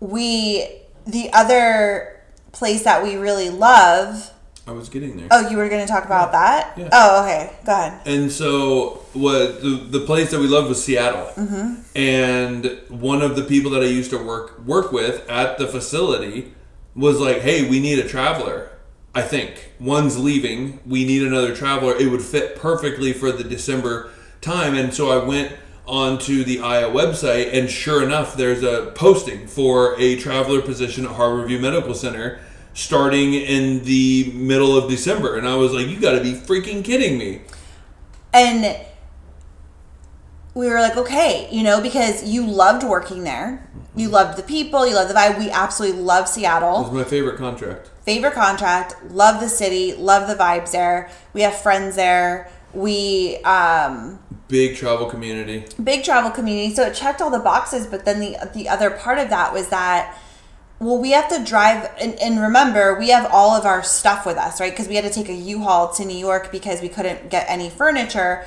we 0.00 0.66
the 1.06 1.30
other 1.32 2.22
place 2.52 2.84
that 2.84 3.02
we 3.02 3.16
really 3.16 3.50
love. 3.50 4.32
I 4.66 4.72
was 4.72 4.88
getting 4.88 5.16
there. 5.16 5.28
Oh, 5.30 5.48
you 5.50 5.58
were 5.58 5.68
going 5.68 5.86
to 5.86 5.92
talk 5.92 6.06
about 6.06 6.32
that? 6.32 6.72
Yeah. 6.78 6.88
Oh, 6.90 7.22
okay. 7.24 7.52
Go 7.66 7.72
ahead. 7.72 8.06
And 8.06 8.32
so, 8.32 9.04
what 9.12 9.60
the, 9.60 9.86
the 9.90 10.00
place 10.00 10.30
that 10.30 10.40
we 10.40 10.46
loved 10.46 10.68
was 10.68 10.82
Seattle. 10.82 11.26
mm-hmm. 11.34 11.82
And 11.94 12.80
one 12.88 13.20
of 13.20 13.36
the 13.36 13.44
people 13.44 13.70
that 13.72 13.82
I 13.82 13.86
used 13.86 14.10
to 14.10 14.18
work 14.18 14.58
work 14.60 14.90
with 14.90 15.28
at 15.28 15.58
the 15.58 15.66
facility 15.66 16.54
was 16.94 17.20
like, 17.20 17.42
"Hey, 17.42 17.68
we 17.68 17.78
need 17.78 17.98
a 17.98 18.08
traveler. 18.08 18.70
I 19.14 19.22
think 19.22 19.72
one's 19.78 20.18
leaving. 20.18 20.80
We 20.86 21.04
need 21.04 21.22
another 21.22 21.54
traveler. 21.54 21.94
It 21.94 22.10
would 22.10 22.22
fit 22.22 22.56
perfectly 22.56 23.12
for 23.12 23.32
the 23.32 23.44
December 23.44 24.10
time." 24.40 24.74
And 24.74 24.94
so 24.94 25.10
I 25.10 25.22
went 25.22 25.52
onto 25.86 26.42
the 26.42 26.60
Aya 26.60 26.88
website, 26.88 27.52
and 27.52 27.68
sure 27.68 28.02
enough, 28.02 28.34
there's 28.34 28.62
a 28.62 28.92
posting 28.94 29.46
for 29.46 29.94
a 30.00 30.16
traveler 30.16 30.62
position 30.62 31.04
at 31.04 31.12
Harborview 31.12 31.60
Medical 31.60 31.92
Center. 31.94 32.40
Starting 32.74 33.34
in 33.34 33.84
the 33.84 34.32
middle 34.34 34.76
of 34.76 34.90
December, 34.90 35.36
and 35.36 35.46
I 35.48 35.54
was 35.54 35.72
like, 35.72 35.86
"You 35.86 36.00
got 36.00 36.12
to 36.12 36.20
be 36.20 36.32
freaking 36.32 36.84
kidding 36.84 37.16
me!" 37.16 37.40
And 38.32 38.76
we 40.54 40.68
were 40.68 40.80
like, 40.80 40.96
okay, 40.96 41.48
you 41.50 41.62
know, 41.62 41.80
because 41.80 42.24
you 42.24 42.44
loved 42.46 42.82
working 42.84 43.24
there. 43.24 43.68
You 43.96 44.08
loved 44.08 44.36
the 44.38 44.42
people, 44.42 44.86
you 44.86 44.94
loved 44.94 45.10
the 45.10 45.14
vibe. 45.14 45.38
We 45.38 45.50
absolutely 45.50 46.00
love 46.02 46.24
It 46.26 46.28
Seattle. 46.30 46.82
was 46.82 46.92
my 46.92 47.04
favorite 47.04 47.38
contract. 47.38 47.90
Favorite 48.04 48.34
contract, 48.34 48.96
love 49.10 49.40
the 49.40 49.48
city, 49.48 49.94
love 49.94 50.28
the 50.28 50.34
vibes 50.34 50.72
there. 50.72 51.10
We 51.32 51.42
have 51.42 51.54
friends 51.56 51.94
there. 51.96 52.50
We 52.72 53.36
um 53.44 54.18
Big 54.48 54.76
travel 54.76 55.06
community. 55.08 55.64
big 55.82 56.04
travel 56.04 56.30
community 56.30 56.74
so 56.74 56.82
it 56.86 56.94
checked 56.94 57.22
all 57.22 57.30
the 57.30 57.38
boxes 57.38 57.86
but 57.86 58.04
then 58.04 58.20
the 58.20 58.36
the 58.52 58.68
other 58.68 58.90
part 58.90 59.18
of 59.18 59.30
that 59.30 59.52
was 59.54 59.68
that 59.70 60.16
well 60.84 60.98
we 60.98 61.12
have 61.12 61.28
to 61.28 61.42
drive 61.44 61.90
and, 62.00 62.14
and 62.20 62.40
remember 62.40 62.98
we 62.98 63.08
have 63.08 63.26
all 63.32 63.50
of 63.56 63.64
our 63.64 63.82
stuff 63.82 64.26
with 64.26 64.36
us 64.36 64.60
right 64.60 64.72
because 64.72 64.88
we 64.88 64.94
had 64.94 65.04
to 65.04 65.10
take 65.10 65.28
a 65.28 65.34
u-haul 65.34 65.92
to 65.92 66.04
new 66.04 66.16
york 66.16 66.52
because 66.52 66.80
we 66.82 66.88
couldn't 66.88 67.30
get 67.30 67.44
any 67.48 67.70
furniture 67.70 68.44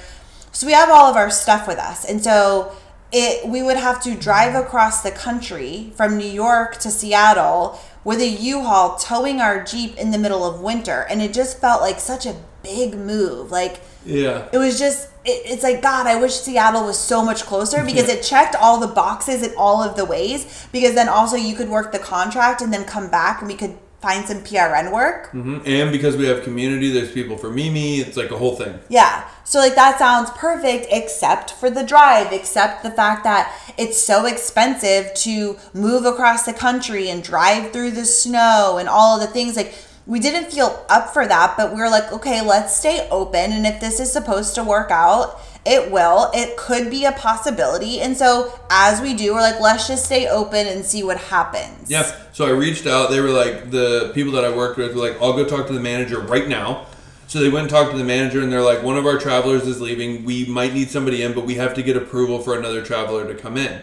so 0.52 0.66
we 0.68 0.74
have 0.74 0.90
all 0.90 1.10
of 1.10 1.16
our 1.16 1.30
stuff 1.30 1.68
with 1.68 1.78
us 1.78 2.06
and 2.06 2.24
so 2.24 2.72
it 3.12 3.48
we 3.48 3.64
would 3.64 3.78
have 3.78 4.02
to 4.02 4.14
drive 4.16 4.54
across 4.54 5.02
the 5.02 5.12
country 5.12 5.92
from 5.96 6.18
new 6.18 6.30
york 6.30 6.78
to 6.78 6.92
seattle 6.92 7.80
with 8.08 8.22
a 8.22 8.28
U-Haul 8.28 8.96
towing 8.96 9.42
our 9.42 9.62
Jeep 9.62 9.98
in 9.98 10.12
the 10.12 10.18
middle 10.18 10.46
of 10.46 10.62
winter. 10.62 11.06
And 11.10 11.22
it 11.22 11.34
just 11.34 11.60
felt 11.60 11.82
like 11.82 12.00
such 12.00 12.26
a 12.26 12.38
big 12.64 12.96
move. 12.96 13.52
Like, 13.52 13.82
Yeah. 14.06 14.48
it 14.54 14.58
was 14.58 14.80
just 14.80 15.10
it's 15.28 15.64
like 15.64 15.82
god 15.82 16.08
i 16.08 16.16
wish 16.20 16.34
seattle 16.36 16.86
was 16.86 16.98
so 16.98 17.24
much 17.24 17.44
closer 17.44 17.84
because 17.84 18.08
it 18.10 18.24
checked 18.24 18.56
all 18.56 18.80
the 18.80 18.88
boxes 18.88 19.44
in 19.44 19.54
all 19.58 19.84
of 19.84 19.96
the 19.96 20.06
ways 20.06 20.68
because 20.72 20.94
then 20.96 21.10
also 21.10 21.36
you 21.36 21.56
could 21.56 21.70
work 21.70 21.92
the 21.92 22.00
contract 22.00 22.62
and 22.62 22.72
then 22.74 22.84
come 22.86 23.10
back 23.10 23.40
and 23.42 23.48
we 23.50 23.56
could 23.56 23.78
find 24.02 24.26
some 24.28 24.38
prn 24.42 24.92
work 24.94 25.32
Mhm. 25.32 25.64
And 25.66 25.92
because 25.92 26.16
we 26.16 26.28
have 26.28 26.44
community, 26.44 26.92
there's 26.92 27.12
people 27.12 27.36
for 27.36 27.50
Mimi. 27.50 27.98
It's 28.00 28.16
like 28.16 28.30
a 28.30 28.38
whole 28.38 28.56
thing. 28.56 28.80
yeah 28.90 29.24
so 29.44 29.58
like 29.60 29.76
that 29.76 29.98
sounds 29.98 30.30
perfect 30.32 30.86
except 30.92 31.52
for 31.52 31.70
the 31.72 31.82
drive 31.84 32.32
except 32.32 32.84
the 32.84 32.92
fact 32.92 33.24
that 33.24 33.52
it's 33.78 34.00
so 34.00 34.26
expensive 34.26 35.14
to 35.16 35.58
move 35.74 36.06
across 36.06 36.44
the 36.46 36.54
country 36.54 37.10
and 37.10 37.24
drive 37.24 37.72
through 37.74 37.92
the 37.92 38.06
snow 38.06 38.78
and 38.80 38.88
all 38.88 39.16
of 39.20 39.22
the 39.26 39.34
things 39.34 39.56
like 39.56 39.74
we 40.08 40.20
didn't 40.20 40.52
feel 40.52 40.84
up 40.90 41.14
for 41.14 41.28
that 41.28 41.56
but 41.58 41.74
we 41.74 41.80
were 41.80 41.90
like 41.90 42.12
okay 42.12 42.42
let's 42.42 42.76
stay 42.76 43.08
open 43.12 43.52
and 43.52 43.68
if 43.68 43.80
this 43.80 44.00
is 44.00 44.12
supposed 44.12 44.56
to 44.56 44.64
work 44.64 44.90
out 44.90 45.40
it 45.66 45.92
will 45.92 46.32
it 46.34 46.56
could 46.58 46.90
be 46.90 47.04
a 47.06 47.12
possibility 47.12 48.00
and 48.00 48.16
so 48.16 48.58
as 48.70 49.02
we 49.02 49.14
do 49.14 49.34
we're 49.34 49.42
like 49.42 49.60
let's 49.60 49.88
just 49.88 50.06
stay 50.06 50.28
open 50.28 50.66
and 50.66 50.86
see 50.86 51.04
what 51.04 51.18
happens 51.18 51.90
Yeah. 51.90 52.10
So 52.38 52.46
I 52.46 52.52
reached 52.52 52.86
out. 52.86 53.10
They 53.10 53.20
were 53.20 53.30
like 53.32 53.72
the 53.72 54.12
people 54.14 54.34
that 54.34 54.46
I 54.46 54.56
worked 54.56 54.78
with 54.78 54.96
were 54.96 55.02
like, 55.02 55.20
I'll 55.22 55.34
go 55.34 55.44
talk 55.44 55.66
to 55.68 55.74
the 55.74 55.80
manager 55.80 56.20
right 56.20 56.48
now. 56.48 56.86
So 57.28 57.40
they 57.40 57.50
went 57.50 57.64
and 57.64 57.70
talked 57.70 57.92
to 57.92 57.98
the 57.98 58.04
manager, 58.04 58.42
and 58.42 58.52
they're 58.52 58.62
like, 58.62 58.84
one 58.84 58.96
of 58.96 59.06
our 59.06 59.18
travelers 59.18 59.68
is 59.68 59.82
leaving. 59.82 60.24
We 60.24 60.46
might 60.46 60.74
need 60.74 60.90
somebody 60.90 61.24
in, 61.24 61.34
but 61.34 61.46
we 61.46 61.56
have 61.56 61.74
to 61.74 61.84
get 61.84 61.98
approval 61.98 62.40
for 62.40 62.58
another 62.58 62.82
traveler 62.84 63.28
to 63.28 63.36
come 63.36 63.58
in. 63.58 63.82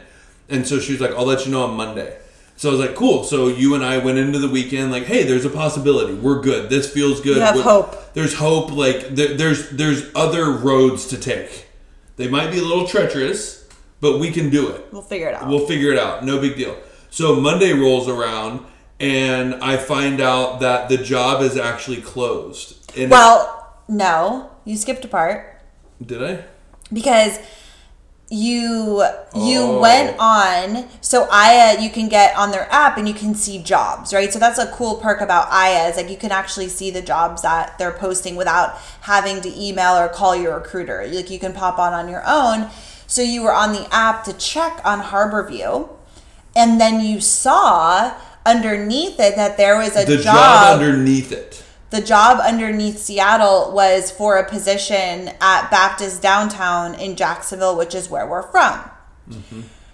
And 0.48 0.66
so 0.66 0.78
she's 0.78 1.00
like, 1.00 1.10
I'll 1.10 1.26
let 1.26 1.44
you 1.44 1.52
know 1.52 1.64
on 1.64 1.76
Monday. 1.76 2.16
So 2.56 2.68
I 2.68 2.72
was 2.72 2.80
like, 2.80 2.94
cool. 2.94 3.24
So 3.24 3.48
you 3.48 3.74
and 3.74 3.84
I 3.84 3.98
went 3.98 4.16
into 4.18 4.38
the 4.38 4.48
weekend 4.48 4.92
like, 4.92 5.04
hey, 5.04 5.24
there's 5.24 5.44
a 5.44 5.50
possibility. 5.50 6.14
We're 6.14 6.40
good. 6.40 6.70
This 6.70 6.90
feels 6.92 7.20
good. 7.20 7.36
You 7.36 7.42
have 7.42 7.54
We're- 7.56 7.64
hope. 7.64 8.14
There's 8.14 8.34
hope. 8.34 8.70
Like 8.70 9.08
there, 9.08 9.34
there's 9.34 9.70
there's 9.70 10.10
other 10.14 10.50
roads 10.52 11.06
to 11.08 11.18
take. 11.18 11.66
They 12.16 12.28
might 12.28 12.52
be 12.52 12.58
a 12.58 12.62
little 12.62 12.86
treacherous, 12.86 13.68
but 14.00 14.18
we 14.20 14.30
can 14.30 14.50
do 14.50 14.68
it. 14.70 14.86
we'll 14.92 15.02
figure 15.02 15.28
it 15.28 15.34
out 15.34 15.48
We'll 15.48 15.66
figure 15.66 15.90
it 15.92 15.98
out. 15.98 16.24
No 16.24 16.40
big 16.40 16.56
deal. 16.56 16.76
So 17.10 17.34
Monday 17.40 17.72
rolls 17.72 18.08
around, 18.08 18.64
and 19.00 19.56
I 19.56 19.76
find 19.76 20.20
out 20.20 20.60
that 20.60 20.88
the 20.88 20.96
job 20.96 21.42
is 21.42 21.56
actually 21.56 22.02
closed. 22.02 22.96
And 22.96 23.10
well 23.10 23.74
no 23.88 24.50
you 24.64 24.76
skipped 24.76 25.04
a 25.04 25.08
part 25.08 25.60
did 26.04 26.22
I? 26.22 26.44
because 26.92 27.38
you 28.34 29.04
you 29.34 29.60
Oh. 29.62 29.80
went 29.80 30.16
on 30.18 30.88
so 31.00 31.26
Aya 31.30 31.80
you 31.80 31.90
can 31.90 32.08
get 32.08 32.36
on 32.36 32.50
their 32.50 32.66
app 32.72 32.98
and 32.98 33.06
you 33.08 33.14
can 33.14 33.34
see 33.34 33.62
jobs 33.62 34.12
right 34.12 34.32
so 34.32 34.38
that's 34.38 34.58
a 34.58 34.66
cool 34.72 34.96
perk 34.96 35.20
about 35.20 35.46
Aya 35.50 35.88
is 35.88 35.96
like 35.96 36.10
you 36.10 36.16
can 36.16 36.32
actually 36.32 36.68
see 36.68 36.90
the 36.90 37.02
jobs 37.02 37.42
that 37.42 37.78
they're 37.78 37.92
posting 37.92 38.36
without 38.36 38.76
having 39.02 39.40
to 39.42 39.48
email 39.60 39.94
or 39.96 40.08
call 40.08 40.34
your 40.36 40.54
recruiter 40.56 41.06
like 41.10 41.30
you 41.30 41.38
can 41.38 41.52
pop 41.52 41.78
on 41.78 41.92
on 41.92 42.08
your 42.08 42.22
own 42.26 42.68
so 43.06 43.22
you 43.22 43.42
were 43.42 43.52
on 43.54 43.72
the 43.72 43.86
app 43.94 44.24
to 44.24 44.32
check 44.34 44.80
on 44.84 45.00
Harborview 45.00 45.88
and 46.56 46.80
then 46.80 47.00
you 47.00 47.20
saw 47.20 48.14
underneath 48.46 49.18
it 49.18 49.36
that 49.36 49.56
there 49.56 49.76
was 49.78 49.96
a 49.96 50.04
The 50.04 50.18
job, 50.18 50.34
job 50.34 50.80
underneath 50.80 51.32
it. 51.32 51.63
The 51.94 52.00
job 52.00 52.40
underneath 52.40 52.98
Seattle 52.98 53.72
was 53.72 54.10
for 54.10 54.36
a 54.38 54.48
position 54.48 55.30
at 55.40 55.70
Baptist 55.70 56.20
Downtown 56.20 56.94
in 56.96 57.14
Jacksonville, 57.14 57.76
which 57.76 57.94
is 57.94 58.10
where 58.10 58.26
we're 58.26 58.42
from. 58.50 58.80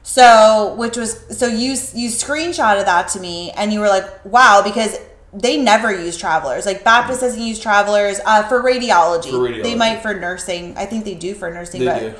So, 0.02 0.74
which 0.78 0.96
was 0.96 1.38
so 1.38 1.46
you 1.46 1.70
you 1.94 2.08
screenshotted 2.08 2.86
that 2.86 3.08
to 3.08 3.20
me, 3.20 3.50
and 3.52 3.72
you 3.72 3.80
were 3.80 3.88
like, 3.88 4.24
"Wow," 4.24 4.62
because 4.64 4.98
they 5.32 5.56
never 5.58 5.92
use 5.94 6.16
travelers. 6.16 6.66
Like 6.66 6.82
Baptist 6.82 7.20
doesn't 7.20 7.40
use 7.40 7.60
travelers 7.60 8.18
uh, 8.24 8.42
for 8.48 8.62
radiology. 8.62 9.30
For 9.30 9.36
radiology. 9.38 9.62
They 9.62 9.74
might 9.76 10.00
for 10.02 10.14
nursing. 10.14 10.76
I 10.76 10.86
think 10.86 11.04
they 11.04 11.14
do 11.14 11.34
for 11.34 11.50
nursing. 11.52 11.80
They 11.80 11.86
but 11.86 12.00
do. 12.00 12.14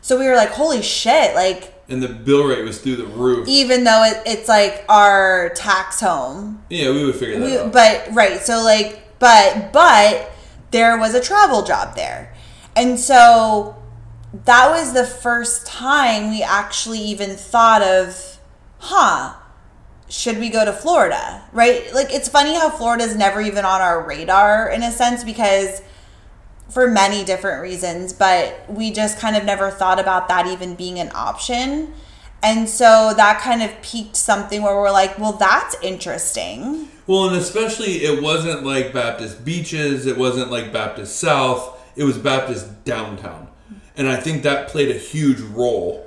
so 0.00 0.18
we 0.18 0.26
were 0.26 0.34
like, 0.34 0.50
"Holy 0.50 0.82
shit!" 0.82 1.34
Like 1.34 1.74
And 1.88 2.02
the 2.02 2.08
bill 2.08 2.46
rate 2.48 2.64
was 2.64 2.80
through 2.80 2.96
the 2.96 3.06
roof. 3.06 3.46
even 3.46 3.84
though 3.84 4.02
it, 4.04 4.22
it's 4.26 4.48
like 4.48 4.84
our 4.88 5.50
tax 5.50 6.00
home, 6.00 6.64
Yeah, 6.70 6.90
we 6.90 7.04
would 7.04 7.14
figure 7.16 7.38
that 7.38 7.44
we, 7.44 7.58
out. 7.58 7.72
but 7.72 8.08
right 8.12 8.40
so 8.40 8.64
like 8.64 9.05
but 9.18 9.72
but 9.72 10.32
there 10.70 10.98
was 10.98 11.14
a 11.14 11.20
travel 11.20 11.62
job 11.62 11.96
there. 11.96 12.34
And 12.74 12.98
so 12.98 13.76
that 14.44 14.70
was 14.70 14.92
the 14.92 15.04
first 15.04 15.66
time 15.66 16.30
we 16.30 16.42
actually 16.42 16.98
even 16.98 17.30
thought 17.30 17.82
of 17.82 18.38
huh 18.78 19.34
should 20.08 20.38
we 20.38 20.50
go 20.50 20.64
to 20.64 20.72
florida 20.72 21.42
right? 21.52 21.92
Like 21.94 22.12
it's 22.12 22.28
funny 22.28 22.54
how 22.54 22.68
florida's 22.68 23.16
never 23.16 23.40
even 23.40 23.64
on 23.64 23.80
our 23.80 24.06
radar 24.06 24.68
in 24.68 24.82
a 24.82 24.92
sense 24.92 25.24
because 25.24 25.80
for 26.68 26.90
many 26.90 27.24
different 27.24 27.62
reasons 27.62 28.12
but 28.12 28.64
we 28.68 28.90
just 28.90 29.18
kind 29.18 29.36
of 29.36 29.44
never 29.44 29.70
thought 29.70 29.98
about 29.98 30.28
that 30.28 30.46
even 30.46 30.74
being 30.74 30.98
an 30.98 31.10
option. 31.14 31.94
And 32.42 32.68
so 32.68 33.14
that 33.16 33.40
kind 33.40 33.62
of 33.62 33.80
piqued 33.80 34.16
something 34.16 34.62
where 34.62 34.76
we're 34.76 34.90
like 34.90 35.18
well 35.18 35.32
that's 35.32 35.76
interesting 35.82 36.90
Well, 37.06 37.28
and 37.28 37.36
especially 37.36 38.04
it 38.04 38.22
wasn't 38.22 38.64
like 38.64 38.92
Baptist 38.92 39.44
Beaches, 39.44 40.06
it 40.06 40.16
wasn't 40.16 40.50
like 40.50 40.72
Baptist 40.72 41.16
South, 41.16 41.80
it 41.94 42.04
was 42.04 42.18
Baptist 42.18 42.84
Downtown. 42.84 43.48
And 43.96 44.08
I 44.08 44.16
think 44.16 44.42
that 44.42 44.68
played 44.68 44.94
a 44.94 44.98
huge 44.98 45.40
role 45.40 46.06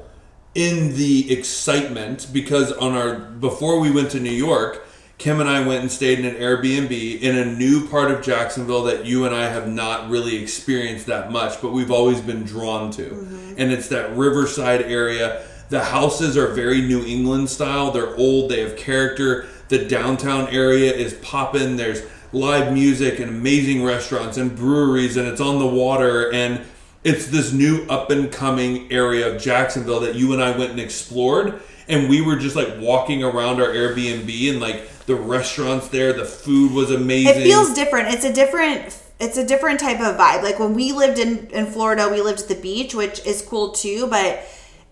in 0.56 0.96
the 0.96 1.32
excitement 1.32 2.28
because 2.34 2.72
on 2.74 2.94
our 2.94 3.16
before 3.16 3.80
we 3.80 3.92
went 3.92 4.12
to 4.12 4.20
New 4.20 4.30
York, 4.30 4.86
Kim 5.18 5.42
and 5.42 5.50
I 5.50 5.66
went 5.66 5.82
and 5.82 5.92
stayed 5.92 6.20
in 6.20 6.26
an 6.26 6.36
Airbnb 6.36 7.22
in 7.22 7.38
a 7.38 7.46
new 7.46 7.88
part 7.88 8.10
of 8.10 8.22
Jacksonville 8.22 8.84
that 8.84 9.06
you 9.06 9.26
and 9.26 9.36
I 9.36 9.50
have 9.50 9.68
not 9.68 10.10
really 10.10 10.42
experienced 10.42 11.08
that 11.08 11.30
much, 11.32 11.62
but 11.62 11.72
we've 11.72 11.92
always 11.92 12.22
been 12.22 12.44
drawn 12.44 12.90
to. 12.92 13.04
Mm-hmm. 13.04 13.54
And 13.58 13.72
it's 13.72 13.90
that 13.90 14.16
riverside 14.16 14.82
area. 14.82 15.46
The 15.70 15.84
houses 15.84 16.36
are 16.36 16.48
very 16.48 16.82
New 16.82 17.06
England 17.06 17.50
style. 17.50 17.92
They're 17.92 18.16
old, 18.16 18.50
they 18.50 18.62
have 18.62 18.76
character. 18.76 19.48
The 19.68 19.86
downtown 19.86 20.48
area 20.50 20.92
is 20.92 21.14
popping. 21.16 21.78
There's 21.78 22.02
live 22.32 22.74
music 22.74 23.20
and 23.20 23.30
amazing 23.30 23.84
restaurants 23.84 24.38
and 24.38 24.56
breweries 24.56 25.18
and 25.18 25.28
it's 25.28 25.42
on 25.42 25.58
the 25.60 25.66
water 25.66 26.32
and 26.32 26.62
it's 27.04 27.28
this 27.28 27.52
new 27.52 27.84
up 27.90 28.12
and 28.12 28.32
coming 28.32 28.92
area 28.92 29.34
of 29.34 29.42
Jacksonville 29.42 30.00
that 30.02 30.16
you 30.16 30.34
and 30.34 30.42
I 30.42 30.56
went 30.56 30.72
and 30.72 30.80
explored 30.80 31.60
and 31.88 32.08
we 32.08 32.22
were 32.22 32.36
just 32.36 32.56
like 32.56 32.68
walking 32.80 33.24
around 33.24 33.60
our 33.60 33.70
Airbnb 33.70 34.52
and 34.52 34.60
like 34.60 34.88
the 35.06 35.16
restaurants 35.16 35.88
there 35.88 36.14
the 36.14 36.26
food 36.26 36.72
was 36.72 36.92
amazing 36.92 37.42
It 37.42 37.44
feels 37.44 37.74
different. 37.74 38.14
It's 38.14 38.26
a 38.26 38.34
different 38.34 38.96
it's 39.20 39.38
a 39.38 39.46
different 39.46 39.80
type 39.80 40.00
of 40.00 40.16
vibe. 40.16 40.44
Like 40.44 40.60
when 40.60 40.74
we 40.74 40.92
lived 40.92 41.18
in 41.20 41.48
in 41.48 41.66
Florida, 41.66 42.08
we 42.10 42.22
lived 42.22 42.42
at 42.42 42.48
the 42.48 42.56
beach, 42.56 42.94
which 42.94 43.26
is 43.26 43.42
cool 43.42 43.72
too, 43.72 44.08
but 44.08 44.46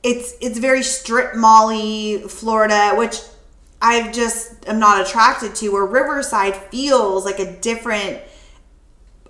it's 0.07 0.35
it's 0.39 0.57
very 0.57 0.83
strip 0.83 1.35
molly 1.35 2.19
Florida, 2.29 2.93
which 2.95 3.19
I 3.81 4.09
just 4.11 4.67
am 4.67 4.79
not 4.79 5.05
attracted 5.05 5.53
to. 5.55 5.69
Where 5.69 5.85
Riverside 5.85 6.55
feels 6.55 7.25
like 7.25 7.39
a 7.39 7.59
different 7.59 8.21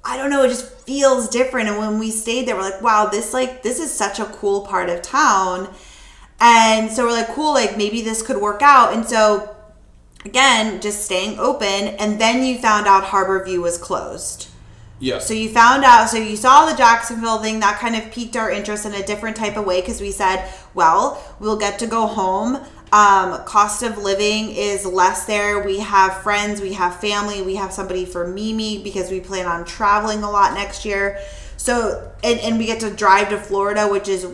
I 0.05 0.15
don't 0.15 0.29
know, 0.29 0.43
it 0.43 0.49
just 0.49 0.71
feels 0.71 1.27
different. 1.27 1.67
And 1.67 1.79
when 1.79 1.99
we 1.99 2.11
stayed 2.11 2.47
there, 2.47 2.55
we're 2.55 2.61
like, 2.61 2.81
wow, 2.81 3.07
this 3.07 3.33
like 3.33 3.63
this 3.63 3.79
is 3.79 3.91
such 3.91 4.19
a 4.19 4.25
cool 4.25 4.61
part 4.61 4.89
of 4.89 5.01
town. 5.01 5.73
And 6.39 6.91
so 6.91 7.05
we're 7.05 7.11
like, 7.11 7.29
cool, 7.29 7.53
like 7.55 7.75
maybe 7.75 8.01
this 8.03 8.21
could 8.21 8.37
work 8.37 8.61
out. 8.61 8.93
And 8.93 9.03
so 9.03 9.55
again, 10.25 10.79
just 10.79 11.03
staying 11.03 11.39
open. 11.39 11.87
And 11.97 12.21
then 12.21 12.45
you 12.45 12.59
found 12.59 12.85
out 12.85 13.05
Harborview 13.05 13.63
was 13.63 13.79
closed. 13.79 14.47
Yeah 14.99 15.19
So 15.19 15.33
you 15.33 15.49
found 15.49 15.83
out, 15.83 16.09
so 16.09 16.17
you 16.17 16.35
saw 16.35 16.65
the 16.65 16.75
Jacksonville 16.75 17.39
thing 17.39 17.59
that 17.59 17.79
kind 17.79 17.95
of 17.95 18.11
piqued 18.11 18.35
our 18.35 18.49
interest 18.51 18.85
in 18.85 18.93
a 18.93 19.05
different 19.05 19.35
type 19.35 19.57
of 19.57 19.65
way 19.65 19.81
because 19.81 20.01
we 20.01 20.11
said, 20.11 20.49
well, 20.73 21.23
we'll 21.39 21.57
get 21.57 21.79
to 21.79 21.87
go 21.87 22.07
home. 22.07 22.55
Um, 22.91 23.43
cost 23.43 23.83
of 23.83 23.97
living 23.97 24.51
is 24.51 24.85
less 24.85 25.25
there. 25.25 25.61
We 25.63 25.79
have 25.79 26.21
friends, 26.23 26.61
we 26.61 26.73
have 26.73 27.01
family, 27.01 27.41
we 27.41 27.55
have 27.55 27.73
somebody 27.73 28.05
for 28.05 28.25
Mimi 28.27 28.81
because 28.81 29.11
we 29.11 29.19
plan 29.19 29.45
on 29.45 29.65
traveling 29.65 30.23
a 30.23 30.31
lot 30.31 30.53
next 30.53 30.85
year. 30.85 31.19
So, 31.57 32.11
and, 32.23 32.39
and 32.39 32.57
we 32.57 32.65
get 32.65 32.79
to 32.79 32.89
drive 32.89 33.29
to 33.29 33.37
Florida, 33.39 33.87
which 33.87 34.07
is 34.07 34.25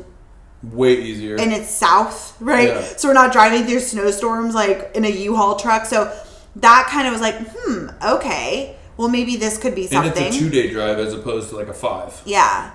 way 0.62 0.94
easier 1.02 1.36
and 1.36 1.52
it's 1.52 1.70
south, 1.70 2.38
right? 2.40 2.70
Yeah. 2.70 2.82
So 2.82 3.10
we're 3.10 3.16
not 3.16 3.34
driving 3.34 3.66
through 3.66 3.80
snowstorms 3.80 4.54
like 4.56 4.92
in 4.94 5.04
a 5.04 5.10
U-Haul 5.10 5.58
truck. 5.58 5.86
So 5.86 6.16
that 6.58 6.88
kind 6.90 7.08
of 7.08 7.14
was 7.14 7.22
like, 7.22 7.36
hmm, 7.36 7.90
okay. 8.06 8.76
Well, 8.98 9.10
maybe 9.10 9.36
this 9.36 9.58
could 9.58 9.76
be 9.76 9.88
something. 9.88 10.12
and 10.12 10.28
it's 10.28 10.36
a 10.36 10.40
two 10.40 10.50
day 10.50 10.70
drive 10.70 11.00
as 11.00 11.14
opposed 11.14 11.50
to 11.50 11.56
like 11.56 11.68
a 11.68 11.74
five 11.74 12.22
yeah. 12.26 12.72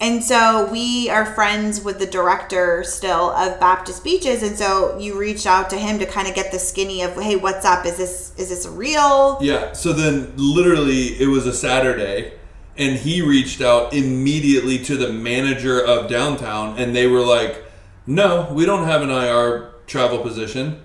And 0.00 0.24
so 0.24 0.68
we 0.72 1.08
are 1.08 1.24
friends 1.24 1.82
with 1.82 1.98
the 1.98 2.06
director 2.06 2.82
still 2.84 3.30
of 3.30 3.60
Baptist 3.60 4.02
Beaches, 4.02 4.42
and 4.42 4.56
so 4.56 4.98
you 4.98 5.18
reached 5.18 5.46
out 5.46 5.70
to 5.70 5.78
him 5.78 6.00
to 6.00 6.06
kind 6.06 6.26
of 6.26 6.34
get 6.34 6.50
the 6.50 6.58
skinny 6.58 7.02
of, 7.02 7.14
hey, 7.14 7.36
what's 7.36 7.64
up? 7.64 7.86
Is 7.86 7.96
this 7.96 8.34
is 8.36 8.48
this 8.48 8.66
real? 8.66 9.38
Yeah. 9.40 9.72
So 9.72 9.92
then, 9.92 10.32
literally, 10.36 11.20
it 11.20 11.28
was 11.28 11.46
a 11.46 11.54
Saturday, 11.54 12.34
and 12.76 12.98
he 12.98 13.22
reached 13.22 13.60
out 13.60 13.94
immediately 13.94 14.78
to 14.84 14.96
the 14.96 15.12
manager 15.12 15.80
of 15.80 16.10
downtown, 16.10 16.76
and 16.76 16.94
they 16.94 17.06
were 17.06 17.22
like, 17.22 17.64
"No, 18.04 18.48
we 18.52 18.66
don't 18.66 18.84
have 18.86 19.00
an 19.00 19.10
IR 19.10 19.74
travel 19.86 20.18
position." 20.18 20.80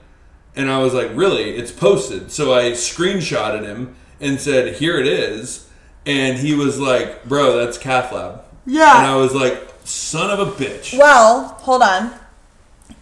And 0.55 0.69
I 0.69 0.79
was 0.79 0.93
like, 0.93 1.11
really? 1.13 1.51
It's 1.51 1.71
posted. 1.71 2.31
So 2.31 2.53
I 2.53 2.71
screenshotted 2.71 3.63
him 3.63 3.95
and 4.21 4.39
said, 4.39 4.75
here 4.75 4.97
it 4.99 5.07
is. 5.07 5.69
And 6.05 6.37
he 6.37 6.53
was 6.55 6.79
like, 6.79 7.25
bro, 7.25 7.57
that's 7.57 7.77
Cath 7.77 8.11
Lab. 8.11 8.41
Yeah. 8.65 8.97
And 8.99 9.07
I 9.07 9.15
was 9.15 9.33
like, 9.33 9.67
son 9.83 10.29
of 10.31 10.39
a 10.39 10.51
bitch. 10.51 10.97
Well, 10.97 11.47
hold 11.61 11.81
on. 11.81 12.13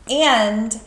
And 0.09 0.79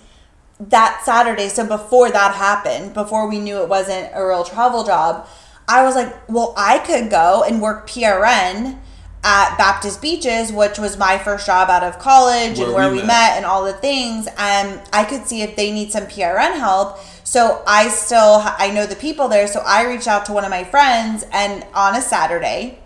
that 0.58 1.02
Saturday, 1.04 1.48
so 1.48 1.66
before 1.66 2.10
that 2.10 2.34
happened, 2.34 2.94
before 2.94 3.28
we 3.28 3.38
knew 3.38 3.58
it 3.62 3.68
wasn't 3.68 4.10
a 4.14 4.24
real 4.26 4.44
travel 4.44 4.84
job, 4.84 5.26
I 5.68 5.84
was 5.84 5.94
like, 5.94 6.14
well, 6.28 6.52
I 6.56 6.78
could 6.78 7.10
go 7.10 7.44
and 7.46 7.62
work 7.62 7.88
PRN 7.88 8.78
at 9.22 9.56
Baptist 9.58 10.00
Beaches, 10.00 10.50
which 10.50 10.78
was 10.78 10.96
my 10.96 11.18
first 11.18 11.46
job 11.46 11.68
out 11.68 11.82
of 11.82 11.98
college 11.98 12.58
and 12.58 12.72
Where 12.72 12.72
where 12.72 12.88
we 12.90 12.96
we, 12.96 13.00
met. 13.02 13.06
met. 13.06 13.36
and 13.36 13.44
all 13.46 13.64
the 13.64 13.74
things. 13.74 14.26
And 14.38 14.80
I 14.92 15.04
could 15.04 15.26
see 15.26 15.42
if 15.42 15.56
they 15.56 15.70
need 15.70 15.92
some 15.92 16.04
PRN 16.04 16.56
help. 16.58 16.98
So 17.30 17.62
I 17.64 17.90
still, 17.90 18.42
I 18.44 18.72
know 18.72 18.86
the 18.86 18.96
people 18.96 19.28
there. 19.28 19.46
So 19.46 19.62
I 19.64 19.86
reached 19.86 20.08
out 20.08 20.26
to 20.26 20.32
one 20.32 20.42
of 20.42 20.50
my 20.50 20.64
friends 20.64 21.24
and 21.30 21.64
on 21.74 21.94
a 21.94 22.02
Saturday, 22.02 22.80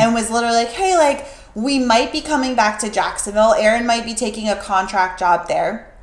and 0.00 0.14
was 0.14 0.30
literally 0.30 0.56
like, 0.56 0.68
hey, 0.68 0.96
like, 0.96 1.26
we 1.54 1.78
might 1.78 2.10
be 2.10 2.22
coming 2.22 2.54
back 2.54 2.78
to 2.78 2.90
Jacksonville. 2.90 3.52
Aaron 3.52 3.86
might 3.86 4.06
be 4.06 4.14
taking 4.14 4.48
a 4.48 4.56
contract 4.56 5.18
job 5.18 5.46
there. 5.46 5.94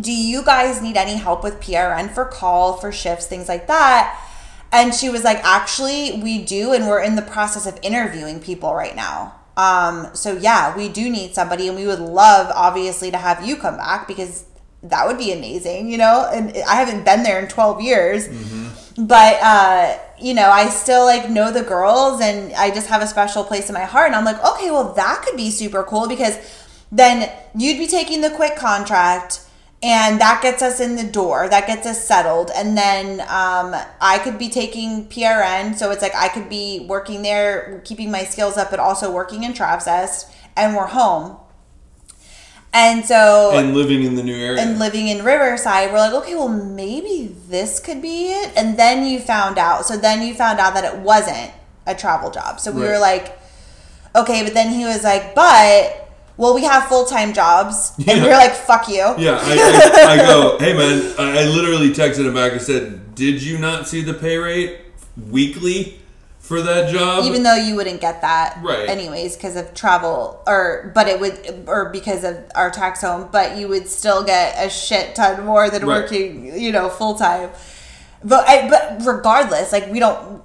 Do 0.00 0.10
you 0.10 0.42
guys 0.42 0.80
need 0.80 0.96
any 0.96 1.16
help 1.16 1.44
with 1.44 1.60
PRN 1.60 2.10
for 2.10 2.24
call, 2.24 2.78
for 2.78 2.90
shifts, 2.90 3.26
things 3.26 3.48
like 3.48 3.66
that? 3.66 4.18
And 4.72 4.94
she 4.94 5.10
was 5.10 5.22
like, 5.22 5.44
actually, 5.44 6.22
we 6.22 6.42
do, 6.42 6.72
and 6.72 6.86
we're 6.86 7.02
in 7.02 7.16
the 7.16 7.22
process 7.36 7.66
of 7.66 7.78
interviewing 7.82 8.40
people 8.40 8.74
right 8.74 8.96
now. 8.96 9.34
Um, 9.58 10.08
so 10.14 10.38
yeah, 10.38 10.74
we 10.74 10.88
do 10.88 11.10
need 11.10 11.34
somebody, 11.34 11.68
and 11.68 11.76
we 11.76 11.86
would 11.86 12.00
love, 12.00 12.50
obviously, 12.54 13.10
to 13.10 13.18
have 13.18 13.46
you 13.46 13.56
come 13.56 13.76
back 13.76 14.08
because 14.08 14.46
that 14.82 15.06
would 15.06 15.18
be 15.18 15.32
amazing, 15.32 15.90
you 15.90 15.98
know. 15.98 16.28
And 16.32 16.56
I 16.68 16.76
haven't 16.76 17.04
been 17.04 17.22
there 17.22 17.40
in 17.40 17.48
twelve 17.48 17.80
years, 17.80 18.28
but 18.96 19.38
uh, 19.42 19.98
you 20.18 20.34
know, 20.34 20.50
I 20.50 20.68
still 20.68 21.04
like 21.04 21.28
know 21.30 21.52
the 21.52 21.62
girls, 21.62 22.20
and 22.20 22.52
I 22.54 22.70
just 22.70 22.88
have 22.88 23.02
a 23.02 23.06
special 23.06 23.44
place 23.44 23.68
in 23.68 23.74
my 23.74 23.84
heart. 23.84 24.06
And 24.06 24.16
I'm 24.16 24.24
like, 24.24 24.42
okay, 24.44 24.70
well, 24.70 24.92
that 24.94 25.22
could 25.26 25.36
be 25.36 25.50
super 25.50 25.82
cool 25.82 26.08
because 26.08 26.38
then 26.92 27.30
you'd 27.54 27.78
be 27.78 27.86
taking 27.86 28.20
the 28.20 28.30
quick 28.30 28.56
contract 28.56 29.46
and 29.82 30.20
that 30.20 30.42
gets 30.42 30.60
us 30.60 30.78
in 30.78 30.96
the 30.96 31.04
door 31.04 31.48
that 31.48 31.66
gets 31.66 31.86
us 31.86 32.06
settled. 32.06 32.50
And 32.54 32.76
then 32.76 33.20
um, 33.22 33.74
i 34.00 34.20
could 34.22 34.38
be 34.38 34.48
taking 34.48 35.06
prn 35.06 35.74
so 35.74 35.90
it's 35.90 36.02
like 36.02 36.14
i 36.14 36.28
could 36.28 36.48
be 36.48 36.84
working 36.88 37.22
there 37.22 37.80
keeping 37.84 38.10
my 38.10 38.24
skills 38.24 38.56
up 38.56 38.70
but 38.70 38.80
also 38.80 39.12
working 39.12 39.44
in 39.44 39.52
Travcess 39.52 40.30
and 40.56 40.76
we're 40.76 40.86
home 40.86 41.36
and 42.72 43.04
so 43.04 43.50
And 43.54 43.74
living 43.74 44.04
in 44.04 44.14
the 44.14 44.22
new 44.22 44.34
area. 44.36 44.60
and 44.62 44.78
living 44.78 45.08
in 45.08 45.24
Riverside, 45.24 45.90
we're 45.92 45.98
like, 45.98 46.12
okay, 46.14 46.34
well, 46.34 46.48
maybe 46.48 47.34
this 47.48 47.80
could 47.80 48.00
be 48.00 48.30
it. 48.32 48.52
And 48.56 48.78
then 48.78 49.04
you 49.06 49.18
found 49.20 49.58
out. 49.58 49.86
So 49.86 49.96
then 49.96 50.22
you 50.26 50.34
found 50.34 50.58
out 50.60 50.74
that 50.74 50.84
it 50.84 51.00
wasn't 51.00 51.50
a 51.86 51.94
travel 51.94 52.30
job. 52.30 52.60
So 52.60 52.70
we 52.70 52.82
Right. 52.82 52.90
were 52.92 52.98
like, 52.98 53.38
okay, 54.14 54.42
but 54.44 54.54
then 54.54 54.72
he 54.72 54.84
was 54.84 55.02
like, 55.02 55.34
but, 55.34 56.08
well, 56.36 56.54
we 56.54 56.62
have 56.64 56.84
full 56.86 57.04
time 57.06 57.32
jobs. 57.32 57.92
And 57.98 58.06
Yeah. 58.06 58.14
we 58.22 58.28
were 58.28 58.34
like, 58.34 58.54
fuck 58.54 58.88
you. 58.88 59.14
Yeah, 59.18 59.38
I, 59.40 60.02
I, 60.06 60.12
I 60.12 60.16
go, 60.18 60.58
hey 60.60 60.72
man, 60.72 61.12
I, 61.18 61.42
I 61.42 61.44
literally 61.46 61.90
texted 61.90 62.26
him 62.26 62.34
back 62.34 62.52
and 62.52 62.62
said, 62.62 63.14
did 63.16 63.42
you 63.42 63.58
not 63.58 63.88
see 63.88 64.02
the 64.02 64.14
pay 64.14 64.36
rate 64.38 64.78
weekly 65.28 65.99
for 66.50 66.60
that 66.62 66.90
job? 66.92 67.24
Even 67.26 67.44
though 67.44 67.54
you 67.54 67.76
wouldn't 67.76 68.00
get 68.00 68.22
that 68.22 68.58
Right. 68.60 68.88
anyways 68.88 69.36
because 69.36 69.54
of 69.54 69.72
travel 69.72 70.42
or 70.48 70.90
but 70.96 71.06
it 71.06 71.20
would 71.20 71.64
or 71.68 71.90
because 71.90 72.24
of 72.24 72.38
our 72.56 72.70
tax 72.72 73.02
home 73.02 73.28
but 73.30 73.56
you 73.56 73.68
would 73.68 73.86
still 73.88 74.24
get 74.24 74.56
a 74.58 74.68
shit 74.68 75.14
ton 75.14 75.46
more 75.46 75.70
than 75.70 75.86
Right. 75.86 76.02
working 76.02 76.58
you 76.60 76.72
know 76.72 76.88
full 76.88 77.14
time 77.14 77.50
but 78.24 78.48
I, 78.48 78.68
but 78.68 79.06
regardless 79.06 79.70
like 79.72 79.90
we 79.92 80.00
don't 80.00 80.42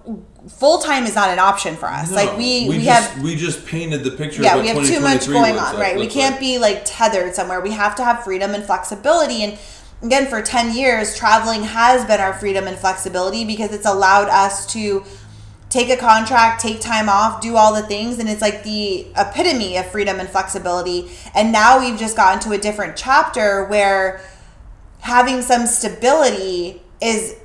full 0.47 0.77
time 0.77 1.05
is 1.05 1.15
not 1.15 1.29
an 1.29 1.39
option 1.39 1.75
for 1.75 1.87
us 1.87 2.11
No, 2.11 2.17
like 2.17 2.37
we 2.37 2.69
we, 2.69 2.83
just, 2.83 3.09
have 3.13 3.23
we 3.23 3.35
just 3.35 3.65
painted 3.65 4.03
the 4.03 4.11
picture 4.11 4.43
yeah 4.43 4.61
we 4.61 4.67
have 4.67 4.85
too 4.85 4.99
much 4.99 5.25
going 5.27 5.57
on 5.57 5.73
like- 5.73 5.77
right 5.79 5.97
we 5.97 6.05
can't 6.05 6.33
like. 6.33 6.39
be 6.39 6.59
like 6.59 6.81
tethered 6.85 7.33
somewhere 7.33 7.61
we 7.61 7.71
have 7.71 7.95
to 7.95 8.03
have 8.03 8.23
freedom 8.23 8.53
and 8.53 8.63
flexibility 8.63 9.41
and 9.43 9.57
again 10.03 10.27
for 10.27 10.39
10 10.43 10.75
years 10.75 11.17
traveling 11.17 11.63
has 11.63 12.05
been 12.05 12.19
our 12.21 12.33
freedom 12.33 12.67
and 12.67 12.77
flexibility 12.77 13.43
because 13.43 13.71
it's 13.73 13.87
allowed 13.87 14.29
us 14.29 14.67
to 14.67 15.03
take 15.69 15.89
a 15.89 15.97
contract 15.97 16.61
take 16.61 16.79
time 16.79 17.09
off 17.09 17.41
do 17.41 17.55
all 17.55 17.73
the 17.73 17.81
things 17.81 18.19
and 18.19 18.29
it's 18.29 18.41
like 18.41 18.63
the 18.63 19.07
epitome 19.17 19.77
of 19.77 19.85
freedom 19.87 20.19
and 20.19 20.29
flexibility. 20.29 21.09
And 21.33 21.51
now 21.51 21.79
we've 21.79 21.99
just 21.99 22.15
gotten 22.15 22.39
to 22.41 22.51
a 22.51 22.57
different 22.57 22.95
chapter 22.95 23.65
where 23.65 24.21
having 24.99 25.41
some 25.41 25.67
stability 25.67 26.81
is 27.01 27.35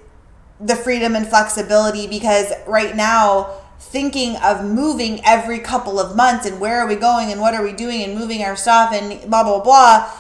the 0.61 0.77
freedom 0.77 1.17
and 1.17 1.27
flexibility 1.27 2.07
because 2.07 2.53
right 2.67 2.95
now 2.95 3.61
thinking 3.79 4.37
of 4.37 4.65
moving 4.65 5.21
every 5.25 5.59
couple 5.59 5.99
of 5.99 6.15
months 6.15 6.47
and 6.47 6.61
where 6.61 6.81
are 6.81 6.87
we 6.87 6.97
going 6.97 7.33
and 7.33 7.41
what 7.41 7.55
are 7.55 7.63
we 7.63 7.73
doing 7.73 8.03
and 8.03 8.15
moving 8.15 8.43
our 8.43 8.55
stuff 8.55 8.93
and 8.93 9.29
blah 9.31 9.43
blah 9.43 9.61
blah 9.61 10.11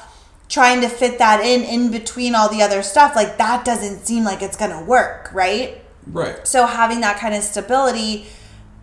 trying 0.48 0.80
to 0.80 0.88
fit 0.88 1.18
that 1.18 1.44
in 1.44 1.62
in 1.62 1.90
between 1.90 2.34
all 2.34 2.48
the 2.48 2.62
other 2.62 2.82
stuff 2.82 3.14
like 3.14 3.36
that 3.36 3.64
doesn't 3.64 4.06
seem 4.06 4.24
like 4.24 4.42
it's 4.42 4.56
gonna 4.56 4.82
work 4.82 5.30
right 5.32 5.82
Right. 6.06 6.46
so 6.46 6.66
having 6.66 7.00
that 7.00 7.18
kind 7.18 7.34
of 7.34 7.42
stability 7.42 8.26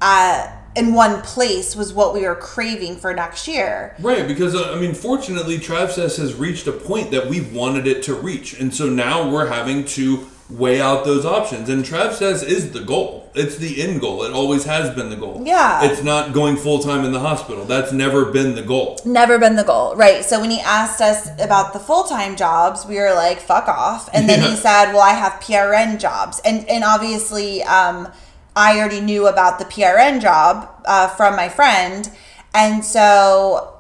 uh, 0.02 0.52
in 0.76 0.94
one 0.94 1.22
place 1.22 1.76
was 1.76 1.92
what 1.92 2.14
we 2.14 2.22
were 2.22 2.36
craving 2.36 2.98
for 2.98 3.14
next 3.14 3.48
year 3.48 3.96
Right, 4.00 4.28
because 4.28 4.54
uh, 4.56 4.74
I 4.74 4.80
mean, 4.80 4.94
fortunately, 4.94 5.58
Travcess 5.58 6.18
has 6.18 6.36
reached 6.36 6.68
a 6.68 6.72
point 6.72 7.12
that 7.12 7.28
we 7.28 7.42
wanted 7.42 7.88
it 7.88 8.04
to 8.04 8.14
reach, 8.14 8.60
and 8.60 8.74
so 8.74 8.88
now 8.88 9.30
we're 9.30 9.48
having 9.48 9.86
to 9.86 10.28
weigh 10.50 10.80
out 10.80 11.04
those 11.04 11.26
options. 11.26 11.70
And 11.70 11.84
Travcess 11.84 12.44
is 12.44 12.72
the 12.72 12.80
goal; 12.82 13.30
it's 13.36 13.58
the 13.58 13.82
end 13.82 14.02
goal. 14.02 14.24
It 14.24 14.32
always 14.32 14.64
has 14.66 14.94
been 14.96 15.10
the 15.10 15.16
goal. 15.16 15.42
Yeah. 15.46 15.84
it's 15.84 16.04
not 16.04 16.34
going 16.34 16.56
full 16.58 16.80
time 16.80 17.04
in 17.06 17.12
the 17.12 17.20
hospital. 17.20 17.66
That's 17.66 17.92
never 17.92 18.26
been 18.32 18.56
the 18.56 18.62
goal. 18.64 19.00
Never 19.06 19.38
been 19.38 19.56
the 19.56 19.64
goal, 19.64 19.96
right? 19.96 20.24
So 20.24 20.40
when 20.40 20.50
he 20.52 20.60
asked 20.62 21.02
us 21.02 21.30
about 21.40 21.74
the 21.74 21.80
full 21.80 22.04
time 22.04 22.36
jobs, 22.36 22.86
we 22.86 22.98
were 22.98 23.14
like, 23.14 23.40
"Fuck 23.40 23.68
off!" 23.68 24.10
And 24.14 24.28
then 24.30 24.42
Yeah. 24.42 24.50
he 24.50 24.56
said, 24.56 24.94
"Well, 24.94 25.02
I 25.02 25.12
have 25.14 25.34
PRN 25.42 25.98
jobs," 26.00 26.40
and 26.46 26.68
and 26.70 26.84
obviously, 26.84 27.64
um, 27.64 28.08
I 28.56 28.80
already 28.80 29.02
knew 29.02 29.28
about 29.28 29.60
the 29.60 29.66
PRN 29.66 30.20
job 30.20 30.68
uh, 30.86 31.08
from 31.10 31.36
my 31.36 31.50
friend, 31.50 32.10
and 32.54 32.84
so 32.84 33.74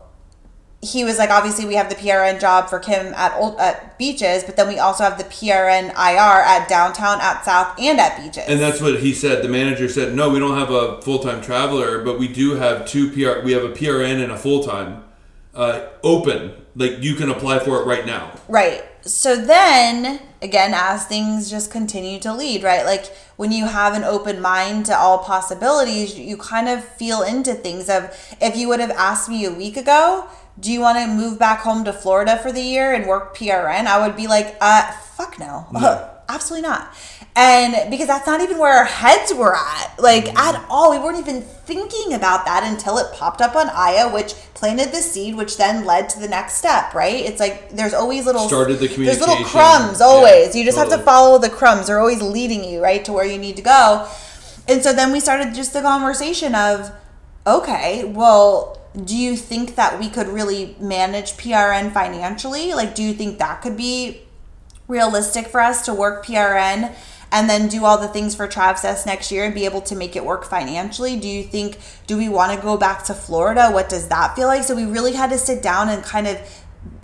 he 0.91 1.03
was 1.03 1.17
like, 1.17 1.29
"Obviously, 1.29 1.65
we 1.65 1.75
have 1.75 1.89
the 1.89 1.95
PRN 1.95 2.39
job 2.39 2.69
for 2.69 2.79
Kim 2.79 3.13
at 3.13 3.33
Old, 3.35 3.59
at 3.59 3.97
Beaches, 3.97 4.43
but 4.43 4.55
then 4.55 4.67
we 4.67 4.79
also 4.79 5.03
have 5.03 5.17
the 5.17 5.23
PRN 5.25 5.89
IR 5.89 6.41
at 6.41 6.67
Downtown, 6.69 7.19
at 7.21 7.43
South, 7.43 7.79
and 7.79 7.99
at 7.99 8.17
Beaches." 8.21 8.45
And 8.47 8.59
that's 8.59 8.81
what 8.81 8.99
he 8.99 9.13
said. 9.13 9.43
The 9.43 9.49
manager 9.49 9.89
said, 9.89 10.15
"No, 10.15 10.29
we 10.29 10.39
don't 10.39 10.57
have 10.57 10.71
a 10.71 11.01
full 11.01 11.19
time 11.19 11.41
traveler, 11.41 12.03
but 12.03 12.19
we 12.19 12.27
do 12.27 12.55
have 12.55 12.85
two 12.85 13.09
PR. 13.11 13.43
We 13.43 13.51
have 13.53 13.63
a 13.63 13.69
PRN 13.69 14.21
and 14.23 14.31
a 14.31 14.37
full 14.37 14.63
time 14.63 15.03
uh, 15.53 15.87
open. 16.03 16.53
Like 16.75 17.03
you 17.03 17.15
can 17.15 17.29
apply 17.29 17.59
for 17.59 17.81
it 17.81 17.85
right 17.85 18.05
now." 18.05 18.31
Right. 18.47 18.83
So 19.01 19.37
then, 19.37 20.19
again, 20.41 20.73
as 20.75 21.05
things 21.05 21.49
just 21.49 21.71
continue 21.71 22.19
to 22.19 22.33
lead, 22.33 22.63
right? 22.63 22.85
Like 22.85 23.05
when 23.37 23.51
you 23.51 23.65
have 23.65 23.93
an 23.93 24.03
open 24.03 24.41
mind 24.41 24.85
to 24.87 24.97
all 24.97 25.19
possibilities, 25.19 26.17
you 26.19 26.35
kind 26.35 26.67
of 26.67 26.83
feel 26.83 27.21
into 27.21 27.53
things. 27.53 27.89
Of 27.89 28.15
if 28.41 28.55
you 28.57 28.67
would 28.67 28.79
have 28.79 28.91
asked 28.91 29.29
me 29.29 29.45
a 29.45 29.51
week 29.51 29.77
ago, 29.77 30.27
do 30.59 30.71
you 30.71 30.79
want 30.81 30.97
to 30.97 31.07
move 31.07 31.37
back 31.37 31.59
home 31.59 31.83
to 31.85 31.93
Florida 31.93 32.37
for 32.37 32.51
the 32.51 32.61
year 32.61 32.93
and 32.93 33.07
work 33.07 33.35
PRN? 33.37 33.85
I 33.85 34.05
would 34.05 34.15
be 34.15 34.27
like, 34.27 34.55
uh, 34.59 34.91
fuck 34.91 35.37
no. 35.39 35.67
Absolutely 36.29 36.67
not. 36.67 36.93
And 37.37 37.89
because 37.91 38.07
that's 38.07 38.25
not 38.27 38.41
even 38.41 38.57
where 38.57 38.73
our 38.75 38.83
heads 38.85 39.31
were 39.33 39.55
at, 39.55 39.93
like 39.99 40.35
at 40.35 40.65
all. 40.69 40.89
We 40.91 40.97
weren't 40.97 41.19
even 41.19 41.41
thinking 41.41 42.13
about 42.13 42.45
that 42.45 42.63
until 42.65 42.97
it 42.97 43.13
popped 43.13 43.41
up 43.41 43.55
on 43.55 43.69
Aya, 43.69 44.11
which 44.11 44.33
planted 44.55 44.89
the 44.91 44.97
seed, 44.97 45.35
which 45.35 45.55
then 45.55 45.85
led 45.85 46.09
to 46.09 46.19
the 46.19 46.27
next 46.27 46.55
step, 46.55 46.93
right? 46.95 47.23
It's 47.23 47.39
like 47.39 47.69
there's 47.69 47.93
always 47.93 48.25
little 48.25 48.47
Started 48.47 48.79
the 48.79 48.87
There's 48.87 49.19
little 49.19 49.35
communication. 49.35 49.51
crumbs 49.51 49.99
Yeah, 49.99 50.05
always. 50.07 50.55
you 50.55 50.65
just 50.65 50.77
have 50.79 50.89
to 50.89 50.97
follow 50.97 51.37
the 51.37 51.49
crumbs. 51.49 51.87
They're 51.87 51.99
always 51.99 52.21
leading 52.23 52.63
you 52.63 52.81
right 52.83 53.05
to 53.05 53.13
where 53.13 53.25
you 53.25 53.37
need 53.37 53.55
to 53.57 53.61
go. 53.61 54.09
And 54.67 54.83
so 54.83 54.91
then 54.91 55.11
we 55.13 55.19
started 55.19 55.53
just 55.53 55.71
the 55.73 55.81
conversation 55.81 56.55
of, 56.55 56.91
okay, 57.45 58.03
well, 58.03 58.76
do 59.03 59.15
you 59.15 59.35
think 59.35 59.75
that 59.75 59.99
we 59.99 60.09
could 60.09 60.27
really 60.27 60.75
manage 60.79 61.33
PRN 61.33 61.91
financially? 61.91 62.73
Like, 62.73 62.95
do 62.95 63.03
you 63.03 63.13
think 63.13 63.37
that 63.39 63.61
could 63.61 63.77
be 63.77 64.21
realistic 64.87 65.47
for 65.47 65.59
us 65.59 65.85
to 65.85 65.93
work 65.93 66.25
PRN 66.25 66.95
and 67.31 67.49
then 67.49 67.67
do 67.67 67.85
all 67.85 67.97
the 67.97 68.07
things 68.07 68.35
for 68.35 68.47
Travcess 68.47 69.05
next 69.05 69.31
year 69.31 69.43
and 69.43 69.53
be 69.53 69.65
able 69.65 69.81
to 69.81 69.95
make 69.95 70.15
it 70.15 70.25
work 70.25 70.45
financially? 70.45 71.19
Do 71.19 71.27
you 71.27 71.43
think, 71.43 71.77
do 72.07 72.17
we 72.17 72.29
want 72.29 72.57
to 72.57 72.61
go 72.61 72.77
back 72.77 73.03
to 73.05 73.13
Florida? 73.13 73.69
What 73.69 73.89
does 73.89 74.07
that 74.07 74.35
feel 74.35 74.47
like? 74.47 74.63
So 74.63 74.75
we 74.75 74.85
really 74.85 75.13
had 75.13 75.29
to 75.31 75.37
sit 75.37 75.61
down 75.61 75.89
and 75.89 76.03
kind 76.03 76.27
of 76.27 76.39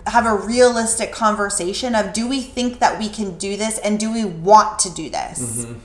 have 0.06 0.26
a 0.26 0.34
realistic 0.34 1.12
conversation 1.12 1.94
of 1.94 2.12
do 2.12 2.28
we 2.28 2.40
think 2.40 2.78
that 2.80 2.98
we 2.98 3.08
can 3.08 3.38
do 3.38 3.56
this 3.56 3.78
and 3.78 4.00
do 4.00 4.12
we 4.12 4.24
want 4.24 4.78
to 4.80 4.90
do 4.90 5.10
this? 5.10 5.66
Mm-hmm. 5.66 5.78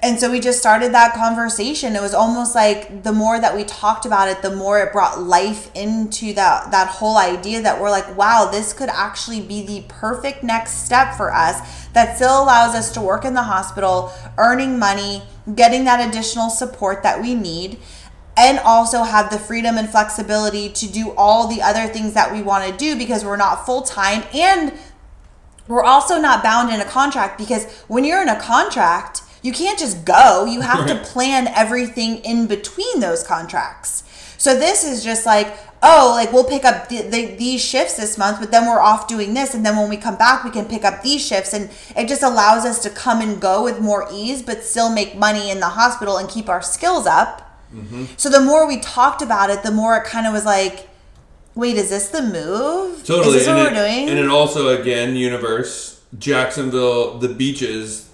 And 0.00 0.20
so 0.20 0.30
we 0.30 0.40
just 0.40 0.58
started 0.58 0.92
that 0.92 1.14
conversation. 1.14 1.96
It 1.96 2.02
was 2.02 2.12
almost 2.12 2.54
like 2.54 3.02
the 3.02 3.12
more 3.12 3.40
that 3.40 3.56
we 3.56 3.64
talked 3.64 4.04
about 4.04 4.28
it, 4.28 4.42
the 4.42 4.54
more 4.54 4.78
it 4.80 4.92
brought 4.92 5.22
life 5.22 5.70
into 5.74 6.34
that 6.34 6.70
that 6.70 6.88
whole 6.88 7.16
idea 7.16 7.62
that 7.62 7.80
we're 7.80 7.90
like, 7.90 8.16
wow, 8.16 8.50
this 8.52 8.74
could 8.74 8.90
actually 8.90 9.40
be 9.40 9.64
the 9.64 9.84
perfect 9.88 10.42
next 10.42 10.84
step 10.84 11.14
for 11.14 11.32
us 11.32 11.86
that 11.94 12.16
still 12.16 12.42
allows 12.42 12.74
us 12.74 12.92
to 12.92 13.00
work 13.00 13.24
in 13.24 13.32
the 13.32 13.44
hospital, 13.44 14.12
earning 14.36 14.78
money, 14.78 15.22
getting 15.54 15.84
that 15.84 16.06
additional 16.06 16.50
support 16.50 17.02
that 17.02 17.22
we 17.22 17.34
need, 17.34 17.78
and 18.36 18.58
also 18.58 19.02
have 19.02 19.30
the 19.30 19.38
freedom 19.38 19.78
and 19.78 19.88
flexibility 19.88 20.68
to 20.68 20.86
do 20.86 21.14
all 21.16 21.48
the 21.48 21.62
other 21.62 21.86
things 21.86 22.12
that 22.12 22.30
we 22.30 22.42
want 22.42 22.70
to 22.70 22.76
do 22.76 22.98
because 22.98 23.24
we're 23.24 23.36
not 23.36 23.64
full 23.64 23.80
time 23.80 24.24
and 24.34 24.74
we're 25.68 25.82
also 25.82 26.20
not 26.20 26.42
bound 26.42 26.72
in 26.72 26.80
a 26.80 26.84
contract 26.84 27.38
because 27.38 27.64
when 27.88 28.04
you're 28.04 28.20
in 28.20 28.28
a 28.28 28.38
contract, 28.38 29.22
you 29.46 29.52
can't 29.52 29.78
just 29.78 30.04
go. 30.04 30.44
You 30.44 30.60
have 30.62 30.86
to 30.88 30.96
plan 30.96 31.46
everything 31.48 32.18
in 32.18 32.48
between 32.48 32.98
those 32.98 33.22
contracts. 33.22 34.02
So 34.38 34.58
this 34.58 34.84
is 34.84 35.04
just 35.04 35.24
like, 35.24 35.56
oh, 35.82 36.12
like 36.14 36.32
we'll 36.32 36.44
pick 36.44 36.64
up 36.64 36.88
the, 36.88 37.02
the, 37.02 37.36
these 37.36 37.64
shifts 37.64 37.96
this 37.96 38.18
month, 38.18 38.40
but 38.40 38.50
then 38.50 38.66
we're 38.66 38.80
off 38.80 39.08
doing 39.08 39.34
this, 39.34 39.54
and 39.54 39.64
then 39.64 39.76
when 39.76 39.88
we 39.88 39.96
come 39.96 40.16
back, 40.16 40.44
we 40.44 40.50
can 40.50 40.66
pick 40.66 40.84
up 40.84 41.02
these 41.02 41.24
shifts, 41.24 41.54
and 41.54 41.70
it 41.96 42.08
just 42.08 42.22
allows 42.22 42.64
us 42.64 42.82
to 42.82 42.90
come 42.90 43.20
and 43.20 43.40
go 43.40 43.62
with 43.62 43.80
more 43.80 44.08
ease, 44.12 44.42
but 44.42 44.62
still 44.64 44.90
make 44.90 45.16
money 45.16 45.50
in 45.50 45.60
the 45.60 45.68
hospital 45.68 46.18
and 46.18 46.28
keep 46.28 46.48
our 46.48 46.60
skills 46.60 47.06
up. 47.06 47.42
Mm-hmm. 47.74 48.04
So 48.16 48.28
the 48.28 48.40
more 48.40 48.66
we 48.66 48.80
talked 48.80 49.22
about 49.22 49.50
it, 49.50 49.62
the 49.62 49.70
more 49.70 49.96
it 49.96 50.04
kind 50.04 50.26
of 50.26 50.32
was 50.32 50.44
like, 50.44 50.88
wait, 51.54 51.76
is 51.76 51.90
this 51.90 52.08
the 52.08 52.22
move? 52.22 53.04
Totally. 53.04 53.36
Is 53.36 53.46
this 53.46 53.48
and, 53.48 53.58
what 53.58 53.66
it, 53.66 53.70
we're 53.70 53.88
doing? 53.88 54.08
and 54.08 54.18
it 54.18 54.28
also, 54.28 54.80
again, 54.80 55.16
universe, 55.16 56.02
Jacksonville, 56.18 57.18
the 57.18 57.28
beaches, 57.28 58.05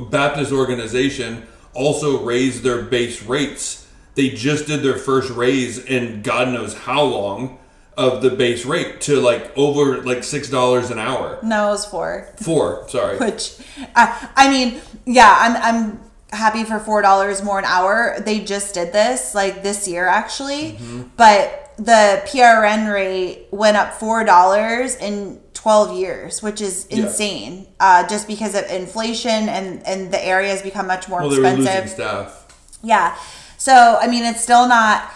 Baptist 0.00 0.52
organization 0.52 1.46
also 1.74 2.22
raised 2.24 2.62
their 2.62 2.82
base 2.82 3.22
rates. 3.22 3.86
They 4.14 4.30
just 4.30 4.66
did 4.66 4.82
their 4.82 4.96
first 4.98 5.30
raise 5.30 5.78
in 5.78 6.22
God 6.22 6.48
knows 6.48 6.74
how 6.74 7.02
long 7.04 7.58
of 7.96 8.22
the 8.22 8.30
base 8.30 8.64
rate 8.64 9.00
to 9.02 9.20
like 9.20 9.56
over 9.56 10.02
like 10.02 10.22
six 10.24 10.48
dollars 10.48 10.90
an 10.90 10.98
hour. 10.98 11.38
no, 11.42 11.68
it 11.68 11.70
was 11.70 11.84
four. 11.86 12.28
Four, 12.36 12.88
sorry. 12.88 13.18
Which, 13.24 13.56
I, 13.96 14.28
I 14.36 14.48
mean, 14.50 14.80
yeah, 15.04 15.36
I'm, 15.38 15.56
I'm 15.76 16.00
happy 16.30 16.62
for 16.64 16.78
four 16.78 17.02
dollars 17.02 17.42
more 17.42 17.58
an 17.58 17.64
hour. 17.64 18.16
They 18.20 18.40
just 18.44 18.74
did 18.74 18.92
this 18.92 19.34
like 19.34 19.62
this 19.62 19.88
year 19.88 20.06
actually, 20.06 20.72
Mm-hmm. 20.72 21.02
but 21.16 21.67
the 21.78 22.22
PRN 22.26 22.92
rate 22.92 23.46
went 23.50 23.76
up 23.76 23.94
four 23.94 24.24
dollars 24.24 24.96
in 24.96 25.40
twelve 25.54 25.92
years, 25.96 26.42
which 26.42 26.60
is 26.60 26.86
Yeah. 26.90 27.04
insane. 27.04 27.66
Uh, 27.80 28.06
just 28.06 28.26
because 28.26 28.54
of 28.54 28.64
inflation 28.70 29.48
and 29.48 29.86
and 29.86 30.12
the 30.12 30.24
area 30.24 30.50
has 30.50 30.62
become 30.62 30.86
much 30.86 31.08
more 31.08 31.20
Well, 31.22 31.32
expensive. 31.32 31.90
staff. 31.90 32.44
Yeah. 32.82 33.14
So, 33.56 33.98
I 34.00 34.06
mean, 34.08 34.24
it's 34.24 34.40
still 34.42 34.66
not 34.68 35.10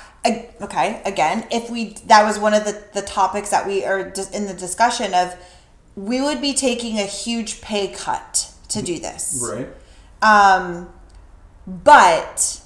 okay. 0.61 1.01
Again, 1.05 1.47
if 1.51 1.69
we 1.71 1.97
that 2.07 2.25
was 2.25 2.39
one 2.39 2.55
of 2.55 2.65
the 2.65 2.81
the 2.93 3.03
topics 3.03 3.51
that 3.51 3.67
we 3.67 3.85
are 3.85 4.11
just 4.11 4.33
in 4.35 4.47
the 4.47 4.55
discussion 4.55 5.15
of, 5.15 5.35
we 5.97 6.21
would 6.21 6.41
be 6.41 6.55
taking 6.55 6.99
a 6.99 7.07
huge 7.07 7.61
pay 7.61 7.89
cut 7.89 8.49
to 8.69 8.83
do 8.83 8.99
this. 8.99 9.45
Right. 9.53 9.69
Um, 10.23 10.89
but 11.67 12.61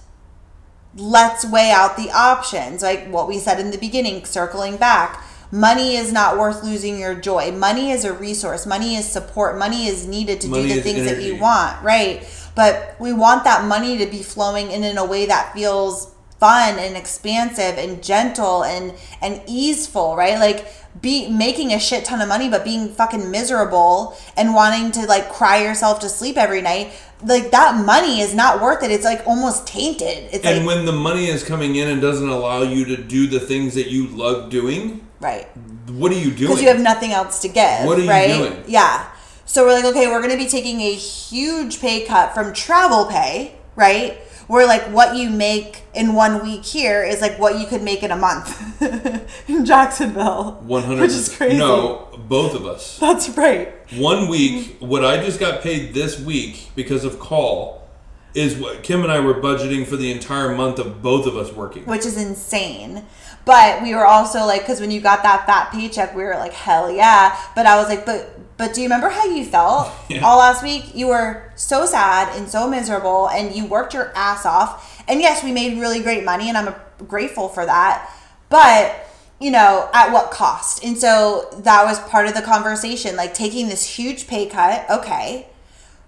let's 0.97 1.45
weigh 1.45 1.71
out 1.71 1.97
the 1.97 2.11
options, 2.11 2.83
like 2.83 3.09
what 3.09 3.29
we 3.29 3.39
said 3.39 3.61
in 3.61 3.71
the 3.71 3.79
beginning. 3.79 4.25
Circling 4.25 4.77
back. 4.77 5.23
Money 5.53 5.97
is 5.97 6.13
not 6.13 6.37
worth 6.37 6.65
losing 6.65 6.99
your 6.99 7.15
joy. 7.15 7.53
Money 7.53 7.91
is 7.91 8.05
a 8.05 8.13
resource. 8.13 8.67
Money 8.67 8.97
is 8.97 9.07
support. 9.07 9.57
Money 9.59 9.87
is 9.87 10.07
needed 10.07 10.41
to 10.41 10.49
Money 10.49 10.69
do 10.69 10.75
the 10.75 10.81
things 10.83 11.05
that 11.05 11.23
you 11.23 11.37
want, 11.37 11.81
right? 11.85 12.27
But 12.57 12.97
we 12.99 13.13
want 13.13 13.45
that 13.45 13.65
money 13.67 13.99
to 13.99 14.07
be 14.07 14.23
flowing 14.23 14.71
in 14.71 14.83
in 14.83 14.99
a 14.99 15.05
way 15.05 15.27
that 15.27 15.53
feels 15.53 16.13
fun 16.41 16.79
and 16.79 16.97
expansive 16.97 17.79
and 17.79 18.03
gentle 18.03 18.65
and 18.65 18.95
and 19.23 19.41
easeful, 19.47 20.17
right? 20.17 20.39
Like 20.39 20.67
be 21.01 21.29
making 21.29 21.73
a 21.73 21.79
shit 21.79 22.05
ton 22.05 22.21
of 22.21 22.29
money 22.29 22.49
but 22.49 22.65
being 22.65 22.89
fucking 22.89 23.31
miserable 23.31 24.17
and 24.37 24.55
wanting 24.55 24.93
to 24.93 25.07
like 25.07 25.31
cry 25.31 25.63
yourself 25.63 26.01
to 26.01 26.09
sleep 26.09 26.37
every 26.37 26.63
night. 26.63 26.93
Like 27.23 27.51
that 27.51 27.85
money 27.85 28.21
is 28.21 28.35
not 28.35 28.61
worth 28.61 28.83
it. 28.83 28.91
It's 28.91 29.05
like 29.05 29.27
almost 29.27 29.67
tainted. 29.67 30.29
It's 30.33 30.45
And 30.45 30.59
like 30.59 30.67
when 30.67 30.87
the 30.87 30.93
money 30.93 31.27
is 31.27 31.43
coming 31.43 31.77
in 31.77 31.89
and 31.89 32.01
doesn't 32.01 32.29
allow 32.29 32.63
you 32.63 32.85
to 32.85 32.97
do 32.97 33.27
the 33.27 33.41
things 33.41 33.75
that 33.75 33.89
you 33.89 34.07
love 34.09 34.51
doing, 34.51 35.07
right. 35.21 35.47
what 35.89 36.13
are 36.13 36.17
you 36.17 36.31
doing? 36.31 36.51
because 36.51 36.63
you 36.63 36.69
have 36.69 36.81
nothing 36.81 37.13
else 37.13 37.41
to 37.43 37.49
give. 37.49 37.85
What 37.87 37.99
are 37.99 38.03
you 38.03 38.11
right? 38.11 38.37
doing? 38.37 38.65
Yeah. 38.67 39.11
So 39.47 39.65
we're 39.65 39.75
like, 39.75 39.85
okay, 39.85 40.09
we're 40.09 40.21
to 40.29 40.37
be 40.37 40.49
taking 40.49 40.81
a 40.81 40.93
huge 40.93 41.81
pay 41.81 42.05
cut 42.05 42.35
from 42.35 42.53
travel 42.53 43.07
pay, 43.07 43.57
right? 43.77 44.19
Where 44.47 44.67
like 44.67 44.83
what 44.85 45.17
you 45.17 45.31
make 45.31 45.83
in 45.95 46.15
one 46.15 46.43
week 46.43 46.65
here 46.65 47.03
is 47.03 47.21
like 47.21 47.39
what 47.39 47.59
you 47.59 47.67
could 47.67 47.83
make 47.83 48.03
in 48.03 48.11
a 48.11 48.17
month 48.17 48.81
in 49.49 49.65
Jacksonville. 49.65 50.63
One 50.63 50.83
hundred. 50.83 51.03
Which 51.03 51.13
is 51.13 51.35
crazy. 51.37 51.59
No, 51.59 52.09
both 52.29 52.55
of 52.55 52.65
us. 52.65 52.99
That's 52.99 53.29
right. 53.31 53.75
One 53.95 54.29
week, 54.29 54.77
what 54.81 55.05
I 55.05 55.23
just 55.23 55.41
got 55.41 55.63
paid 55.63 55.95
this 55.95 56.21
week 56.21 56.71
because 56.77 57.05
of 57.05 57.19
call 57.19 57.89
is 58.35 58.55
what 58.57 58.83
Kim 58.83 59.03
and 59.03 59.11
I 59.11 59.21
were 59.21 59.35
budgeting 59.35 59.87
for 59.87 59.97
the 59.97 60.13
entire 60.13 60.55
month 60.55 60.79
of 60.79 61.03
both 61.03 61.27
of 61.27 61.37
us 61.37 61.53
working. 61.53 61.85
Which 61.87 62.05
is 62.05 62.17
insane. 62.17 63.05
But 63.47 63.83
we 63.83 63.95
were 63.95 64.07
also 64.07 64.45
like, 64.45 64.63
because 64.63 64.81
when 64.81 64.91
you 64.91 65.01
got 65.01 65.23
that 65.23 65.47
fat 65.47 65.73
paycheck, 65.73 66.15
we 66.15 66.23
were 66.23 66.35
like, 66.35 66.53
hell 66.53 66.91
yeah. 66.91 67.39
But 67.55 67.65
I 67.67 67.77
was 67.77 67.89
like, 67.89 68.05
but 68.05 68.39
but 68.57 68.73
do 68.75 68.81
you 68.81 68.87
remember 68.87 69.09
how 69.09 69.25
you 69.27 69.45
felt 69.45 69.93
Yeah. 70.09 70.25
all 70.25 70.39
last 70.39 70.63
week? 70.63 70.95
You 70.95 71.09
were 71.09 71.53
so 71.57 71.87
sad 71.87 72.37
and 72.37 72.49
so 72.49 72.69
miserable, 72.69 73.29
and 73.29 73.55
you 73.55 73.67
worked 73.67 73.95
your 73.95 74.13
ass 74.17 74.47
off. 74.47 75.03
And 75.09 75.21
yes, 75.21 75.45
we 75.45 75.53
made 75.53 75.79
really 75.79 76.01
great 76.01 76.25
money, 76.25 76.49
and 76.49 76.57
I'm 76.59 76.75
grateful 77.07 77.49
for 77.49 77.65
that. 77.67 78.11
But 78.49 79.03
you 79.39 79.51
know, 79.51 79.91
at 79.93 80.11
what 80.13 80.31
cost? 80.31 80.83
And 80.83 80.97
so 80.97 81.47
that 81.59 81.85
was 81.85 81.99
part 82.09 82.27
of 82.27 82.35
the 82.35 82.41
conversation, 82.41 83.17
like 83.17 83.35
taking 83.35 83.69
this 83.69 83.85
huge 83.85 84.27
pay 84.27 84.47
cut. 84.47 84.87
Okay, 84.91 85.47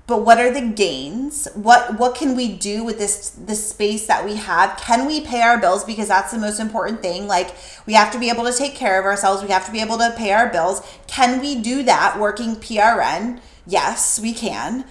but 0.09 0.25
what 0.25 0.41
are 0.41 0.51
the 0.51 0.63
gains? 0.63 1.47
What 1.55 1.99
what 1.99 2.15
can 2.15 2.35
we 2.35 2.51
do 2.51 2.83
with 2.83 2.99
this 2.99 3.29
this 3.29 3.69
space 3.69 4.07
that 4.07 4.25
we 4.25 4.37
have? 4.37 4.79
Can 4.79 5.07
we 5.07 5.21
pay 5.21 5.43
our 5.43 5.61
bills? 5.61 5.85
Because 5.85 6.09
that's 6.09 6.33
the 6.33 6.39
most 6.39 6.59
important 6.59 7.03
thing. 7.03 7.29
Like 7.29 7.55
we 7.87 7.93
have 7.93 8.11
to 8.13 8.19
be 8.19 8.31
able 8.31 8.45
to 8.45 8.53
take 8.57 8.75
care 8.75 8.99
of 8.99 9.05
ourselves. 9.05 9.43
We 9.43 9.51
have 9.51 9.67
to 9.67 9.73
be 9.73 9.81
able 9.81 9.99
to 9.99 10.15
pay 10.17 10.33
our 10.33 10.51
bills. 10.51 10.81
Can 11.07 11.41
we 11.41 11.61
do 11.61 11.83
that 11.83 12.19
working 12.19 12.57
prn 12.57 13.41
yes 13.67 14.19
we 14.19 14.33
can. 14.33 14.87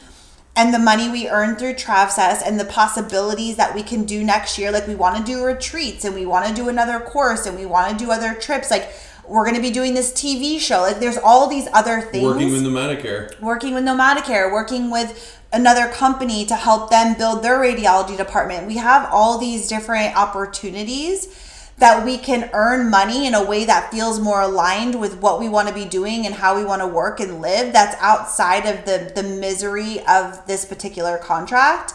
And 0.56 0.74
the 0.74 0.80
money 0.80 1.10
we 1.10 1.28
earn 1.28 1.56
through 1.56 1.74
Travcess 1.74 2.42
and 2.44 2.60
the 2.60 2.66
possibilities 2.66 3.58
that 3.58 3.76
we 3.76 3.84
can 3.84 4.06
do 4.06 4.24
next 4.24 4.58
year. 4.58 4.72
Like 4.72 4.88
we 4.88 4.96
want 4.96 5.18
to 5.18 5.24
do 5.24 5.44
retreats 5.44 6.06
and 6.06 6.14
we 6.14 6.26
want 6.26 6.48
to 6.48 6.54
do 6.54 6.70
another 6.70 7.00
course 7.00 7.46
and 7.46 7.58
we 7.58 7.66
want 7.66 7.92
to 7.92 8.06
do 8.06 8.12
other 8.12 8.36
trips. 8.36 8.70
Like 8.70 8.92
we're 9.28 9.44
going 9.44 9.56
to 9.56 9.62
be 9.62 9.72
doing 9.72 9.94
this 9.94 10.12
TV 10.12 10.60
show. 10.60 10.82
Like 10.82 11.00
there's 11.00 11.18
all 11.18 11.48
these 11.48 11.68
other 11.74 12.02
things 12.02 12.24
Working 12.24 12.52
with 12.52 12.64
the 12.64 12.70
Medicare. 12.70 13.40
working 13.42 13.74
with 13.74 13.84
Nomadicare, 13.84 14.52
working 14.52 14.90
with 14.90 15.40
another 15.54 15.88
company 15.90 16.46
to 16.46 16.56
help 16.56 16.90
them 16.90 17.18
build 17.18 17.44
their 17.44 17.60
radiology 17.60 18.18
department. 18.18 18.68
We 18.68 18.78
have 18.78 19.10
all 19.12 19.38
these 19.38 19.68
different 19.68 20.16
opportunities 20.16 21.44
that 21.78 22.04
we 22.04 22.18
can 22.18 22.50
earn 22.54 22.90
money 22.90 23.28
in 23.28 23.36
a 23.36 23.46
way 23.46 23.64
that 23.66 23.92
feels 23.92 24.20
more 24.20 24.42
aligned 24.42 25.00
with 25.00 25.20
what 25.22 25.40
we 25.40 25.48
want 25.48 25.68
to 25.68 25.74
be 25.74 25.86
doing 25.86 26.26
and 26.26 26.34
how 26.34 26.56
we 26.56 26.66
want 26.66 26.82
to 26.82 26.88
work 26.88 27.20
and 27.20 27.40
live 27.40 27.72
that's 27.72 27.96
outside 28.02 28.66
of 28.66 28.84
the 28.86 29.12
the 29.16 29.24
misery 29.24 30.00
of 30.08 30.46
this 30.48 30.66
particular 30.66 31.18
contract. 31.18 31.94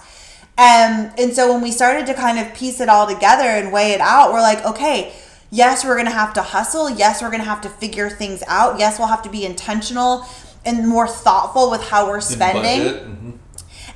Um, 0.59 1.11
and 1.19 1.33
so 1.35 1.53
when 1.53 1.63
we 1.63 1.73
started 1.73 2.07
to 2.07 2.15
kind 2.15 2.39
of 2.39 2.55
piece 2.55 2.81
it 2.81 2.89
all 2.89 3.07
together 3.07 3.45
and 3.45 3.73
weigh 3.73 3.93
it 3.93 4.01
out, 4.01 4.33
we're 4.33 4.43
like, 4.43 4.65
okay, 4.65 5.15
yes, 5.53 5.85
we're 5.85 5.95
going 5.95 6.07
to 6.07 6.13
have 6.13 6.33
to 6.35 6.43
hustle. 6.43 6.91
Yes, 6.91 7.23
we're 7.23 7.31
going 7.31 7.43
to 7.43 7.49
have 7.49 7.61
to 7.61 7.69
figure 7.69 8.11
things 8.11 8.43
out. 8.49 8.79
Yes, 8.81 8.99
we'll 8.99 9.09
have 9.09 9.23
to 9.23 9.31
be 9.31 9.45
intentional 9.45 10.27
and 10.65 10.89
more 10.89 11.07
thoughtful 11.07 11.71
with 11.71 11.83
how 11.83 12.09
we're 12.09 12.21
spending 12.21 12.83
Budget. 12.85 13.07
Mhm. 13.07 13.33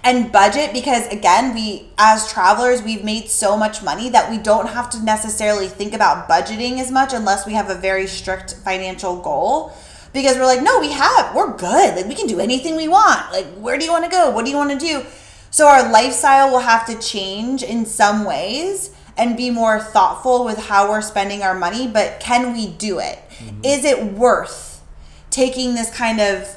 and 0.02 0.32
budget 0.32 0.72
because 0.72 1.06
again 1.08 1.54
we 1.54 1.88
as 1.96 2.28
travelers 2.30 2.82
we've 2.82 3.04
made 3.04 3.28
so 3.28 3.56
much 3.56 3.82
money 3.82 4.08
that 4.10 4.28
we 4.30 4.36
don't 4.38 4.68
have 4.68 4.90
to 4.90 4.98
necessarily 5.04 5.68
think 5.68 5.94
about 5.94 6.28
budgeting 6.28 6.80
as 6.80 6.90
much 6.90 7.12
unless 7.12 7.46
we 7.46 7.52
have 7.54 7.70
a 7.70 7.74
very 7.74 8.06
strict 8.06 8.54
financial 8.64 9.16
goal 9.28 9.72
because 10.12 10.36
we're 10.36 10.44
like 10.54 10.60
no 10.62 10.80
we 10.80 10.90
have 10.90 11.32
we're 11.36 11.56
good 11.56 11.94
like 11.96 12.06
we 12.06 12.14
can 12.16 12.26
do 12.26 12.40
anything 12.40 12.74
we 12.76 12.88
want 12.88 13.20
like 13.32 13.46
where 13.64 13.78
do 13.78 13.84
you 13.84 13.92
want 13.92 14.04
to 14.04 14.10
go 14.10 14.28
what 14.30 14.44
do 14.44 14.50
you 14.50 14.56
want 14.56 14.70
to 14.70 14.78
do 14.90 15.04
so 15.52 15.68
our 15.68 15.88
lifestyle 15.92 16.50
will 16.50 16.66
have 16.72 16.84
to 16.84 16.98
change 16.98 17.62
in 17.62 17.86
some 17.86 18.24
ways 18.24 18.90
and 19.16 19.36
be 19.36 19.50
more 19.50 19.80
thoughtful 19.80 20.44
with 20.44 20.58
how 20.58 20.88
we're 20.88 21.02
spending 21.02 21.42
our 21.42 21.54
money 21.54 21.88
but 21.88 22.20
can 22.20 22.52
we 22.52 22.66
do 22.66 22.98
it? 22.98 23.18
Mm-hmm. 23.38 23.64
Is 23.64 23.84
it 23.84 24.04
worth 24.04 24.82
taking 25.30 25.74
this 25.74 25.94
kind 25.94 26.20
of 26.20 26.56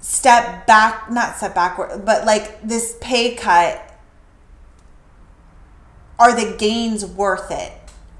step 0.00 0.66
back 0.66 1.10
not 1.10 1.36
step 1.36 1.54
backward 1.54 2.04
but 2.04 2.26
like 2.26 2.60
this 2.62 2.96
pay 3.00 3.34
cut 3.34 3.80
are 6.18 6.34
the 6.34 6.56
gains 6.58 7.04
worth 7.06 7.50
it 7.50 7.72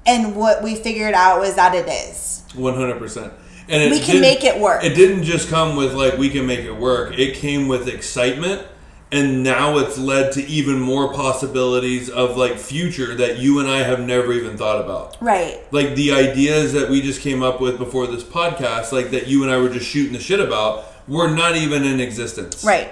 and 0.05 0.35
what 0.35 0.63
we 0.63 0.75
figured 0.75 1.13
out 1.13 1.39
was 1.39 1.55
that 1.55 1.73
it 1.75 1.87
is 1.87 2.43
One 2.55 2.75
hundred 2.75 2.99
percent. 2.99 3.33
And 3.67 3.81
it 3.81 3.91
We 3.91 3.99
can 3.99 4.21
make 4.21 4.43
it 4.43 4.59
work. 4.59 4.83
It 4.83 4.93
didn't 4.95 5.23
just 5.23 5.49
come 5.49 5.75
with 5.75 5.93
like 5.93 6.17
we 6.17 6.29
can 6.29 6.45
make 6.45 6.59
it 6.59 6.75
work. 6.75 7.17
It 7.17 7.35
came 7.35 7.67
with 7.67 7.87
excitement 7.87 8.67
and 9.15 9.43
now 9.43 9.77
it's 9.77 9.97
led 9.97 10.31
to 10.33 10.45
even 10.45 10.79
more 10.79 11.13
possibilities 11.13 12.09
of 12.09 12.37
like 12.37 12.57
future 12.57 13.15
that 13.15 13.37
you 13.37 13.59
and 13.59 13.69
I 13.69 13.79
have 13.79 13.99
never 13.99 14.33
even 14.33 14.57
thought 14.57 14.83
about. 14.83 15.17
Right. 15.21 15.61
Like 15.71 15.95
the 15.95 16.11
ideas 16.11 16.73
that 16.73 16.89
we 16.89 17.01
just 17.01 17.21
came 17.21 17.41
up 17.41 17.61
with 17.61 17.77
before 17.77 18.07
this 18.07 18.23
podcast, 18.23 18.91
like 18.91 19.11
that 19.11 19.27
you 19.27 19.43
and 19.43 19.51
I 19.51 19.57
were 19.57 19.69
just 19.69 19.87
shooting 19.87 20.13
the 20.13 20.19
shit 20.19 20.39
about, 20.39 20.85
were 21.07 21.29
not 21.29 21.55
even 21.55 21.83
in 21.83 21.99
existence. 21.99 22.63
Right. 22.63 22.91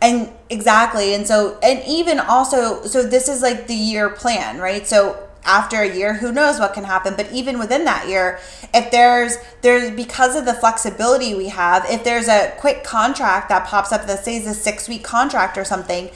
And 0.00 0.32
exactly. 0.48 1.14
And 1.14 1.26
so, 1.26 1.58
and 1.62 1.82
even 1.86 2.20
also, 2.20 2.82
so 2.84 3.02
this 3.02 3.28
is 3.28 3.42
like 3.42 3.66
the 3.66 3.74
year 3.74 4.10
plan, 4.10 4.58
right? 4.58 4.86
So 4.86 5.27
after 5.48 5.82
a 5.82 5.96
year, 5.96 6.14
who 6.14 6.30
knows 6.30 6.60
what 6.60 6.74
can 6.74 6.84
happen? 6.84 7.14
But 7.16 7.32
even 7.32 7.58
within 7.58 7.84
that 7.86 8.06
year, 8.06 8.38
if 8.74 8.90
there's, 8.90 9.36
there's, 9.62 9.90
because 9.90 10.36
of 10.36 10.44
the 10.44 10.54
flexibility 10.54 11.34
we 11.34 11.48
have, 11.48 11.84
if 11.88 12.04
there's 12.04 12.28
a 12.28 12.54
quick 12.58 12.84
contract 12.84 13.48
that 13.48 13.66
pops 13.66 13.90
up 13.90 14.06
that 14.06 14.24
says 14.24 14.46
a 14.46 14.54
six 14.54 14.88
week 14.88 15.02
contract 15.02 15.56
or 15.56 15.64
something, 15.64 16.10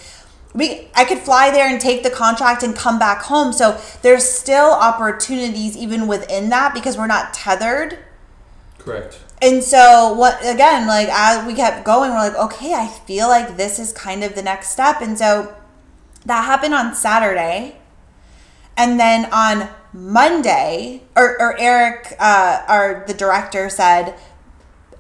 we 0.54 0.88
I 0.94 1.06
could 1.06 1.18
fly 1.18 1.50
there 1.50 1.66
and 1.66 1.80
take 1.80 2.02
the 2.02 2.10
contract 2.10 2.62
and 2.62 2.76
come 2.76 2.98
back 2.98 3.22
home. 3.22 3.54
So 3.54 3.80
there's 4.02 4.28
still 4.28 4.70
opportunities 4.70 5.76
even 5.76 6.06
within 6.06 6.50
that 6.50 6.74
because 6.74 6.98
we're 6.98 7.06
not 7.06 7.32
tethered 7.32 7.98
Correct. 8.82 9.20
and 9.40 9.62
so 9.62 10.12
what 10.12 10.40
again 10.40 10.88
like 10.88 11.08
as 11.08 11.46
we 11.46 11.54
kept 11.54 11.84
going 11.84 12.10
we're 12.10 12.18
like 12.18 12.34
okay 12.34 12.74
i 12.74 12.88
feel 12.88 13.28
like 13.28 13.56
this 13.56 13.78
is 13.78 13.92
kind 13.92 14.24
of 14.24 14.34
the 14.34 14.42
next 14.42 14.70
step 14.70 15.00
and 15.00 15.16
so 15.16 15.54
that 16.26 16.44
happened 16.44 16.74
on 16.74 16.92
saturday 16.92 17.76
and 18.76 18.98
then 18.98 19.26
on 19.32 19.68
monday 19.92 21.02
or, 21.16 21.40
or 21.40 21.58
eric 21.58 22.14
uh, 22.18 22.64
our 22.68 23.04
the 23.06 23.14
director 23.14 23.68
said 23.68 24.14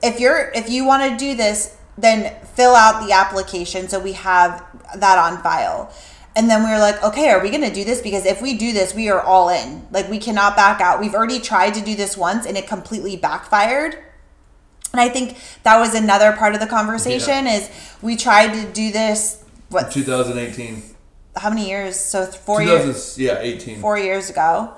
if 0.02 0.18
you're 0.18 0.50
if 0.54 0.68
you 0.68 0.84
want 0.84 1.10
to 1.10 1.16
do 1.16 1.34
this 1.34 1.76
then 1.96 2.34
fill 2.54 2.74
out 2.74 3.06
the 3.06 3.12
application 3.12 3.88
so 3.88 3.98
we 4.00 4.12
have 4.12 4.64
that 4.96 5.18
on 5.18 5.42
file. 5.42 5.92
And 6.34 6.48
then 6.48 6.64
we 6.64 6.70
were 6.70 6.78
like 6.78 7.02
okay 7.02 7.30
are 7.30 7.42
we 7.42 7.50
going 7.50 7.62
to 7.62 7.72
do 7.72 7.84
this? 7.84 8.00
Because 8.00 8.26
if 8.26 8.42
we 8.42 8.56
do 8.56 8.72
this 8.72 8.94
we 8.94 9.08
are 9.08 9.20
all 9.20 9.48
in. 9.48 9.86
Like 9.90 10.08
we 10.08 10.18
cannot 10.18 10.56
back 10.56 10.80
out. 10.80 11.00
We've 11.00 11.14
already 11.14 11.40
tried 11.40 11.74
to 11.74 11.80
do 11.80 11.94
this 11.94 12.16
once 12.16 12.46
and 12.46 12.56
it 12.56 12.66
completely 12.66 13.16
backfired. 13.16 13.96
And 14.92 15.00
i 15.00 15.08
think 15.08 15.38
that 15.62 15.78
was 15.78 15.94
another 15.94 16.32
part 16.32 16.54
of 16.54 16.60
the 16.60 16.66
conversation 16.66 17.46
is 17.46 17.70
we 18.02 18.16
tried 18.16 18.52
to 18.54 18.72
do 18.72 18.90
this 18.90 19.44
what 19.68 19.90
2018. 19.90 20.91
How 21.36 21.48
many 21.50 21.68
years 21.68 21.96
so 21.96 22.24
th- 22.24 22.36
four 22.36 22.62
years 22.62 23.18
yeah, 23.18 23.38
18. 23.40 23.80
four 23.80 23.98
years 23.98 24.28
ago 24.30 24.72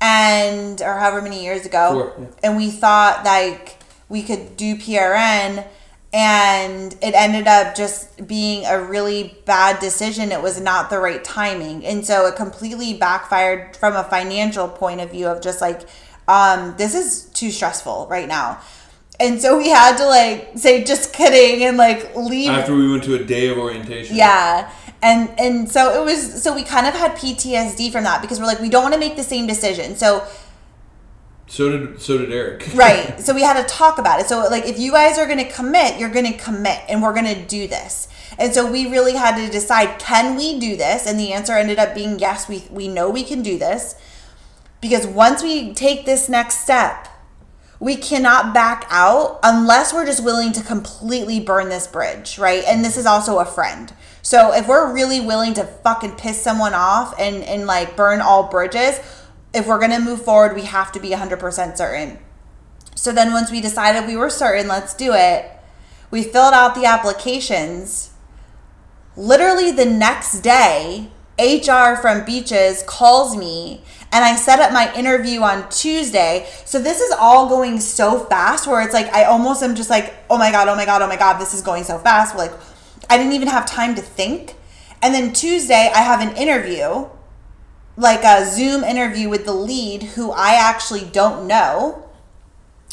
and 0.00 0.82
or 0.82 0.94
however 0.94 1.22
many 1.22 1.42
years 1.42 1.64
ago 1.64 1.92
Four, 1.92 2.14
yeah. 2.22 2.26
and 2.42 2.56
we 2.56 2.70
thought 2.70 3.24
like 3.24 3.78
we 4.08 4.22
could 4.22 4.56
do 4.56 4.76
prn 4.76 5.66
and 6.12 6.92
it 7.02 7.14
ended 7.14 7.46
up 7.46 7.74
just 7.74 8.26
being 8.26 8.64
a 8.66 8.80
really 8.82 9.36
bad 9.46 9.80
decision 9.80 10.32
it 10.32 10.42
was 10.42 10.60
not 10.60 10.90
the 10.90 10.98
right 10.98 11.24
timing 11.24 11.84
and 11.86 12.04
so 12.06 12.26
it 12.26 12.36
completely 12.36 12.94
backfired 12.94 13.74
from 13.76 13.96
a 13.96 14.04
financial 14.04 14.68
point 14.68 15.00
of 15.00 15.10
view 15.10 15.26
of 15.26 15.40
just 15.42 15.60
like 15.62 15.82
um 16.28 16.74
this 16.76 16.94
is 16.94 17.24
too 17.30 17.50
stressful 17.50 18.06
right 18.10 18.28
now 18.28 18.60
and 19.18 19.40
so 19.40 19.56
we 19.56 19.68
had 19.70 19.96
to 19.96 20.06
like 20.06 20.50
say 20.56 20.84
just 20.84 21.12
kidding 21.14 21.64
and 21.64 21.78
like 21.78 22.14
leave 22.14 22.50
After 22.50 22.74
we 22.74 22.90
went 22.90 23.02
to 23.04 23.14
a 23.14 23.24
day 23.24 23.48
of 23.48 23.56
orientation. 23.56 24.14
yeah. 24.14 24.70
And 25.02 25.30
and 25.38 25.70
so 25.70 26.00
it 26.00 26.04
was 26.04 26.42
so 26.42 26.54
we 26.54 26.62
kind 26.62 26.86
of 26.86 26.94
had 26.94 27.12
PTSD 27.12 27.92
from 27.92 28.04
that 28.04 28.22
because 28.22 28.40
we're 28.40 28.46
like 28.46 28.60
we 28.60 28.68
don't 28.68 28.82
want 28.82 28.94
to 28.94 29.00
make 29.00 29.16
the 29.16 29.22
same 29.22 29.46
decision. 29.46 29.96
So 29.96 30.26
So 31.46 31.70
did 31.70 32.00
so 32.00 32.18
did 32.18 32.32
Eric. 32.32 32.68
right. 32.74 33.20
so 33.20 33.34
we 33.34 33.42
had 33.42 33.60
to 33.60 33.68
talk 33.72 33.98
about 33.98 34.20
it. 34.20 34.26
So 34.26 34.40
like 34.50 34.66
if 34.66 34.78
you 34.78 34.92
guys 34.92 35.18
are 35.18 35.26
going 35.26 35.38
to 35.38 35.50
commit, 35.50 35.98
you're 36.00 36.10
going 36.10 36.32
to 36.32 36.38
commit 36.38 36.80
and 36.88 37.02
we're 37.02 37.14
going 37.14 37.32
to 37.34 37.42
do 37.46 37.68
this. 37.68 38.08
And 38.38 38.52
so 38.52 38.70
we 38.70 38.86
really 38.90 39.14
had 39.14 39.36
to 39.36 39.50
decide 39.50 39.98
can 39.98 40.36
we 40.36 40.58
do 40.58 40.76
this? 40.76 41.06
And 41.06 41.18
the 41.18 41.32
answer 41.32 41.52
ended 41.52 41.78
up 41.78 41.94
being 41.94 42.18
yes, 42.18 42.48
we 42.48 42.64
we 42.70 42.88
know 42.88 43.10
we 43.10 43.22
can 43.22 43.42
do 43.42 43.58
this. 43.58 43.94
Because 44.80 45.06
once 45.06 45.42
we 45.42 45.72
take 45.74 46.04
this 46.04 46.28
next 46.28 46.58
step, 46.58 47.05
we 47.78 47.96
cannot 47.96 48.54
back 48.54 48.86
out 48.88 49.38
unless 49.42 49.92
we're 49.92 50.06
just 50.06 50.24
willing 50.24 50.52
to 50.52 50.62
completely 50.62 51.40
burn 51.40 51.68
this 51.68 51.86
bridge, 51.86 52.38
right? 52.38 52.64
And 52.66 52.84
this 52.84 52.96
is 52.96 53.06
also 53.06 53.38
a 53.38 53.44
friend. 53.44 53.92
So 54.22 54.52
if 54.52 54.66
we're 54.66 54.92
really 54.92 55.20
willing 55.20 55.54
to 55.54 55.64
fucking 55.64 56.16
piss 56.16 56.42
someone 56.42 56.74
off 56.74 57.14
and 57.18 57.42
and 57.44 57.66
like 57.66 57.96
burn 57.96 58.20
all 58.20 58.48
bridges, 58.48 58.98
if 59.52 59.66
we're 59.66 59.78
going 59.78 59.90
to 59.90 60.00
move 60.00 60.22
forward, 60.22 60.54
we 60.54 60.62
have 60.62 60.92
to 60.92 61.00
be 61.00 61.10
100% 61.10 61.76
certain. 61.76 62.18
So 62.94 63.12
then 63.12 63.32
once 63.32 63.50
we 63.50 63.60
decided 63.60 64.06
we 64.06 64.16
were 64.16 64.30
certain, 64.30 64.68
let's 64.68 64.94
do 64.94 65.12
it. 65.12 65.50
We 66.10 66.22
filled 66.22 66.54
out 66.54 66.74
the 66.74 66.86
applications. 66.86 68.12
Literally 69.16 69.70
the 69.70 69.84
next 69.86 70.40
day, 70.40 71.10
HR 71.38 71.96
from 72.00 72.24
Beaches 72.24 72.82
calls 72.86 73.36
me 73.36 73.82
and 74.12 74.24
I 74.24 74.36
set 74.36 74.60
up 74.60 74.72
my 74.72 74.92
interview 74.94 75.40
on 75.40 75.68
Tuesday. 75.68 76.48
So 76.64 76.80
this 76.80 77.00
is 77.00 77.12
all 77.18 77.48
going 77.48 77.80
so 77.80 78.20
fast 78.20 78.66
where 78.66 78.80
it's 78.80 78.94
like 78.94 79.12
I 79.12 79.24
almost 79.24 79.62
am 79.62 79.74
just 79.74 79.90
like, 79.90 80.14
"Oh 80.30 80.38
my 80.38 80.50
god, 80.50 80.68
oh 80.68 80.76
my 80.76 80.86
god, 80.86 81.02
oh 81.02 81.08
my 81.08 81.16
god, 81.16 81.38
this 81.38 81.52
is 81.52 81.62
going 81.62 81.84
so 81.84 81.98
fast." 81.98 82.36
Like 82.36 82.52
I 83.10 83.18
didn't 83.18 83.34
even 83.34 83.48
have 83.48 83.66
time 83.66 83.94
to 83.96 84.02
think. 84.02 84.54
And 85.02 85.14
then 85.14 85.32
Tuesday 85.32 85.90
I 85.94 86.00
have 86.00 86.20
an 86.20 86.36
interview 86.36 87.08
like 87.96 88.24
a 88.24 88.44
Zoom 88.44 88.84
interview 88.84 89.28
with 89.28 89.44
the 89.46 89.52
lead 89.52 90.02
who 90.02 90.30
I 90.30 90.54
actually 90.54 91.04
don't 91.04 91.46
know. 91.46 92.04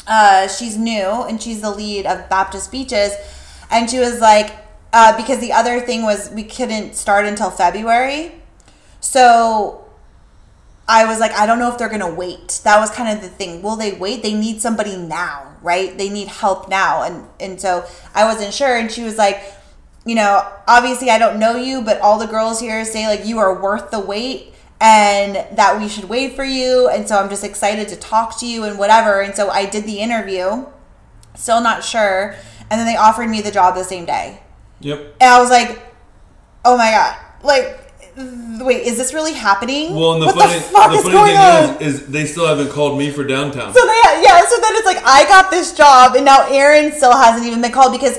Uh, 0.06 0.48
she's 0.48 0.76
new 0.76 1.24
and 1.24 1.40
she's 1.40 1.60
the 1.60 1.70
lead 1.70 2.06
of 2.06 2.28
Baptist 2.28 2.72
Beaches. 2.72 3.12
And 3.70 3.90
she 3.90 3.98
was 3.98 4.20
like, 4.20 4.56
uh, 4.94 5.16
because 5.16 5.40
the 5.40 5.52
other 5.52 5.80
thing 5.80 6.04
was 6.04 6.30
we 6.30 6.44
couldn't 6.44 6.94
start 6.94 7.26
until 7.26 7.50
February. 7.50 8.32
So 9.00 9.84
I 10.86 11.04
was 11.04 11.18
like, 11.18 11.32
I 11.32 11.46
don't 11.46 11.58
know 11.58 11.70
if 11.70 11.76
they're 11.78 11.88
going 11.88 12.00
to 12.00 12.14
wait. 12.14 12.60
That 12.62 12.78
was 12.78 12.90
kind 12.90 13.14
of 13.14 13.20
the 13.20 13.28
thing. 13.28 13.60
Will 13.60 13.74
they 13.74 13.92
wait? 13.92 14.22
They 14.22 14.34
need 14.34 14.62
somebody 14.62 14.96
now, 14.96 15.56
right? 15.62 15.98
They 15.98 16.08
need 16.08 16.28
help 16.28 16.68
now. 16.68 17.02
And, 17.02 17.26
and 17.40 17.60
so 17.60 17.84
I 18.14 18.24
wasn't 18.24 18.54
sure. 18.54 18.76
And 18.76 18.88
she 18.88 19.02
was 19.02 19.18
like, 19.18 19.42
you 20.06 20.14
know, 20.14 20.48
obviously 20.68 21.10
I 21.10 21.18
don't 21.18 21.40
know 21.40 21.56
you, 21.56 21.82
but 21.82 22.00
all 22.00 22.16
the 22.16 22.28
girls 22.28 22.60
here 22.60 22.84
say 22.84 23.08
like 23.08 23.26
you 23.26 23.38
are 23.38 23.60
worth 23.60 23.90
the 23.90 23.98
wait 23.98 24.54
and 24.80 25.34
that 25.56 25.76
we 25.80 25.88
should 25.88 26.04
wait 26.04 26.36
for 26.36 26.44
you. 26.44 26.88
And 26.88 27.08
so 27.08 27.18
I'm 27.18 27.28
just 27.28 27.42
excited 27.42 27.88
to 27.88 27.96
talk 27.96 28.38
to 28.38 28.46
you 28.46 28.62
and 28.62 28.78
whatever. 28.78 29.22
And 29.22 29.34
so 29.34 29.50
I 29.50 29.66
did 29.66 29.86
the 29.86 29.98
interview, 29.98 30.66
still 31.34 31.60
not 31.60 31.82
sure. 31.82 32.36
And 32.70 32.78
then 32.78 32.86
they 32.86 32.96
offered 32.96 33.28
me 33.28 33.40
the 33.40 33.50
job 33.50 33.74
the 33.74 33.82
same 33.82 34.04
day. 34.04 34.43
Yep. 34.84 35.16
And 35.20 35.30
I 35.30 35.40
was 35.40 35.50
like, 35.50 35.82
oh 36.64 36.76
my 36.76 36.90
God. 36.90 37.16
Like, 37.42 37.80
wait, 38.64 38.86
is 38.86 38.96
this 38.96 39.14
really 39.14 39.32
happening? 39.32 39.94
Well, 39.94 40.14
and 40.14 40.22
the 40.22 40.26
what 40.26 40.36
funny, 40.36 40.54
the 40.54 40.60
fuck 40.60 40.90
the 40.90 40.96
is 40.98 41.02
funny 41.02 41.14
going 41.14 41.36
on? 41.36 41.76
thing 41.78 41.86
is, 41.86 42.00
is 42.02 42.06
they 42.06 42.26
still 42.26 42.46
haven't 42.46 42.70
called 42.70 42.98
me 42.98 43.10
for 43.10 43.24
downtown. 43.24 43.72
So 43.72 43.80
they, 43.80 44.22
yeah, 44.22 44.40
so 44.46 44.60
then 44.60 44.74
it's 44.74 44.86
like 44.86 45.02
I 45.04 45.24
got 45.26 45.50
this 45.50 45.74
job, 45.74 46.16
and 46.16 46.24
now 46.24 46.46
Aaron 46.48 46.92
still 46.92 47.16
hasn't 47.16 47.46
even 47.46 47.60
been 47.62 47.72
called 47.72 47.92
because 47.92 48.18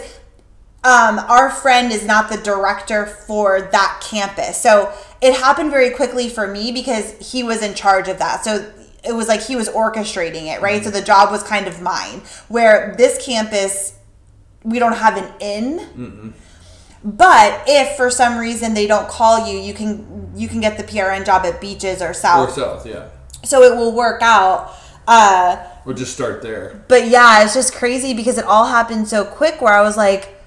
um, 0.83 1.19
our 1.19 1.49
friend 1.49 1.91
is 1.91 2.05
not 2.05 2.29
the 2.29 2.37
director 2.37 3.05
for 3.05 3.61
that 3.71 4.03
campus. 4.03 4.59
So 4.59 4.91
it 5.21 5.35
happened 5.35 5.71
very 5.71 5.91
quickly 5.91 6.29
for 6.29 6.47
me 6.47 6.71
because 6.71 7.31
he 7.31 7.43
was 7.43 7.63
in 7.63 7.73
charge 7.73 8.07
of 8.07 8.19
that. 8.19 8.43
So 8.43 8.71
it 9.03 9.13
was 9.13 9.27
like 9.27 9.41
he 9.41 9.55
was 9.55 9.69
orchestrating 9.69 10.53
it, 10.53 10.61
right? 10.61 10.83
So 10.83 10.89
the 10.89 11.01
job 11.01 11.31
was 11.31 11.43
kind 11.43 11.67
of 11.67 11.81
mine. 11.81 12.21
Where 12.47 12.95
this 12.97 13.23
campus, 13.23 13.97
we 14.63 14.79
don't 14.79 14.95
have 14.95 15.17
an 15.17 15.31
in. 15.39 16.33
But 17.05 17.63
if 17.67 17.95
for 17.97 18.09
some 18.09 18.37
reason 18.39 18.73
they 18.73 18.87
don't 18.87 19.07
call 19.07 19.47
you, 19.47 19.59
you 19.59 19.73
can 19.75 20.31
you 20.35 20.47
can 20.47 20.59
get 20.59 20.77
the 20.77 20.83
PRN 20.83 21.25
job 21.25 21.45
at 21.45 21.61
Beaches 21.61 22.01
or 22.01 22.13
South. 22.13 22.49
or 22.49 22.51
South. 22.53 22.85
yeah. 22.87 23.09
So 23.43 23.61
it 23.61 23.75
will 23.77 23.91
work 23.93 24.21
out. 24.23 24.73
Uh, 25.07 25.57
Or 25.85 25.93
just 25.93 26.13
start 26.15 26.41
there. 26.41 26.83
but 26.87 27.07
yeah, 27.07 27.43
it's 27.43 27.53
just 27.53 27.75
crazy 27.75 28.15
because 28.15 28.39
it 28.39 28.45
all 28.45 28.65
happened 28.65 29.07
so 29.07 29.23
quick 29.23 29.61
where 29.61 29.71
I 29.73 29.81
was 29.83 29.95
like, 29.95 30.41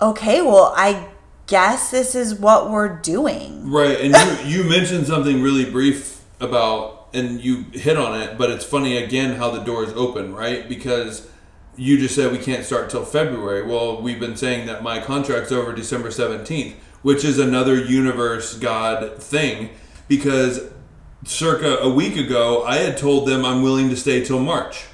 okay, 0.00 0.40
well, 0.40 0.72
I 0.76 1.08
guess 1.48 1.90
this 1.90 2.14
is 2.14 2.32
what 2.36 2.70
we're 2.70 2.96
doing. 3.00 3.68
Right, 3.68 3.98
and 4.00 4.14
you 4.46 4.62
you 4.62 4.70
mentioned 4.70 5.08
something 5.08 5.42
really 5.42 5.68
brief 5.68 6.22
about, 6.40 7.08
and 7.12 7.40
you 7.40 7.64
hit 7.72 7.96
on 7.96 8.20
it, 8.22 8.38
but 8.38 8.50
it's 8.50 8.64
funny 8.64 8.96
again 8.98 9.34
how 9.34 9.50
the 9.50 9.60
door 9.64 9.82
is 9.82 9.92
open, 9.94 10.32
right? 10.32 10.68
Because 10.68 11.28
you 11.76 11.98
just 11.98 12.14
said 12.14 12.32
we 12.32 12.38
can't 12.38 12.64
start 12.64 12.90
till 12.90 13.04
February. 13.04 13.62
Well, 13.62 14.00
we've 14.00 14.20
been 14.20 14.36
saying 14.36 14.66
that 14.66 14.82
my 14.82 15.00
contract's 15.00 15.52
over 15.52 15.72
December 15.72 16.10
seventeenth, 16.10 16.76
which 17.02 17.24
is 17.24 17.38
another 17.38 17.76
universe 17.76 18.56
God 18.58 19.22
thing, 19.22 19.70
because 20.08 20.70
circa 21.24 21.78
a 21.78 21.88
week 21.88 22.16
ago 22.16 22.64
I 22.64 22.76
had 22.76 22.96
told 22.96 23.26
them 23.26 23.44
I'm 23.44 23.62
willing 23.62 23.88
to 23.90 23.96
stay 23.96 24.24
till 24.24 24.40
March, 24.40 24.86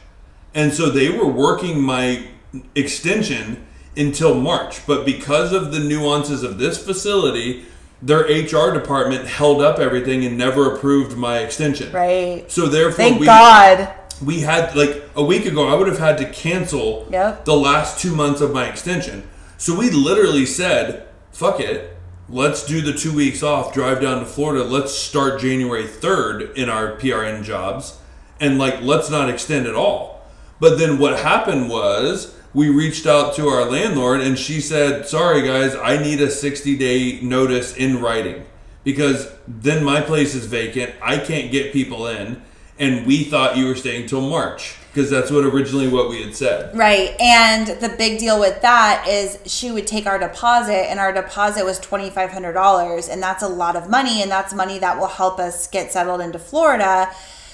and 0.55 0.72
so 0.72 0.91
they 0.91 1.11
were 1.11 1.28
working 1.28 1.81
my 1.81 2.26
extension 2.74 3.66
until 3.97 4.35
March. 4.35 4.87
But 4.87 5.05
because 5.05 5.53
of 5.53 5.72
the 5.72 5.81
nuances 5.81 6.43
of 6.43 6.59
this 6.59 6.83
facility, 6.83 7.64
their 8.03 8.20
HR 8.20 8.72
department 8.72 9.26
held 9.26 9.61
up 9.61 9.78
everything 9.78 10.24
and 10.24 10.39
never 10.39 10.74
approved 10.74 11.16
my 11.16 11.39
extension. 11.39 11.93
Right. 11.93 12.51
So 12.51 12.66
therefore, 12.66 12.97
Thank 12.97 13.20
we, 13.20 13.26
God. 13.26 13.95
We 14.25 14.41
had 14.41 14.75
like 14.77 15.03
a 15.16 15.23
week 15.25 15.47
ago. 15.47 15.68
I 15.68 15.75
would 15.75 15.89
have 15.89 15.99
had 15.99 16.18
to 16.18 16.29
cancel 16.31 17.07
Yep. 17.11 17.45
the 17.45 17.57
last 17.57 17.99
two 18.01 18.14
months 18.14 18.41
of 18.41 18.53
my 18.53 18.66
extension. 18.66 19.23
So 19.57 19.75
we 19.79 19.91
literally 19.91 20.47
said, 20.47 21.05
"Fuck 21.33 21.61
it." 21.61 21.97
let's 22.33 22.64
do 22.64 22.81
the 22.81 22.93
two 22.93 23.12
weeks 23.12 23.43
off, 23.43 23.75
drive 23.75 24.01
down 24.01 24.21
to 24.21 24.25
Florida. 24.25 24.62
Let's 24.62 24.95
start 24.95 25.41
January 25.41 25.83
3rd 25.89 26.57
in 26.57 26.68
our 26.68 26.93
PRN 26.93 27.43
jobs 27.43 27.99
and 28.39 28.57
like, 28.57 28.81
let's 28.83 29.11
not 29.11 29.29
extend 29.29 29.66
at 29.66 29.75
all. 29.75 30.23
But 30.61 30.79
then 30.79 30.99
what 30.99 31.18
happened 31.18 31.68
was 31.68 32.33
we 32.55 32.68
reached 32.68 33.05
out 33.05 33.35
to 33.35 33.49
our 33.49 33.64
landlord 33.64 34.21
and 34.21 34.39
she 34.39 34.61
said, 34.61 35.07
sorry 35.09 35.43
guys, 35.43 35.75
I 35.75 35.97
need 36.01 36.21
a 36.21 36.31
60 36.31 36.77
day 36.79 37.18
notice 37.21 37.75
in 37.77 38.01
writing 38.01 38.45
because 38.85 39.33
then 39.49 39.83
my 39.83 40.01
place 40.01 40.33
is 40.35 40.47
vacant. 40.47 40.93
I 41.03 41.18
can't 41.18 41.51
get 41.51 41.73
people 41.73 42.07
in. 42.07 42.41
And 42.81 43.07
we 43.07 43.24
thought 43.24 43.57
you 43.57 43.66
were 43.66 43.76
staying 43.76 44.07
till 44.09 44.22
March 44.22 44.76
because 44.89 45.11
that's 45.11 45.31
what 45.31 45.45
originally 45.45 45.87
what 45.87 46.09
we 46.09 46.22
had 46.22 46.35
said. 46.35 46.76
Right. 46.76 47.14
And 47.20 47.68
the 47.81 47.91
big 47.91 48.18
deal 48.18 48.41
with 48.41 48.61
that 48.62 49.07
is 49.07 49.39
she 49.47 49.70
would 49.70 49.87
take 49.87 50.07
our 50.07 50.18
deposit, 50.18 50.91
and 50.91 50.99
our 50.99 51.12
deposit 51.12 51.64
was 51.64 51.78
$2,500. 51.78 53.09
And 53.12 53.22
that's 53.22 53.43
a 53.43 53.49
lot 53.49 53.76
of 53.76 53.89
money. 53.89 54.22
And 54.22 54.31
that's 54.31 54.53
money 54.53 54.78
that 54.78 54.99
will 54.99 55.07
help 55.07 55.39
us 55.39 55.68
get 55.68 55.93
settled 55.93 56.20
into 56.20 56.39
Florida. 56.39 57.11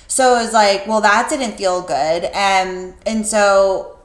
So 0.09 0.37
it 0.37 0.45
was 0.45 0.53
like, 0.53 0.87
well, 0.87 1.01
that 1.01 1.29
didn't 1.29 1.59
feel 1.59 1.83
good. 1.83 2.25
And, 2.33 2.95
and 3.05 3.27
so 3.27 3.99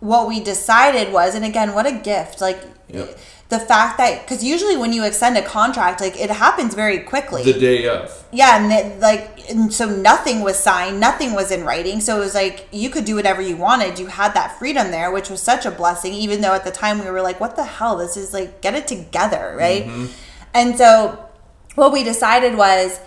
what 0.00 0.26
we 0.26 0.40
decided 0.40 1.12
was, 1.12 1.34
and 1.34 1.44
again, 1.44 1.74
what 1.74 1.86
a 1.86 1.92
gift. 1.92 2.40
Like, 2.40 2.60
Yep. 2.88 3.18
The 3.52 3.60
fact 3.60 3.98
that, 3.98 4.22
because 4.22 4.42
usually 4.42 4.78
when 4.78 4.94
you 4.94 5.04
extend 5.04 5.36
a 5.36 5.42
contract, 5.42 6.00
like 6.00 6.18
it 6.18 6.30
happens 6.30 6.74
very 6.74 7.00
quickly. 7.00 7.44
The 7.44 7.52
day 7.52 7.86
of. 7.86 8.24
Yeah, 8.32 8.58
and 8.58 8.72
it, 8.72 8.98
like, 8.98 9.50
and 9.50 9.70
so 9.70 9.84
nothing 9.84 10.40
was 10.40 10.58
signed, 10.58 10.98
nothing 10.98 11.34
was 11.34 11.50
in 11.50 11.62
writing. 11.62 12.00
So 12.00 12.16
it 12.16 12.20
was 12.20 12.34
like 12.34 12.66
you 12.72 12.88
could 12.88 13.04
do 13.04 13.14
whatever 13.14 13.42
you 13.42 13.58
wanted. 13.58 13.98
You 13.98 14.06
had 14.06 14.32
that 14.32 14.58
freedom 14.58 14.90
there, 14.90 15.12
which 15.12 15.28
was 15.28 15.42
such 15.42 15.66
a 15.66 15.70
blessing. 15.70 16.14
Even 16.14 16.40
though 16.40 16.54
at 16.54 16.64
the 16.64 16.70
time 16.70 16.98
we 16.98 17.10
were 17.10 17.20
like, 17.20 17.40
"What 17.40 17.56
the 17.56 17.64
hell? 17.64 17.98
This 17.98 18.16
is 18.16 18.32
like, 18.32 18.62
get 18.62 18.74
it 18.74 18.88
together, 18.88 19.54
right?" 19.58 19.84
Mm-hmm. 19.84 20.06
And 20.54 20.78
so 20.78 21.28
what 21.74 21.92
we 21.92 22.02
decided 22.02 22.56
was, 22.56 23.00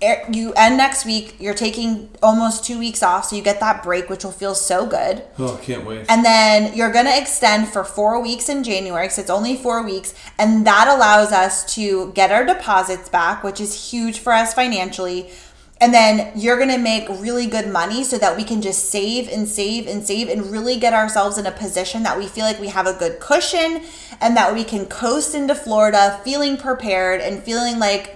you 0.00 0.52
end 0.54 0.76
next 0.76 1.06
week. 1.06 1.36
You're 1.38 1.54
taking 1.54 2.10
almost 2.22 2.64
two 2.64 2.78
weeks 2.78 3.02
off, 3.02 3.26
so 3.26 3.36
you 3.36 3.42
get 3.42 3.60
that 3.60 3.82
break, 3.82 4.10
which 4.10 4.24
will 4.24 4.32
feel 4.32 4.54
so 4.54 4.86
good. 4.86 5.22
Oh, 5.38 5.58
can't 5.62 5.86
wait. 5.86 6.06
And 6.08 6.24
then 6.24 6.76
you're 6.76 6.92
going 6.92 7.06
to 7.06 7.18
extend 7.18 7.68
for 7.68 7.82
four 7.82 8.20
weeks 8.20 8.48
in 8.48 8.62
January 8.62 9.06
because 9.06 9.18
it's 9.18 9.30
only 9.30 9.56
four 9.56 9.82
weeks. 9.82 10.14
And 10.38 10.66
that 10.66 10.88
allows 10.88 11.32
us 11.32 11.74
to 11.74 12.12
get 12.12 12.30
our 12.30 12.44
deposits 12.44 13.08
back, 13.08 13.42
which 13.42 13.60
is 13.60 13.90
huge 13.90 14.18
for 14.18 14.32
us 14.32 14.52
financially. 14.52 15.30
And 15.78 15.92
then 15.92 16.32
you're 16.34 16.56
going 16.56 16.70
to 16.70 16.78
make 16.78 17.06
really 17.08 17.46
good 17.46 17.68
money 17.68 18.02
so 18.02 18.16
that 18.16 18.34
we 18.34 18.44
can 18.44 18.62
just 18.62 18.90
save 18.90 19.28
and 19.28 19.46
save 19.46 19.86
and 19.86 20.06
save 20.06 20.28
and 20.28 20.50
really 20.50 20.78
get 20.78 20.94
ourselves 20.94 21.36
in 21.36 21.44
a 21.44 21.52
position 21.52 22.02
that 22.04 22.16
we 22.16 22.26
feel 22.26 22.44
like 22.44 22.58
we 22.58 22.68
have 22.68 22.86
a 22.86 22.94
good 22.94 23.20
cushion 23.20 23.82
and 24.22 24.36
that 24.38 24.54
we 24.54 24.64
can 24.64 24.86
coast 24.86 25.34
into 25.34 25.54
Florida 25.54 26.18
feeling 26.24 26.56
prepared 26.56 27.20
and 27.20 27.42
feeling 27.42 27.78
like 27.78 28.15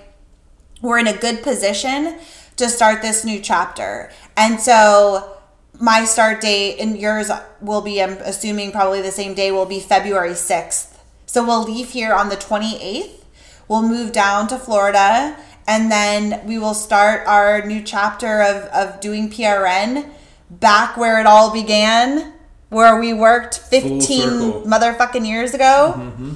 we're 0.82 0.98
in 0.98 1.06
a 1.06 1.16
good 1.16 1.42
position 1.42 2.18
to 2.56 2.68
start 2.68 3.02
this 3.02 3.24
new 3.24 3.40
chapter. 3.40 4.10
And 4.36 4.60
so 4.60 5.36
my 5.78 6.04
start 6.04 6.40
date 6.40 6.78
and 6.78 6.98
yours 6.98 7.30
will 7.60 7.80
be, 7.80 8.02
I'm 8.02 8.18
assuming 8.18 8.72
probably 8.72 9.02
the 9.02 9.10
same 9.10 9.34
day, 9.34 9.50
will 9.50 9.66
be 9.66 9.80
February 9.80 10.32
6th. 10.32 10.96
So 11.26 11.44
we'll 11.44 11.64
leave 11.64 11.90
here 11.90 12.12
on 12.12 12.28
the 12.28 12.36
28th. 12.36 13.24
We'll 13.68 13.82
move 13.82 14.12
down 14.12 14.48
to 14.48 14.58
Florida 14.58 15.36
and 15.66 15.90
then 15.90 16.44
we 16.46 16.58
will 16.58 16.74
start 16.74 17.26
our 17.26 17.64
new 17.64 17.82
chapter 17.82 18.42
of, 18.42 18.64
of 18.72 19.00
doing 19.00 19.30
PRN 19.30 20.10
back 20.50 20.96
where 20.96 21.20
it 21.20 21.26
all 21.26 21.52
began, 21.52 22.32
where 22.70 22.98
we 22.98 23.12
worked 23.12 23.58
15 23.58 24.64
motherfucking 24.64 25.26
years 25.26 25.54
ago 25.54 25.94
mm-hmm. 25.96 26.34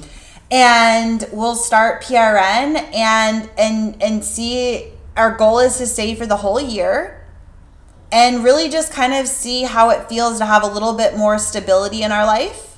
And 0.55 1.27
we'll 1.33 1.57
start 1.57 2.01
PRN 2.01 2.77
and 2.93 3.49
and 3.57 4.01
and 4.01 4.23
see 4.23 4.93
our 5.17 5.35
goal 5.35 5.59
is 5.59 5.77
to 5.79 5.85
stay 5.85 6.15
for 6.15 6.25
the 6.25 6.37
whole 6.37 6.61
year 6.61 7.27
and 8.09 8.41
really 8.41 8.69
just 8.69 8.93
kind 8.93 9.13
of 9.13 9.27
see 9.27 9.63
how 9.63 9.89
it 9.89 10.07
feels 10.07 10.37
to 10.37 10.45
have 10.45 10.63
a 10.63 10.67
little 10.67 10.93
bit 10.93 11.17
more 11.17 11.37
stability 11.39 12.03
in 12.03 12.13
our 12.13 12.25
life 12.25 12.77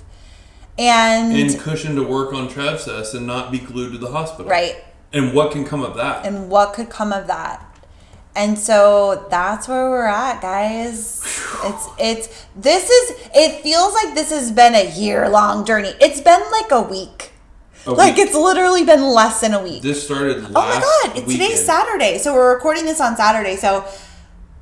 and, 0.80 1.32
and 1.38 1.60
cushion 1.60 1.96
to 1.96 2.04
work 2.04 2.34
on 2.34 2.50
Travcess 2.50 3.14
and 3.14 3.28
not 3.28 3.52
be 3.52 3.60
glued 3.60 3.92
to 3.92 4.00
the 4.00 4.12
hospital. 4.12 4.50
right. 4.50 4.84
And 5.14 5.36
what 5.36 5.52
can 5.52 5.64
come 5.64 5.84
of 5.84 5.96
that? 5.98 6.26
and 6.26 6.50
what 6.50 6.74
could 6.74 6.90
come 6.90 7.14
of 7.14 7.28
that? 7.28 7.64
And 8.36 8.58
so 8.58 9.28
that's 9.30 9.68
where 9.68 9.88
we're 9.88 10.08
at 10.08 10.42
guys. 10.42 11.22
It's 11.64 11.88
it's 12.00 12.46
this 12.56 12.90
is 12.90 13.30
it 13.36 13.62
feels 13.62 13.94
like 13.94 14.16
this 14.16 14.32
has 14.32 14.52
been 14.52 14.74
a 14.74 14.92
year 14.92 15.30
long 15.30 15.64
journey. 15.64 15.94
It's 16.02 16.22
been 16.22 16.42
like 16.52 16.72
a 16.72 16.82
week 16.82 17.34
A 17.88 17.92
like 17.92 18.18
week. 18.18 18.28
it's 18.28 18.36
literally 18.36 18.84
been 18.84 19.02
less 19.04 19.40
than 19.42 19.54
a 19.54 19.64
week 19.64 19.82
this 19.82 20.04
started 20.04 20.44
last 20.52 20.54
Oh 20.56 20.62
my 21.06 21.10
god, 21.10 21.18
it's 21.18 21.28
weekend. 21.28 21.50
today's 21.50 21.66
Saturday. 21.66 22.18
So 22.18 22.34
we're 22.34 22.54
recording 22.54 22.86
this 22.86 23.00
on 23.00 23.16
Saturday. 23.16 23.56
So 23.56 23.86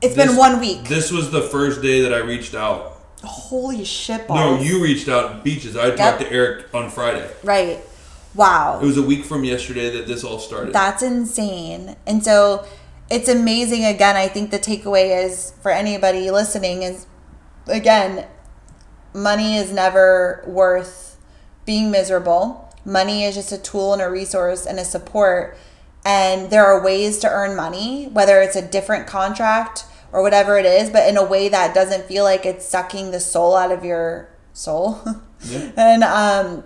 it's 0.01 0.15
This- 0.15 0.27
been 0.27 0.35
one 0.37 0.59
week. 0.59 0.83
This 0.87 1.11
was 1.11 1.31
the 1.31 1.41
first 1.41 1.81
day 1.81 2.01
that 2.01 2.13
I 2.13 2.17
reached 2.17 2.53
out. 2.55 2.93
Holy 3.23 3.83
shit 3.83 4.29
No, 4.29 4.59
you 4.59 4.83
reached 4.83 5.09
out 5.09 5.43
beaches. 5.43 5.75
I 5.75 5.91
talked 5.95 6.19
to 6.21 6.31
Eric 6.31 6.65
on 6.75 6.91
Friday. 6.91 7.27
Right. 7.43 7.79
Wow. 8.35 8.79
It 8.81 8.85
was 8.85 8.97
a 8.97 9.01
week 9.01 9.25
from 9.25 9.43
yesterday 9.43 9.89
that 9.97 10.05
this 10.07 10.23
all 10.23 10.37
started. 10.37 10.73
That's 10.73 11.01
insane. 11.01 11.95
And 12.05 12.23
so 12.23 12.65
it's 13.09 13.27
amazing 13.29 13.85
again. 13.85 14.15
I 14.15 14.27
think 14.27 14.51
the 14.51 14.59
takeaway 14.59 15.25
is 15.25 15.53
for 15.63 15.71
anybody 15.71 16.29
listening 16.29 16.83
is 16.83 17.07
again, 17.65 18.25
money 19.13 19.57
is 19.57 19.71
never 19.71 20.43
worth 20.45 21.17
being 21.65 21.89
miserable. 21.89 22.64
Money 22.85 23.23
is 23.23 23.35
just 23.35 23.51
a 23.51 23.57
tool 23.57 23.93
and 23.93 24.01
a 24.01 24.09
resource 24.09 24.65
and 24.65 24.79
a 24.79 24.85
support. 24.85 25.57
And 26.05 26.51
there 26.51 26.65
are 26.65 26.83
ways 26.83 27.17
to 27.19 27.29
earn 27.29 27.55
money, 27.55 28.05
whether 28.13 28.39
it's 28.41 28.55
a 28.55 28.61
different 28.61 29.07
contract 29.07 29.85
or 30.11 30.21
whatever 30.21 30.57
it 30.57 30.65
is, 30.65 30.89
but 30.91 31.09
in 31.09 31.17
a 31.17 31.23
way 31.25 31.49
that 31.49 31.73
doesn't 31.73 32.05
feel 32.05 32.23
like 32.23 32.45
it's 32.45 32.65
sucking 32.65 33.11
the 33.11 33.19
soul 33.19 33.55
out 33.55 33.71
of 33.71 33.83
your 33.83 34.29
soul. 34.53 35.01
Yeah. 35.47 35.71
and 35.77 36.03
um 36.03 36.63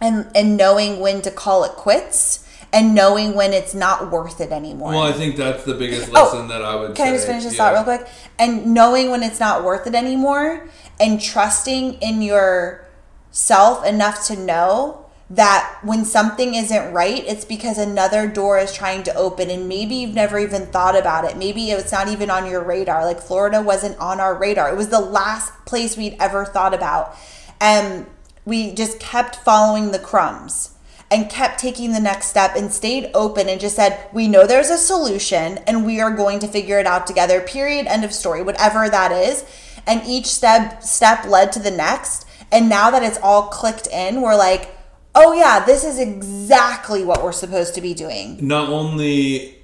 and 0.00 0.30
and 0.34 0.56
knowing 0.56 1.00
when 1.00 1.20
to 1.22 1.30
call 1.30 1.64
it 1.64 1.72
quits 1.72 2.48
and 2.72 2.94
knowing 2.94 3.34
when 3.34 3.52
it's 3.52 3.74
not 3.74 4.10
worth 4.10 4.40
it 4.40 4.52
anymore. 4.52 4.90
well, 4.92 5.02
I 5.02 5.12
think 5.12 5.36
that's 5.36 5.64
the 5.64 5.74
biggest 5.74 6.08
Oh, 6.14 6.22
lesson 6.24 6.48
that 6.48 6.62
I 6.62 6.76
would 6.76 6.94
Can 6.94 7.06
say. 7.06 7.10
I 7.10 7.12
just 7.14 7.26
finish 7.26 7.44
this 7.44 7.54
Yeah. 7.54 7.58
thought 7.58 7.74
real 7.74 7.98
quick? 7.98 8.08
And 8.38 8.72
knowing 8.72 9.10
when 9.10 9.22
it's 9.22 9.38
not 9.40 9.64
worth 9.64 9.86
it 9.86 9.94
anymore 9.94 10.68
and 10.98 11.20
trusting 11.20 11.94
in 11.94 12.22
yourself 12.22 13.84
enough 13.84 14.24
to 14.26 14.36
know 14.36 15.05
that 15.28 15.78
when 15.82 16.04
something 16.04 16.54
isn't 16.54 16.92
right, 16.92 17.24
it's 17.26 17.44
because 17.44 17.78
another 17.78 18.28
door 18.28 18.58
is 18.58 18.72
trying 18.72 19.02
to 19.02 19.14
open 19.14 19.50
and 19.50 19.68
maybe 19.68 19.96
you've 19.96 20.14
never 20.14 20.38
even 20.38 20.66
thought 20.66 20.96
about 20.96 21.24
it. 21.24 21.36
Maybe 21.36 21.70
it's 21.72 21.90
not 21.90 22.08
even 22.08 22.30
on 22.30 22.48
your 22.48 22.62
radar. 22.62 23.04
Like 23.04 23.20
Florida 23.20 23.60
wasn't 23.60 23.98
on 23.98 24.20
our 24.20 24.36
radar. 24.36 24.72
It 24.72 24.76
was 24.76 24.88
the 24.88 25.00
last 25.00 25.52
place 25.64 25.96
we'd 25.96 26.16
ever 26.20 26.44
thought 26.44 26.74
about. 26.74 27.16
And 27.60 28.06
we 28.44 28.72
just 28.72 29.00
kept 29.00 29.36
following 29.36 29.90
the 29.90 29.98
crumbs 29.98 30.76
and 31.10 31.28
kept 31.28 31.58
taking 31.58 31.92
the 31.92 32.00
next 32.00 32.26
step 32.26 32.54
and 32.54 32.72
stayed 32.72 33.10
open 33.12 33.48
and 33.48 33.60
just 33.60 33.76
said, 33.76 34.08
We 34.12 34.28
know 34.28 34.46
there's 34.46 34.70
a 34.70 34.78
solution 34.78 35.58
and 35.66 35.84
we 35.84 36.00
are 36.00 36.10
going 36.10 36.38
to 36.40 36.48
figure 36.48 36.78
it 36.78 36.86
out 36.86 37.06
together. 37.06 37.40
Period. 37.40 37.86
End 37.86 38.04
of 38.04 38.12
story. 38.12 38.42
Whatever 38.42 38.88
that 38.88 39.10
is. 39.10 39.44
And 39.88 40.06
each 40.06 40.26
step 40.26 40.84
step 40.84 41.24
led 41.26 41.50
to 41.52 41.58
the 41.58 41.70
next. 41.72 42.26
And 42.52 42.68
now 42.68 42.90
that 42.92 43.02
it's 43.02 43.18
all 43.18 43.48
clicked 43.48 43.88
in, 43.88 44.20
we're 44.20 44.36
like, 44.36 44.75
oh 45.16 45.32
yeah, 45.32 45.64
this 45.64 45.82
is 45.82 45.98
exactly 45.98 47.04
what 47.04 47.24
we're 47.24 47.32
supposed 47.32 47.74
to 47.74 47.80
be 47.80 47.94
doing. 47.94 48.38
Not 48.46 48.68
only 48.68 49.56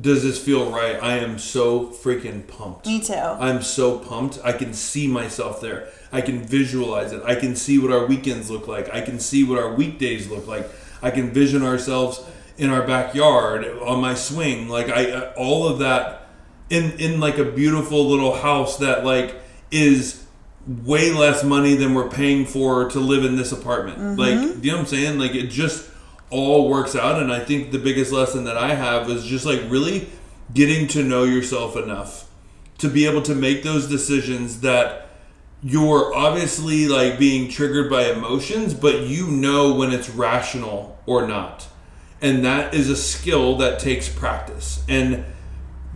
does 0.00 0.22
this 0.22 0.42
feel 0.42 0.70
right, 0.70 1.00
I 1.02 1.18
am 1.18 1.38
so 1.38 1.88
freaking 1.88 2.46
pumped. 2.46 2.86
Me 2.86 3.00
too. 3.00 3.14
I'm 3.14 3.62
so 3.62 3.98
pumped. 3.98 4.38
I 4.42 4.52
can 4.52 4.72
see 4.72 5.06
myself 5.06 5.60
there. 5.60 5.88
I 6.10 6.20
can 6.20 6.42
visualize 6.42 7.12
it. 7.12 7.22
I 7.24 7.34
can 7.34 7.54
see 7.54 7.78
what 7.78 7.92
our 7.92 8.06
weekends 8.06 8.50
look 8.50 8.66
like. 8.66 8.92
I 8.92 9.00
can 9.00 9.20
see 9.20 9.44
what 9.44 9.58
our 9.58 9.74
weekdays 9.74 10.28
look 10.28 10.46
like. 10.46 10.68
I 11.02 11.10
can 11.10 11.30
vision 11.30 11.62
ourselves 11.62 12.24
in 12.56 12.70
our 12.70 12.86
backyard 12.86 13.64
on 13.64 14.00
my 14.00 14.14
swing. 14.14 14.68
Like 14.68 14.88
I 14.88 15.10
uh, 15.10 15.32
all 15.36 15.68
of 15.68 15.78
that 15.80 16.28
in 16.68 16.92
in 16.98 17.20
like 17.20 17.38
a 17.38 17.44
beautiful 17.44 18.08
little 18.08 18.34
house 18.36 18.78
that 18.78 19.04
like 19.04 19.36
is 19.70 20.19
way 20.66 21.10
less 21.10 21.42
money 21.42 21.74
than 21.74 21.94
we're 21.94 22.08
paying 22.08 22.44
for 22.46 22.88
to 22.90 23.00
live 23.00 23.24
in 23.24 23.36
this 23.36 23.52
apartment. 23.52 23.98
Mm-hmm. 23.98 24.20
Like, 24.20 24.60
do 24.60 24.66
you 24.66 24.72
know 24.72 24.78
what 24.78 24.80
I'm 24.82 24.86
saying? 24.86 25.18
Like 25.18 25.34
it 25.34 25.48
just 25.48 25.90
all 26.30 26.68
works 26.68 26.94
out 26.94 27.20
and 27.20 27.32
I 27.32 27.40
think 27.40 27.72
the 27.72 27.78
biggest 27.78 28.12
lesson 28.12 28.44
that 28.44 28.56
I 28.56 28.74
have 28.74 29.10
is 29.10 29.24
just 29.24 29.44
like 29.44 29.60
really 29.68 30.08
getting 30.54 30.86
to 30.88 31.02
know 31.02 31.24
yourself 31.24 31.76
enough 31.76 32.28
to 32.78 32.88
be 32.88 33.06
able 33.06 33.22
to 33.22 33.34
make 33.34 33.62
those 33.62 33.88
decisions 33.88 34.60
that 34.60 35.08
you're 35.62 36.14
obviously 36.14 36.88
like 36.88 37.18
being 37.18 37.50
triggered 37.50 37.90
by 37.90 38.04
emotions, 38.10 38.72
but 38.72 39.00
you 39.02 39.26
know 39.26 39.74
when 39.74 39.92
it's 39.92 40.08
rational 40.08 40.98
or 41.06 41.26
not. 41.26 41.66
And 42.22 42.44
that 42.44 42.74
is 42.74 42.88
a 42.88 42.96
skill 42.96 43.56
that 43.58 43.78
takes 43.78 44.08
practice. 44.08 44.84
And 44.88 45.24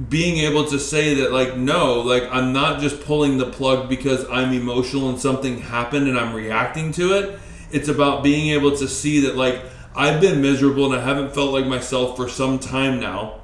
being 0.09 0.38
able 0.38 0.64
to 0.66 0.78
say 0.78 1.14
that 1.14 1.32
like 1.32 1.57
no, 1.57 2.01
like 2.01 2.24
I'm 2.30 2.53
not 2.53 2.80
just 2.80 3.01
pulling 3.03 3.38
the 3.38 3.47
plug 3.47 3.88
because 3.88 4.28
I'm 4.28 4.53
emotional 4.53 5.09
and 5.09 5.20
something 5.20 5.61
happened 5.61 6.09
and 6.09 6.18
I'm 6.18 6.34
reacting 6.34 6.92
to 6.92 7.12
it. 7.12 7.38
It's 7.70 7.88
about 7.88 8.24
being 8.24 8.51
able 8.51 8.76
to 8.76 8.88
see 8.88 9.20
that 9.20 9.36
like 9.36 9.62
I've 9.95 10.20
been 10.20 10.42
miserable 10.42 10.86
and 10.86 11.01
I 11.01 11.05
haven't 11.05 11.32
felt 11.32 11.53
like 11.53 11.66
myself 11.66 12.16
for 12.16 12.28
some 12.28 12.59
time 12.59 12.99
now. 12.99 13.40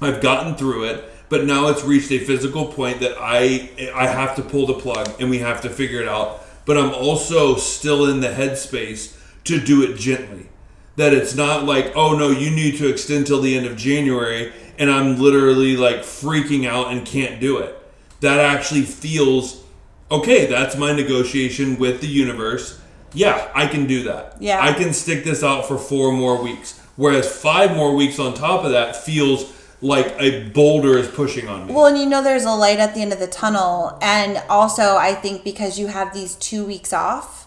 I've 0.00 0.20
gotten 0.20 0.56
through 0.56 0.84
it, 0.84 1.04
but 1.28 1.44
now 1.44 1.68
it's 1.68 1.84
reached 1.84 2.10
a 2.10 2.18
physical 2.18 2.66
point 2.66 3.00
that 3.00 3.16
I 3.20 3.70
I 3.94 4.08
have 4.08 4.34
to 4.36 4.42
pull 4.42 4.66
the 4.66 4.74
plug 4.74 5.08
and 5.20 5.30
we 5.30 5.38
have 5.38 5.60
to 5.60 5.70
figure 5.70 6.02
it 6.02 6.08
out. 6.08 6.42
But 6.64 6.76
I'm 6.76 6.92
also 6.92 7.54
still 7.54 8.06
in 8.06 8.20
the 8.20 8.28
headspace 8.28 9.16
to 9.44 9.60
do 9.60 9.84
it 9.84 9.96
gently. 9.96 10.48
That 10.96 11.12
it's 11.12 11.36
not 11.36 11.64
like, 11.64 11.92
oh 11.94 12.18
no, 12.18 12.30
you 12.30 12.50
need 12.50 12.78
to 12.78 12.88
extend 12.88 13.26
till 13.26 13.40
the 13.40 13.56
end 13.56 13.66
of 13.66 13.76
January, 13.76 14.52
and 14.78 14.90
I'm 14.90 15.18
literally 15.18 15.76
like 15.76 15.98
freaking 15.98 16.66
out 16.66 16.92
and 16.92 17.06
can't 17.06 17.40
do 17.40 17.58
it. 17.58 17.76
That 18.20 18.40
actually 18.40 18.82
feels 18.82 19.64
okay. 20.10 20.46
That's 20.46 20.76
my 20.76 20.92
negotiation 20.92 21.78
with 21.78 22.00
the 22.00 22.06
universe. 22.06 22.80
Yeah, 23.12 23.50
I 23.54 23.66
can 23.66 23.86
do 23.86 24.04
that. 24.04 24.36
Yeah. 24.40 24.60
I 24.62 24.72
can 24.72 24.92
stick 24.92 25.24
this 25.24 25.42
out 25.42 25.66
for 25.66 25.78
four 25.78 26.12
more 26.12 26.42
weeks. 26.42 26.80
Whereas 26.96 27.30
five 27.40 27.74
more 27.74 27.94
weeks 27.94 28.18
on 28.18 28.34
top 28.34 28.64
of 28.64 28.72
that 28.72 28.96
feels 28.96 29.52
like 29.82 30.14
a 30.18 30.48
boulder 30.50 30.96
is 30.98 31.08
pushing 31.08 31.48
on 31.48 31.66
me. 31.66 31.74
Well, 31.74 31.86
and 31.86 31.98
you 31.98 32.06
know 32.06 32.22
there's 32.22 32.44
a 32.44 32.50
light 32.50 32.78
at 32.78 32.94
the 32.94 33.02
end 33.02 33.12
of 33.12 33.18
the 33.18 33.26
tunnel. 33.26 33.98
And 34.00 34.42
also, 34.48 34.96
I 34.96 35.14
think 35.14 35.44
because 35.44 35.78
you 35.78 35.88
have 35.88 36.14
these 36.14 36.36
two 36.36 36.64
weeks 36.64 36.92
off, 36.92 37.45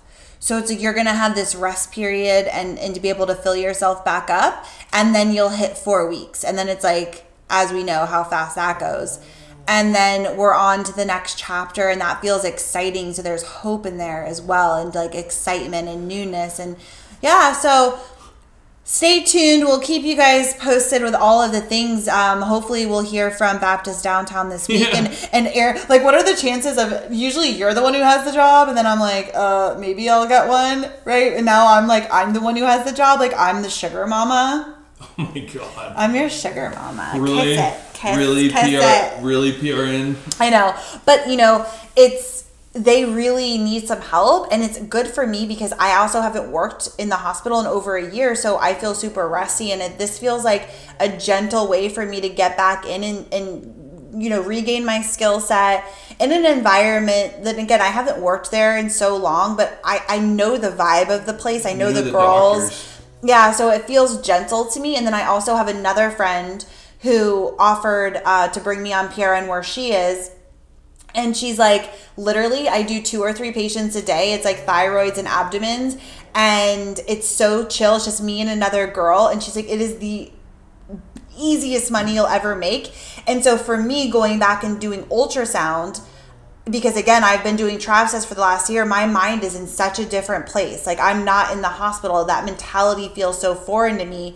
so 0.50 0.58
it's 0.58 0.72
like 0.72 0.82
you're 0.82 0.96
going 0.96 1.06
to 1.06 1.14
have 1.14 1.36
this 1.36 1.54
rest 1.54 1.92
period 1.92 2.48
and, 2.48 2.80
and 2.80 2.96
to 2.96 3.00
be 3.00 3.10
able 3.10 3.28
to 3.28 3.36
fill 3.36 3.56
yourself 3.56 4.04
back 4.04 4.32
up. 4.32 4.66
And 4.92 5.14
then 5.14 5.32
you'll 5.32 5.50
hit 5.50 5.78
four 5.78 6.10
weeks. 6.10 6.44
And 6.44 6.58
then 6.58 6.68
it's 6.68 6.84
like, 6.84 7.32
as 7.52 7.72
we 7.72 7.84
know 7.84 8.08
how 8.08 8.24
fast 8.24 8.56
that 8.56 8.80
goes. 8.80 9.20
And 9.68 9.94
then 9.94 10.36
we're 10.38 10.56
on 10.56 10.84
to 10.86 10.92
the 10.92 11.06
next 11.06 11.38
chapter, 11.38 11.90
and 11.90 12.02
that 12.02 12.20
feels 12.20 12.44
exciting. 12.46 13.14
So 13.14 13.22
there's 13.22 13.44
hope 13.44 13.86
in 13.86 14.00
there 14.00 14.26
as 14.26 14.42
well, 14.42 14.82
and 14.82 14.96
like 14.96 15.14
excitement 15.14 15.88
and 15.88 16.08
newness. 16.08 16.58
And 16.58 16.78
yeah, 17.22 17.54
so 17.54 18.00
stay 18.90 19.24
tuned. 19.24 19.66
We'll 19.66 19.80
keep 19.80 20.04
you 20.04 20.16
guys 20.16 20.56
posted 20.56 21.04
with 21.04 21.14
all 21.14 21.42
of 21.42 21.52
the 21.52 21.62
things. 21.62 22.08
Um, 22.08 22.42
hopefully, 22.42 22.88
we'll 22.88 23.04
hear 23.04 23.30
from 23.30 23.60
Baptist 23.60 24.04
Downtown 24.04 24.50
this 24.50 24.68
week. 24.68 24.82
Yeah. 24.82 24.98
And 24.98 25.30
and 25.32 25.48
air 25.48 25.78
like, 25.90 26.04
what 26.04 26.16
are 26.16 26.24
the 26.24 26.36
chances 26.36 26.78
of? 26.78 27.14
Usually, 27.14 27.50
you're 27.50 27.74
the 27.74 27.84
one 27.84 27.94
who 27.94 28.02
has 28.02 28.26
the 28.26 28.32
job, 28.32 28.68
and 28.68 28.76
then 28.76 28.88
I'm 28.88 29.00
like, 29.00 29.32
uh, 29.36 29.78
maybe 29.80 30.10
I'll 30.10 30.28
get 30.28 30.50
one, 30.50 30.92
right? 31.06 31.34
And 31.34 31.46
now 31.46 31.68
I'm 31.68 31.88
like, 31.88 32.12
I'm 32.12 32.34
the 32.34 32.42
one 32.42 32.58
who 32.58 32.64
has 32.64 32.90
the 32.90 32.96
job. 32.96 33.20
Like, 33.20 33.34
I'm 33.38 33.62
the 33.62 33.70
sugar 33.70 34.08
mama. 34.08 34.76
oh 35.02 35.14
my 35.18 35.40
god. 35.40 35.94
I'm 35.96 36.16
your 36.16 36.30
sugar 36.30 36.72
mama. 36.76 37.14
Really? 37.16 37.56
Kiss 37.56 37.60
it. 37.60 37.94
Kiss, 37.94 38.18
really 38.18 38.50
kiss 38.50 38.62
PR 38.62 39.20
it. 39.20 39.24
really 39.24 39.52
PRN. 39.52 40.16
I 40.40 40.50
know, 40.50 40.76
but 41.06 41.28
you 41.30 41.36
know, 41.38 41.66
it's 41.96 42.49
they 42.80 43.04
really 43.04 43.58
need 43.58 43.88
some 43.88 44.02
help, 44.02 44.48
and 44.52 44.64
it's 44.64 44.80
good 44.80 45.08
for 45.08 45.28
me 45.28 45.46
because 45.46 45.74
I 45.74 45.98
also 45.98 46.22
haven't 46.22 46.50
worked 46.50 46.90
in 46.98 47.10
the 47.10 47.18
hospital 47.18 47.60
in 47.60 47.68
over 47.68 47.98
a 47.98 48.10
year, 48.10 48.36
so 48.36 48.58
I 48.58 48.74
feel 48.74 48.96
super 48.96 49.28
rusty, 49.28 49.72
and 49.72 49.82
it, 49.82 49.98
this 49.98 50.18
feels 50.18 50.46
like 50.46 50.70
a 51.00 51.10
gentle 51.10 51.68
way 51.68 51.90
for 51.90 52.06
me 52.06 52.22
to 52.22 52.30
get 52.30 52.56
back 52.56 52.86
in 52.86 53.04
and, 53.04 53.34
and 53.34 54.22
you 54.24 54.30
know 54.30 54.42
regain 54.42 54.84
my 54.84 55.02
skill 55.02 55.40
set 55.40 55.86
in 56.20 56.32
an 56.32 56.44
environment 56.44 57.44
that 57.44 57.60
again 57.60 57.80
I 57.80 57.88
haven't 57.88 58.20
worked 58.20 58.50
there 58.50 58.78
in 58.78 58.90
so 58.90 59.18
long, 59.18 59.58
but 59.58 59.80
I 59.84 60.02
I 60.08 60.20
know 60.20 60.58
the 60.58 60.72
vibe 60.72 61.10
of 61.10 61.26
the 61.26 61.34
place, 61.34 61.66
I 61.66 61.74
know 61.74 61.92
the, 61.92 62.04
the 62.04 62.12
girls. 62.12 62.70
doctors. 62.70 62.96
Yeah, 63.22 63.52
so 63.52 63.70
it 63.70 63.86
feels 63.86 64.22
gentle 64.22 64.66
to 64.66 64.80
me. 64.80 64.96
And 64.96 65.06
then 65.06 65.14
I 65.14 65.26
also 65.26 65.56
have 65.56 65.68
another 65.68 66.10
friend 66.10 66.66
who 67.02 67.56
offered 67.60 68.22
uh, 68.24 68.48
to 68.50 68.60
bring 68.60 68.82
me 68.82 68.94
on 68.94 69.10
PRN 69.10 69.48
where 69.48 69.64
she 69.64 69.92
is. 69.92 70.32
And 71.16 71.36
she's 71.36 71.58
like, 71.58 71.90
literally, 72.18 72.68
I 72.68 72.84
do 72.84 73.02
two 73.02 73.22
or 73.22 73.34
three 73.34 73.52
patients 73.52 73.96
a 73.96 74.02
day. 74.02 74.34
It's 74.34 74.46
like 74.46 74.66
thyroids 74.66 75.18
and 75.18 75.28
abdomens. 75.28 75.98
And 76.36 77.00
it's 77.08 77.28
so 77.28 77.66
chill. 77.66 77.96
It's 77.96 78.06
just 78.06 78.22
me 78.22 78.42
and 78.42 78.50
another 78.50 78.88
girl. 78.88 79.28
And 79.28 79.42
she's 79.42 79.56
like, 79.56 79.70
it 79.70 79.82
is 79.82 79.98
the 79.98 80.32
easiest 81.38 81.92
money 81.92 82.14
you'll 82.14 82.28
ever 82.28 82.56
make. 82.56 82.92
And 83.28 83.44
so 83.44 83.58
for 83.58 83.78
me, 83.78 84.10
going 84.12 84.40
back 84.40 84.64
and 84.64 84.80
doing 84.80 85.04
ultrasound, 85.06 86.02
because 86.70 86.96
again, 86.98 87.24
I've 87.24 87.44
been 87.44 87.56
doing 87.56 87.78
Travcess 87.78 88.26
for 88.28 88.36
the 88.36 88.42
last 88.42 88.70
year, 88.70 88.86
my 88.86 89.06
mind 89.06 89.44
is 89.44 89.56
in 89.56 89.66
such 89.66 89.98
a 89.98 90.06
different 90.06 90.46
place. 90.46 90.86
Like 90.86 91.00
I'm 91.00 91.26
not 91.26 91.52
in 91.52 91.62
the 91.62 91.70
hospital. 91.70 92.24
That 92.26 92.46
mentality 92.46 93.10
feels 93.10 93.42
so 93.42 93.56
foreign 93.56 93.98
to 93.98 94.06
me. 94.06 94.36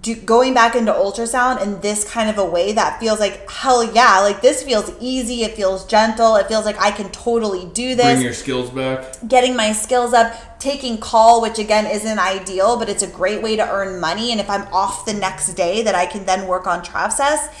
Do, 0.00 0.16
going 0.16 0.52
back 0.52 0.74
into 0.74 0.92
ultrasound 0.92 1.62
in 1.62 1.80
this 1.80 2.02
kind 2.04 2.28
of 2.28 2.38
a 2.38 2.44
way 2.44 2.72
that 2.72 2.98
feels 2.98 3.20
like 3.20 3.48
hell 3.48 3.84
yeah 3.94 4.18
like 4.18 4.42
this 4.42 4.64
feels 4.64 4.90
easy 5.00 5.44
it 5.44 5.54
feels 5.54 5.86
gentle 5.86 6.34
it 6.34 6.48
feels 6.48 6.64
like 6.64 6.76
i 6.80 6.90
can 6.90 7.08
totally 7.12 7.66
do 7.72 7.94
this 7.94 8.14
Bring 8.14 8.22
your 8.22 8.32
skills 8.34 8.70
back. 8.70 9.16
getting 9.28 9.54
my 9.54 9.70
skills 9.72 10.12
up, 10.12 10.58
taking 10.58 10.98
call, 10.98 11.40
which 11.40 11.58
again 11.58 11.86
isn't 11.86 12.18
ideal, 12.18 12.76
but 12.76 12.88
it's 12.88 13.02
a 13.02 13.06
great 13.06 13.42
way 13.42 13.56
to 13.56 13.68
earn 13.70 14.00
money. 14.00 14.32
And 14.32 14.40
if 14.40 14.48
I'm 14.50 14.62
off 14.72 15.04
the 15.06 15.12
next 15.12 15.54
day, 15.54 15.82
that 15.82 15.94
I 15.94 16.06
can 16.06 16.24
then 16.24 16.46
work 16.48 16.66
on 16.66 16.84
Travcess. 16.84 17.52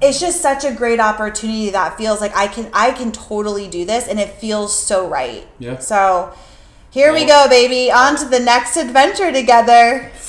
It's 0.00 0.20
just 0.20 0.40
such 0.40 0.64
a 0.64 0.72
great 0.72 1.00
opportunity 1.00 1.70
that 1.70 1.96
feels 1.98 2.20
like 2.20 2.34
I 2.36 2.46
can 2.48 2.70
I 2.72 2.92
can 2.92 3.12
totally 3.12 3.68
do 3.68 3.84
this, 3.84 4.08
and 4.08 4.18
it 4.18 4.30
feels 4.40 4.76
so 4.76 5.08
right. 5.08 5.46
Yeah. 5.58 5.78
So 5.78 6.32
here 6.90 7.12
we 7.12 7.24
go, 7.24 7.46
baby. 7.48 7.90
On 7.90 8.16
to 8.16 8.24
the 8.24 8.40
next 8.40 8.76
adventure 8.76 9.32
together. 9.32 10.10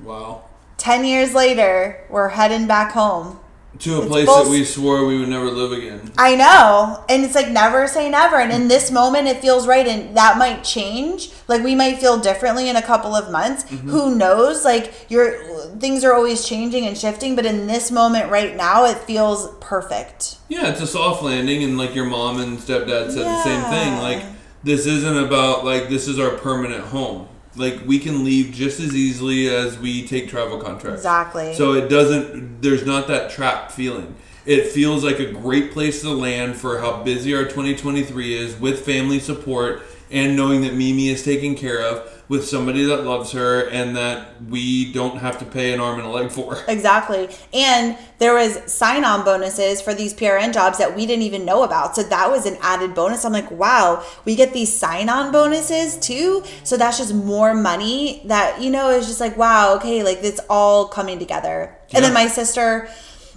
Wow. 0.00 0.42
Ten 0.88 1.04
years 1.04 1.34
later, 1.34 2.02
we're 2.08 2.28
heading 2.28 2.66
back 2.66 2.92
home. 2.92 3.38
To 3.80 3.96
a 3.96 3.98
It's 3.98 4.08
place 4.08 4.24
both- 4.24 4.46
that 4.46 4.50
we 4.50 4.64
swore 4.64 5.04
we 5.04 5.18
would 5.18 5.28
never 5.28 5.50
live 5.50 5.70
again. 5.70 6.10
I 6.16 6.34
know. 6.34 7.04
And 7.10 7.26
it's 7.26 7.34
like 7.34 7.50
never 7.50 7.86
say 7.86 8.08
never. 8.08 8.36
And 8.36 8.50
in 8.50 8.68
this 8.68 8.90
moment, 8.90 9.28
it 9.28 9.42
feels 9.42 9.66
right. 9.66 9.86
And 9.86 10.16
that 10.16 10.38
might 10.38 10.64
change. 10.64 11.28
Like 11.46 11.62
we 11.62 11.74
might 11.74 11.98
feel 11.98 12.16
differently 12.16 12.70
in 12.70 12.76
a 12.76 12.80
couple 12.80 13.14
of 13.14 13.30
months. 13.30 13.64
Mm-hmm. 13.64 13.90
Who 13.90 14.14
knows? 14.14 14.64
Like 14.64 14.94
your 15.10 15.32
things 15.78 16.04
are 16.04 16.14
always 16.14 16.48
changing 16.48 16.86
and 16.86 16.96
shifting. 16.96 17.36
But 17.36 17.44
in 17.44 17.66
this 17.66 17.90
moment 17.90 18.30
right 18.30 18.56
now, 18.56 18.86
it 18.86 18.96
feels 18.96 19.54
perfect. 19.60 20.36
Yeah, 20.48 20.70
it's 20.70 20.80
a 20.80 20.86
soft 20.86 21.22
landing, 21.22 21.62
and 21.62 21.76
like 21.76 21.94
your 21.94 22.06
mom 22.06 22.40
and 22.40 22.56
stepdad 22.56 23.10
said 23.10 23.26
the 23.26 23.42
same 23.42 23.62
thing. 23.64 23.98
Like, 23.98 24.24
this 24.64 24.86
isn't 24.86 25.18
about 25.18 25.66
like 25.66 25.90
this 25.90 26.08
is 26.08 26.18
our 26.18 26.30
permanent 26.30 26.84
home. 26.84 27.28
Like, 27.58 27.80
we 27.86 27.98
can 27.98 28.24
leave 28.24 28.52
just 28.52 28.80
as 28.80 28.94
easily 28.94 29.48
as 29.48 29.78
we 29.78 30.06
take 30.06 30.28
travel 30.28 30.58
contracts. 30.58 31.00
Exactly. 31.00 31.54
So 31.54 31.74
it 31.74 31.88
doesn't. 31.88 32.62
There's 32.62 32.86
not 32.86 33.08
that 33.08 33.30
trapped 33.30 33.72
feeling. 33.72 34.14
It 34.46 34.68
feels 34.68 35.04
like 35.04 35.18
a 35.18 35.30
great 35.30 35.72
place 35.72 36.00
to 36.02 36.10
land 36.10 36.56
for 36.56 36.78
how 36.78 37.02
busy 37.02 37.34
our 37.34 37.44
2023 37.44 38.34
is 38.34 38.58
with 38.58 38.84
family 38.84 39.18
support 39.20 39.82
and 40.10 40.36
knowing 40.36 40.62
that 40.62 40.74
Mimi 40.74 41.08
is 41.08 41.22
taken 41.22 41.54
care 41.54 41.82
of 41.82 42.17
with 42.28 42.46
somebody 42.46 42.84
that 42.84 43.04
loves 43.04 43.32
her 43.32 43.68
and 43.68 43.96
that 43.96 44.42
we 44.44 44.92
don't 44.92 45.18
have 45.18 45.38
to 45.38 45.44
pay 45.46 45.72
an 45.72 45.80
arm 45.80 45.98
and 45.98 46.06
a 46.06 46.10
leg 46.10 46.30
for. 46.30 46.58
Exactly. 46.68 47.28
And 47.52 47.96
there 48.18 48.34
was 48.34 48.72
sign-on 48.72 49.24
bonuses 49.24 49.80
for 49.80 49.94
these 49.94 50.14
PRN 50.14 50.52
jobs 50.52 50.78
that 50.78 50.94
we 50.94 51.06
didn't 51.06 51.22
even 51.22 51.44
know 51.44 51.64
about. 51.64 51.96
So 51.96 52.02
that 52.04 52.30
was 52.30 52.46
an 52.46 52.56
added 52.60 52.94
bonus. 52.94 53.24
I'm 53.24 53.32
like, 53.32 53.50
wow, 53.50 54.04
we 54.24 54.36
get 54.36 54.52
these 54.52 54.72
sign-on 54.74 55.32
bonuses 55.32 55.96
too. 55.98 56.44
So 56.62 56.76
that's 56.76 56.98
just 56.98 57.14
more 57.14 57.54
money 57.54 58.22
that, 58.26 58.60
you 58.60 58.70
know, 58.70 58.90
is 58.90 59.06
just 59.06 59.20
like, 59.20 59.36
wow, 59.36 59.74
okay, 59.76 60.02
like 60.02 60.18
it's 60.22 60.40
all 60.48 60.88
coming 60.88 61.18
together. 61.18 61.76
And 61.92 62.04
then 62.04 62.12
my 62.12 62.28
sister 62.28 62.88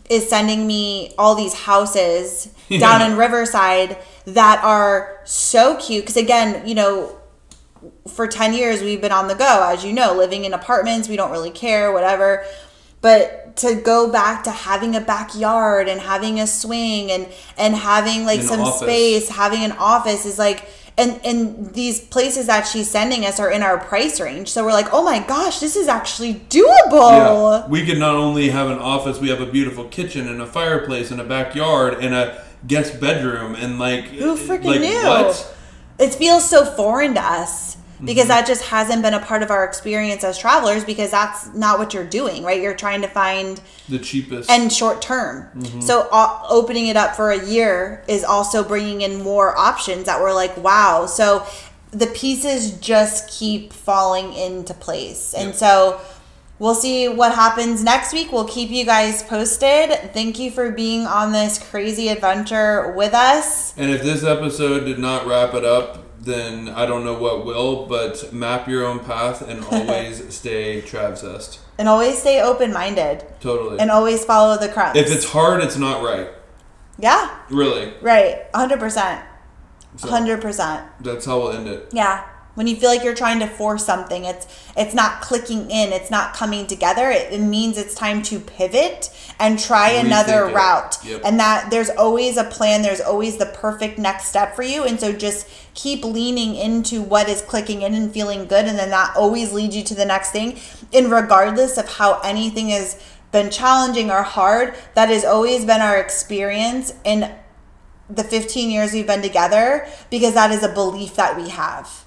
is 0.09 0.29
sending 0.29 0.67
me 0.67 1.13
all 1.17 1.35
these 1.35 1.53
houses 1.53 2.53
down 2.69 3.01
in 3.09 3.17
Riverside 3.17 3.97
that 4.25 4.61
are 4.63 5.19
so 5.23 5.77
cute. 5.77 6.03
Because 6.03 6.17
again, 6.17 6.67
you 6.67 6.75
know, 6.75 7.17
for 8.07 8.27
10 8.27 8.53
years 8.53 8.81
we've 8.81 9.01
been 9.01 9.11
on 9.11 9.27
the 9.27 9.35
go 9.35 9.63
as 9.71 9.83
you 9.83 9.91
know 9.93 10.13
living 10.15 10.45
in 10.45 10.53
apartments 10.53 11.07
we 11.09 11.15
don't 11.15 11.31
really 11.31 11.51
care 11.51 11.91
whatever 11.91 12.45
but 13.01 13.55
to 13.57 13.75
go 13.75 14.11
back 14.11 14.43
to 14.43 14.51
having 14.51 14.95
a 14.95 15.01
backyard 15.01 15.89
and 15.89 15.99
having 16.01 16.39
a 16.39 16.47
swing 16.47 17.11
and 17.11 17.27
and 17.57 17.75
having 17.75 18.25
like 18.25 18.39
An 18.39 18.45
some 18.45 18.61
office. 18.61 18.81
space 18.81 19.29
having 19.29 19.63
an 19.63 19.71
office 19.73 20.25
is 20.25 20.37
like 20.37 20.69
and 20.97 21.19
and 21.23 21.73
these 21.73 21.99
places 21.99 22.47
that 22.47 22.67
she's 22.67 22.89
sending 22.89 23.25
us 23.25 23.39
are 23.39 23.49
in 23.49 23.63
our 23.63 23.77
price 23.79 24.19
range 24.19 24.49
so 24.49 24.63
we're 24.63 24.71
like 24.71 24.87
oh 24.93 25.03
my 25.03 25.19
gosh 25.19 25.59
this 25.59 25.75
is 25.75 25.87
actually 25.87 26.35
doable 26.49 27.61
Yeah, 27.63 27.67
we 27.67 27.85
can 27.85 27.97
not 27.97 28.15
only 28.15 28.49
have 28.49 28.69
an 28.69 28.79
office, 28.79 29.19
we 29.19 29.29
have 29.29 29.41
a 29.41 29.45
beautiful 29.45 29.85
kitchen 29.85 30.27
and 30.27 30.41
a 30.41 30.45
fireplace 30.45 31.09
and 31.11 31.19
a 31.19 31.23
backyard 31.23 31.95
and 32.03 32.13
a 32.13 32.43
guest 32.67 32.99
bedroom 32.99 33.55
and 33.55 33.79
like 33.79 34.05
who 34.05 34.35
freaking 34.37 34.65
like, 34.65 34.81
knew 34.81 35.03
What? 35.07 35.55
It 35.99 36.13
feels 36.13 36.49
so 36.49 36.65
foreign 36.65 37.13
to 37.15 37.21
us 37.21 37.77
because 38.03 38.23
Mm-hmm. 38.23 38.27
that 38.29 38.47
just 38.47 38.63
hasn't 38.63 39.03
been 39.03 39.13
a 39.13 39.19
part 39.19 39.43
of 39.43 39.51
our 39.51 39.63
experience 39.63 40.23
as 40.23 40.35
travelers 40.35 40.83
because 40.83 41.11
that's 41.11 41.53
not 41.53 41.77
what 41.77 41.93
you're 41.93 42.03
doing 42.03 42.43
right 42.43 42.59
you're 42.59 42.73
trying 42.75 43.01
to 43.03 43.07
find 43.07 43.61
The 43.89 43.99
cheapest. 43.99 44.49
and 44.49 44.73
short 44.73 45.03
term. 45.03 45.47
Mm-hmm. 45.55 45.81
So 45.81 46.07
uh, 46.11 46.41
opening 46.49 46.87
it 46.87 46.97
up 46.97 47.15
for 47.15 47.29
a 47.29 47.45
year 47.45 48.03
is 48.07 48.23
also 48.23 48.63
bringing 48.63 49.01
in 49.01 49.21
more 49.21 49.55
options 49.55 50.05
that 50.05 50.19
were 50.19 50.33
like, 50.33 50.57
wow. 50.57 51.05
So 51.05 51.45
the 51.91 52.07
pieces 52.07 52.71
just 52.79 53.29
keep 53.29 53.71
falling 53.71 54.33
into 54.33 54.73
place. 54.73 55.35
And 55.35 55.53
so 55.53 56.01
we'll 56.61 56.75
see 56.75 57.07
what 57.09 57.33
happens 57.33 57.83
next 57.83 58.13
week. 58.13 58.31
We'll 58.31 58.47
keep 58.47 58.69
you 58.69 58.85
guys 58.85 59.23
posted. 59.23 59.89
Thank 60.13 60.37
you 60.39 60.51
for 60.51 60.69
being 60.71 61.05
on 61.07 61.31
this 61.31 61.57
crazy 61.57 62.07
adventure 62.09 62.91
with 62.93 63.13
us. 63.13 63.75
and 63.77 63.89
if 63.91 64.03
this 64.03 64.23
episode 64.23 64.85
did 64.85 64.99
not 64.99 65.25
wrap 65.25 65.53
it 65.55 65.65
up, 65.65 65.97
then 66.19 66.69
I 66.69 66.85
don't 66.85 67.03
know 67.03 67.17
what 67.17 67.45
will. 67.45 67.87
But 67.87 68.31
map 68.31 68.67
your 68.67 68.85
own 68.85 68.99
path 68.99 69.41
and 69.41 69.63
always 69.71 70.33
stay 70.33 70.81
Travcess. 70.83 71.57
And 71.79 71.89
always 71.89 72.19
stay 72.19 72.41
open 72.41 72.71
minded. 72.71 73.25
Totally. 73.39 73.79
And 73.79 73.89
always 73.89 74.23
follow 74.23 74.57
the 74.59 74.69
crumbs. 74.69 74.95
if 74.97 75.11
it's 75.11 75.25
hard, 75.25 75.63
it's 75.63 75.77
not 75.77 76.03
right. 76.03 76.29
yeah, 76.99 77.39
Really. 77.49 77.91
right, 78.01 78.45
hundred 78.53 78.79
percent, 78.79 79.25
So 79.97 80.09
hundred 80.09 80.41
percent. 80.41 80.85
That's 80.99 81.25
how 81.25 81.39
we'll 81.39 81.53
end 81.53 81.67
it. 81.67 81.89
Yeah. 81.91 82.23
When 82.55 82.67
you 82.67 82.75
feel 82.75 82.89
like 82.89 83.03
you're 83.03 83.15
trying 83.15 83.39
to 83.39 83.47
force 83.47 83.85
something, 83.85 84.25
it's 84.25 84.45
it's 84.75 84.93
not 84.93 85.21
clicking 85.21 85.71
in, 85.71 85.93
it's 85.93 86.11
not 86.11 86.33
coming 86.33 86.67
together. 86.67 87.09
It, 87.09 87.31
it 87.31 87.39
means 87.39 87.77
it's 87.77 87.95
time 87.95 88.21
to 88.23 88.39
pivot 88.39 89.09
and 89.39 89.57
try 89.57 89.91
another 89.91 90.49
it. 90.49 90.53
route. 90.53 90.97
Yep. 91.03 91.21
And 91.23 91.39
that 91.39 91.71
there's 91.71 91.89
always 91.89 92.37
a 92.37 92.43
plan, 92.43 92.81
there's 92.81 93.01
always 93.01 93.37
the 93.37 93.45
perfect 93.45 93.97
next 93.97 94.25
step 94.25 94.55
for 94.55 94.63
you. 94.63 94.83
And 94.83 94.99
so 94.99 95.13
just 95.13 95.47
keep 95.73 96.03
leaning 96.03 96.55
into 96.55 97.01
what 97.01 97.29
is 97.29 97.41
clicking 97.41 97.81
in 97.81 97.93
and 97.93 98.11
feeling 98.11 98.45
good 98.45 98.65
and 98.65 98.77
then 98.77 98.89
that 98.89 99.15
always 99.15 99.53
leads 99.53 99.75
you 99.75 99.83
to 99.85 99.95
the 99.95 100.05
next 100.05 100.31
thing. 100.31 100.59
And 100.93 101.09
regardless 101.09 101.77
of 101.77 101.87
how 101.87 102.19
anything 102.19 102.69
has 102.69 103.01
been 103.31 103.49
challenging 103.49 104.11
or 104.11 104.23
hard, 104.23 104.75
that 104.93 105.09
has 105.09 105.23
always 105.23 105.65
been 105.65 105.81
our 105.81 105.97
experience 105.97 106.93
in 107.03 107.33
the 108.09 108.23
15 108.23 108.69
years 108.69 108.91
we've 108.91 109.07
been 109.07 109.21
together 109.21 109.87
because 110.09 110.33
that 110.33 110.51
is 110.51 110.63
a 110.63 110.73
belief 110.73 111.15
that 111.15 111.37
we 111.37 111.49
have. 111.49 112.00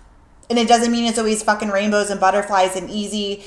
And 0.51 0.59
it 0.59 0.69
doesn't 0.69 0.93
mean 0.93 1.05
it's 1.05 1.19
always 1.19 1.43
fucking 1.43 1.69
rainbows 1.71 2.11
and 2.11 2.21
butterflies 2.21 2.77
and 2.77 2.91
easy, 2.91 3.45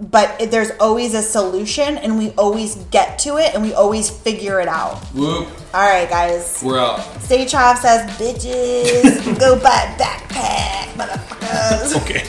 but 0.00 0.40
it, 0.40 0.50
there's 0.50 0.70
always 0.80 1.14
a 1.14 1.22
solution 1.22 1.96
and 1.98 2.18
we 2.18 2.30
always 2.30 2.74
get 2.90 3.18
to 3.20 3.36
it 3.36 3.54
and 3.54 3.62
we 3.62 3.72
always 3.72 4.10
figure 4.10 4.60
it 4.60 4.68
out. 4.68 4.98
Whoop. 5.14 5.48
All 5.72 5.88
right, 5.88 6.08
guys. 6.08 6.62
We're 6.64 6.78
out. 6.80 7.00
Stay 7.22 7.44
Travcess, 7.44 8.08
bitches, 8.16 9.38
go 9.38 9.58
buy 9.62 9.94
a 9.96 10.02
backpack, 10.02 10.92
motherfuckers. 10.94 11.96
Okay. 12.02 12.22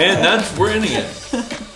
and 0.00 0.24
that's 0.24 0.56
we're 0.56 0.70
ending 0.70 0.92
it. 0.92 1.62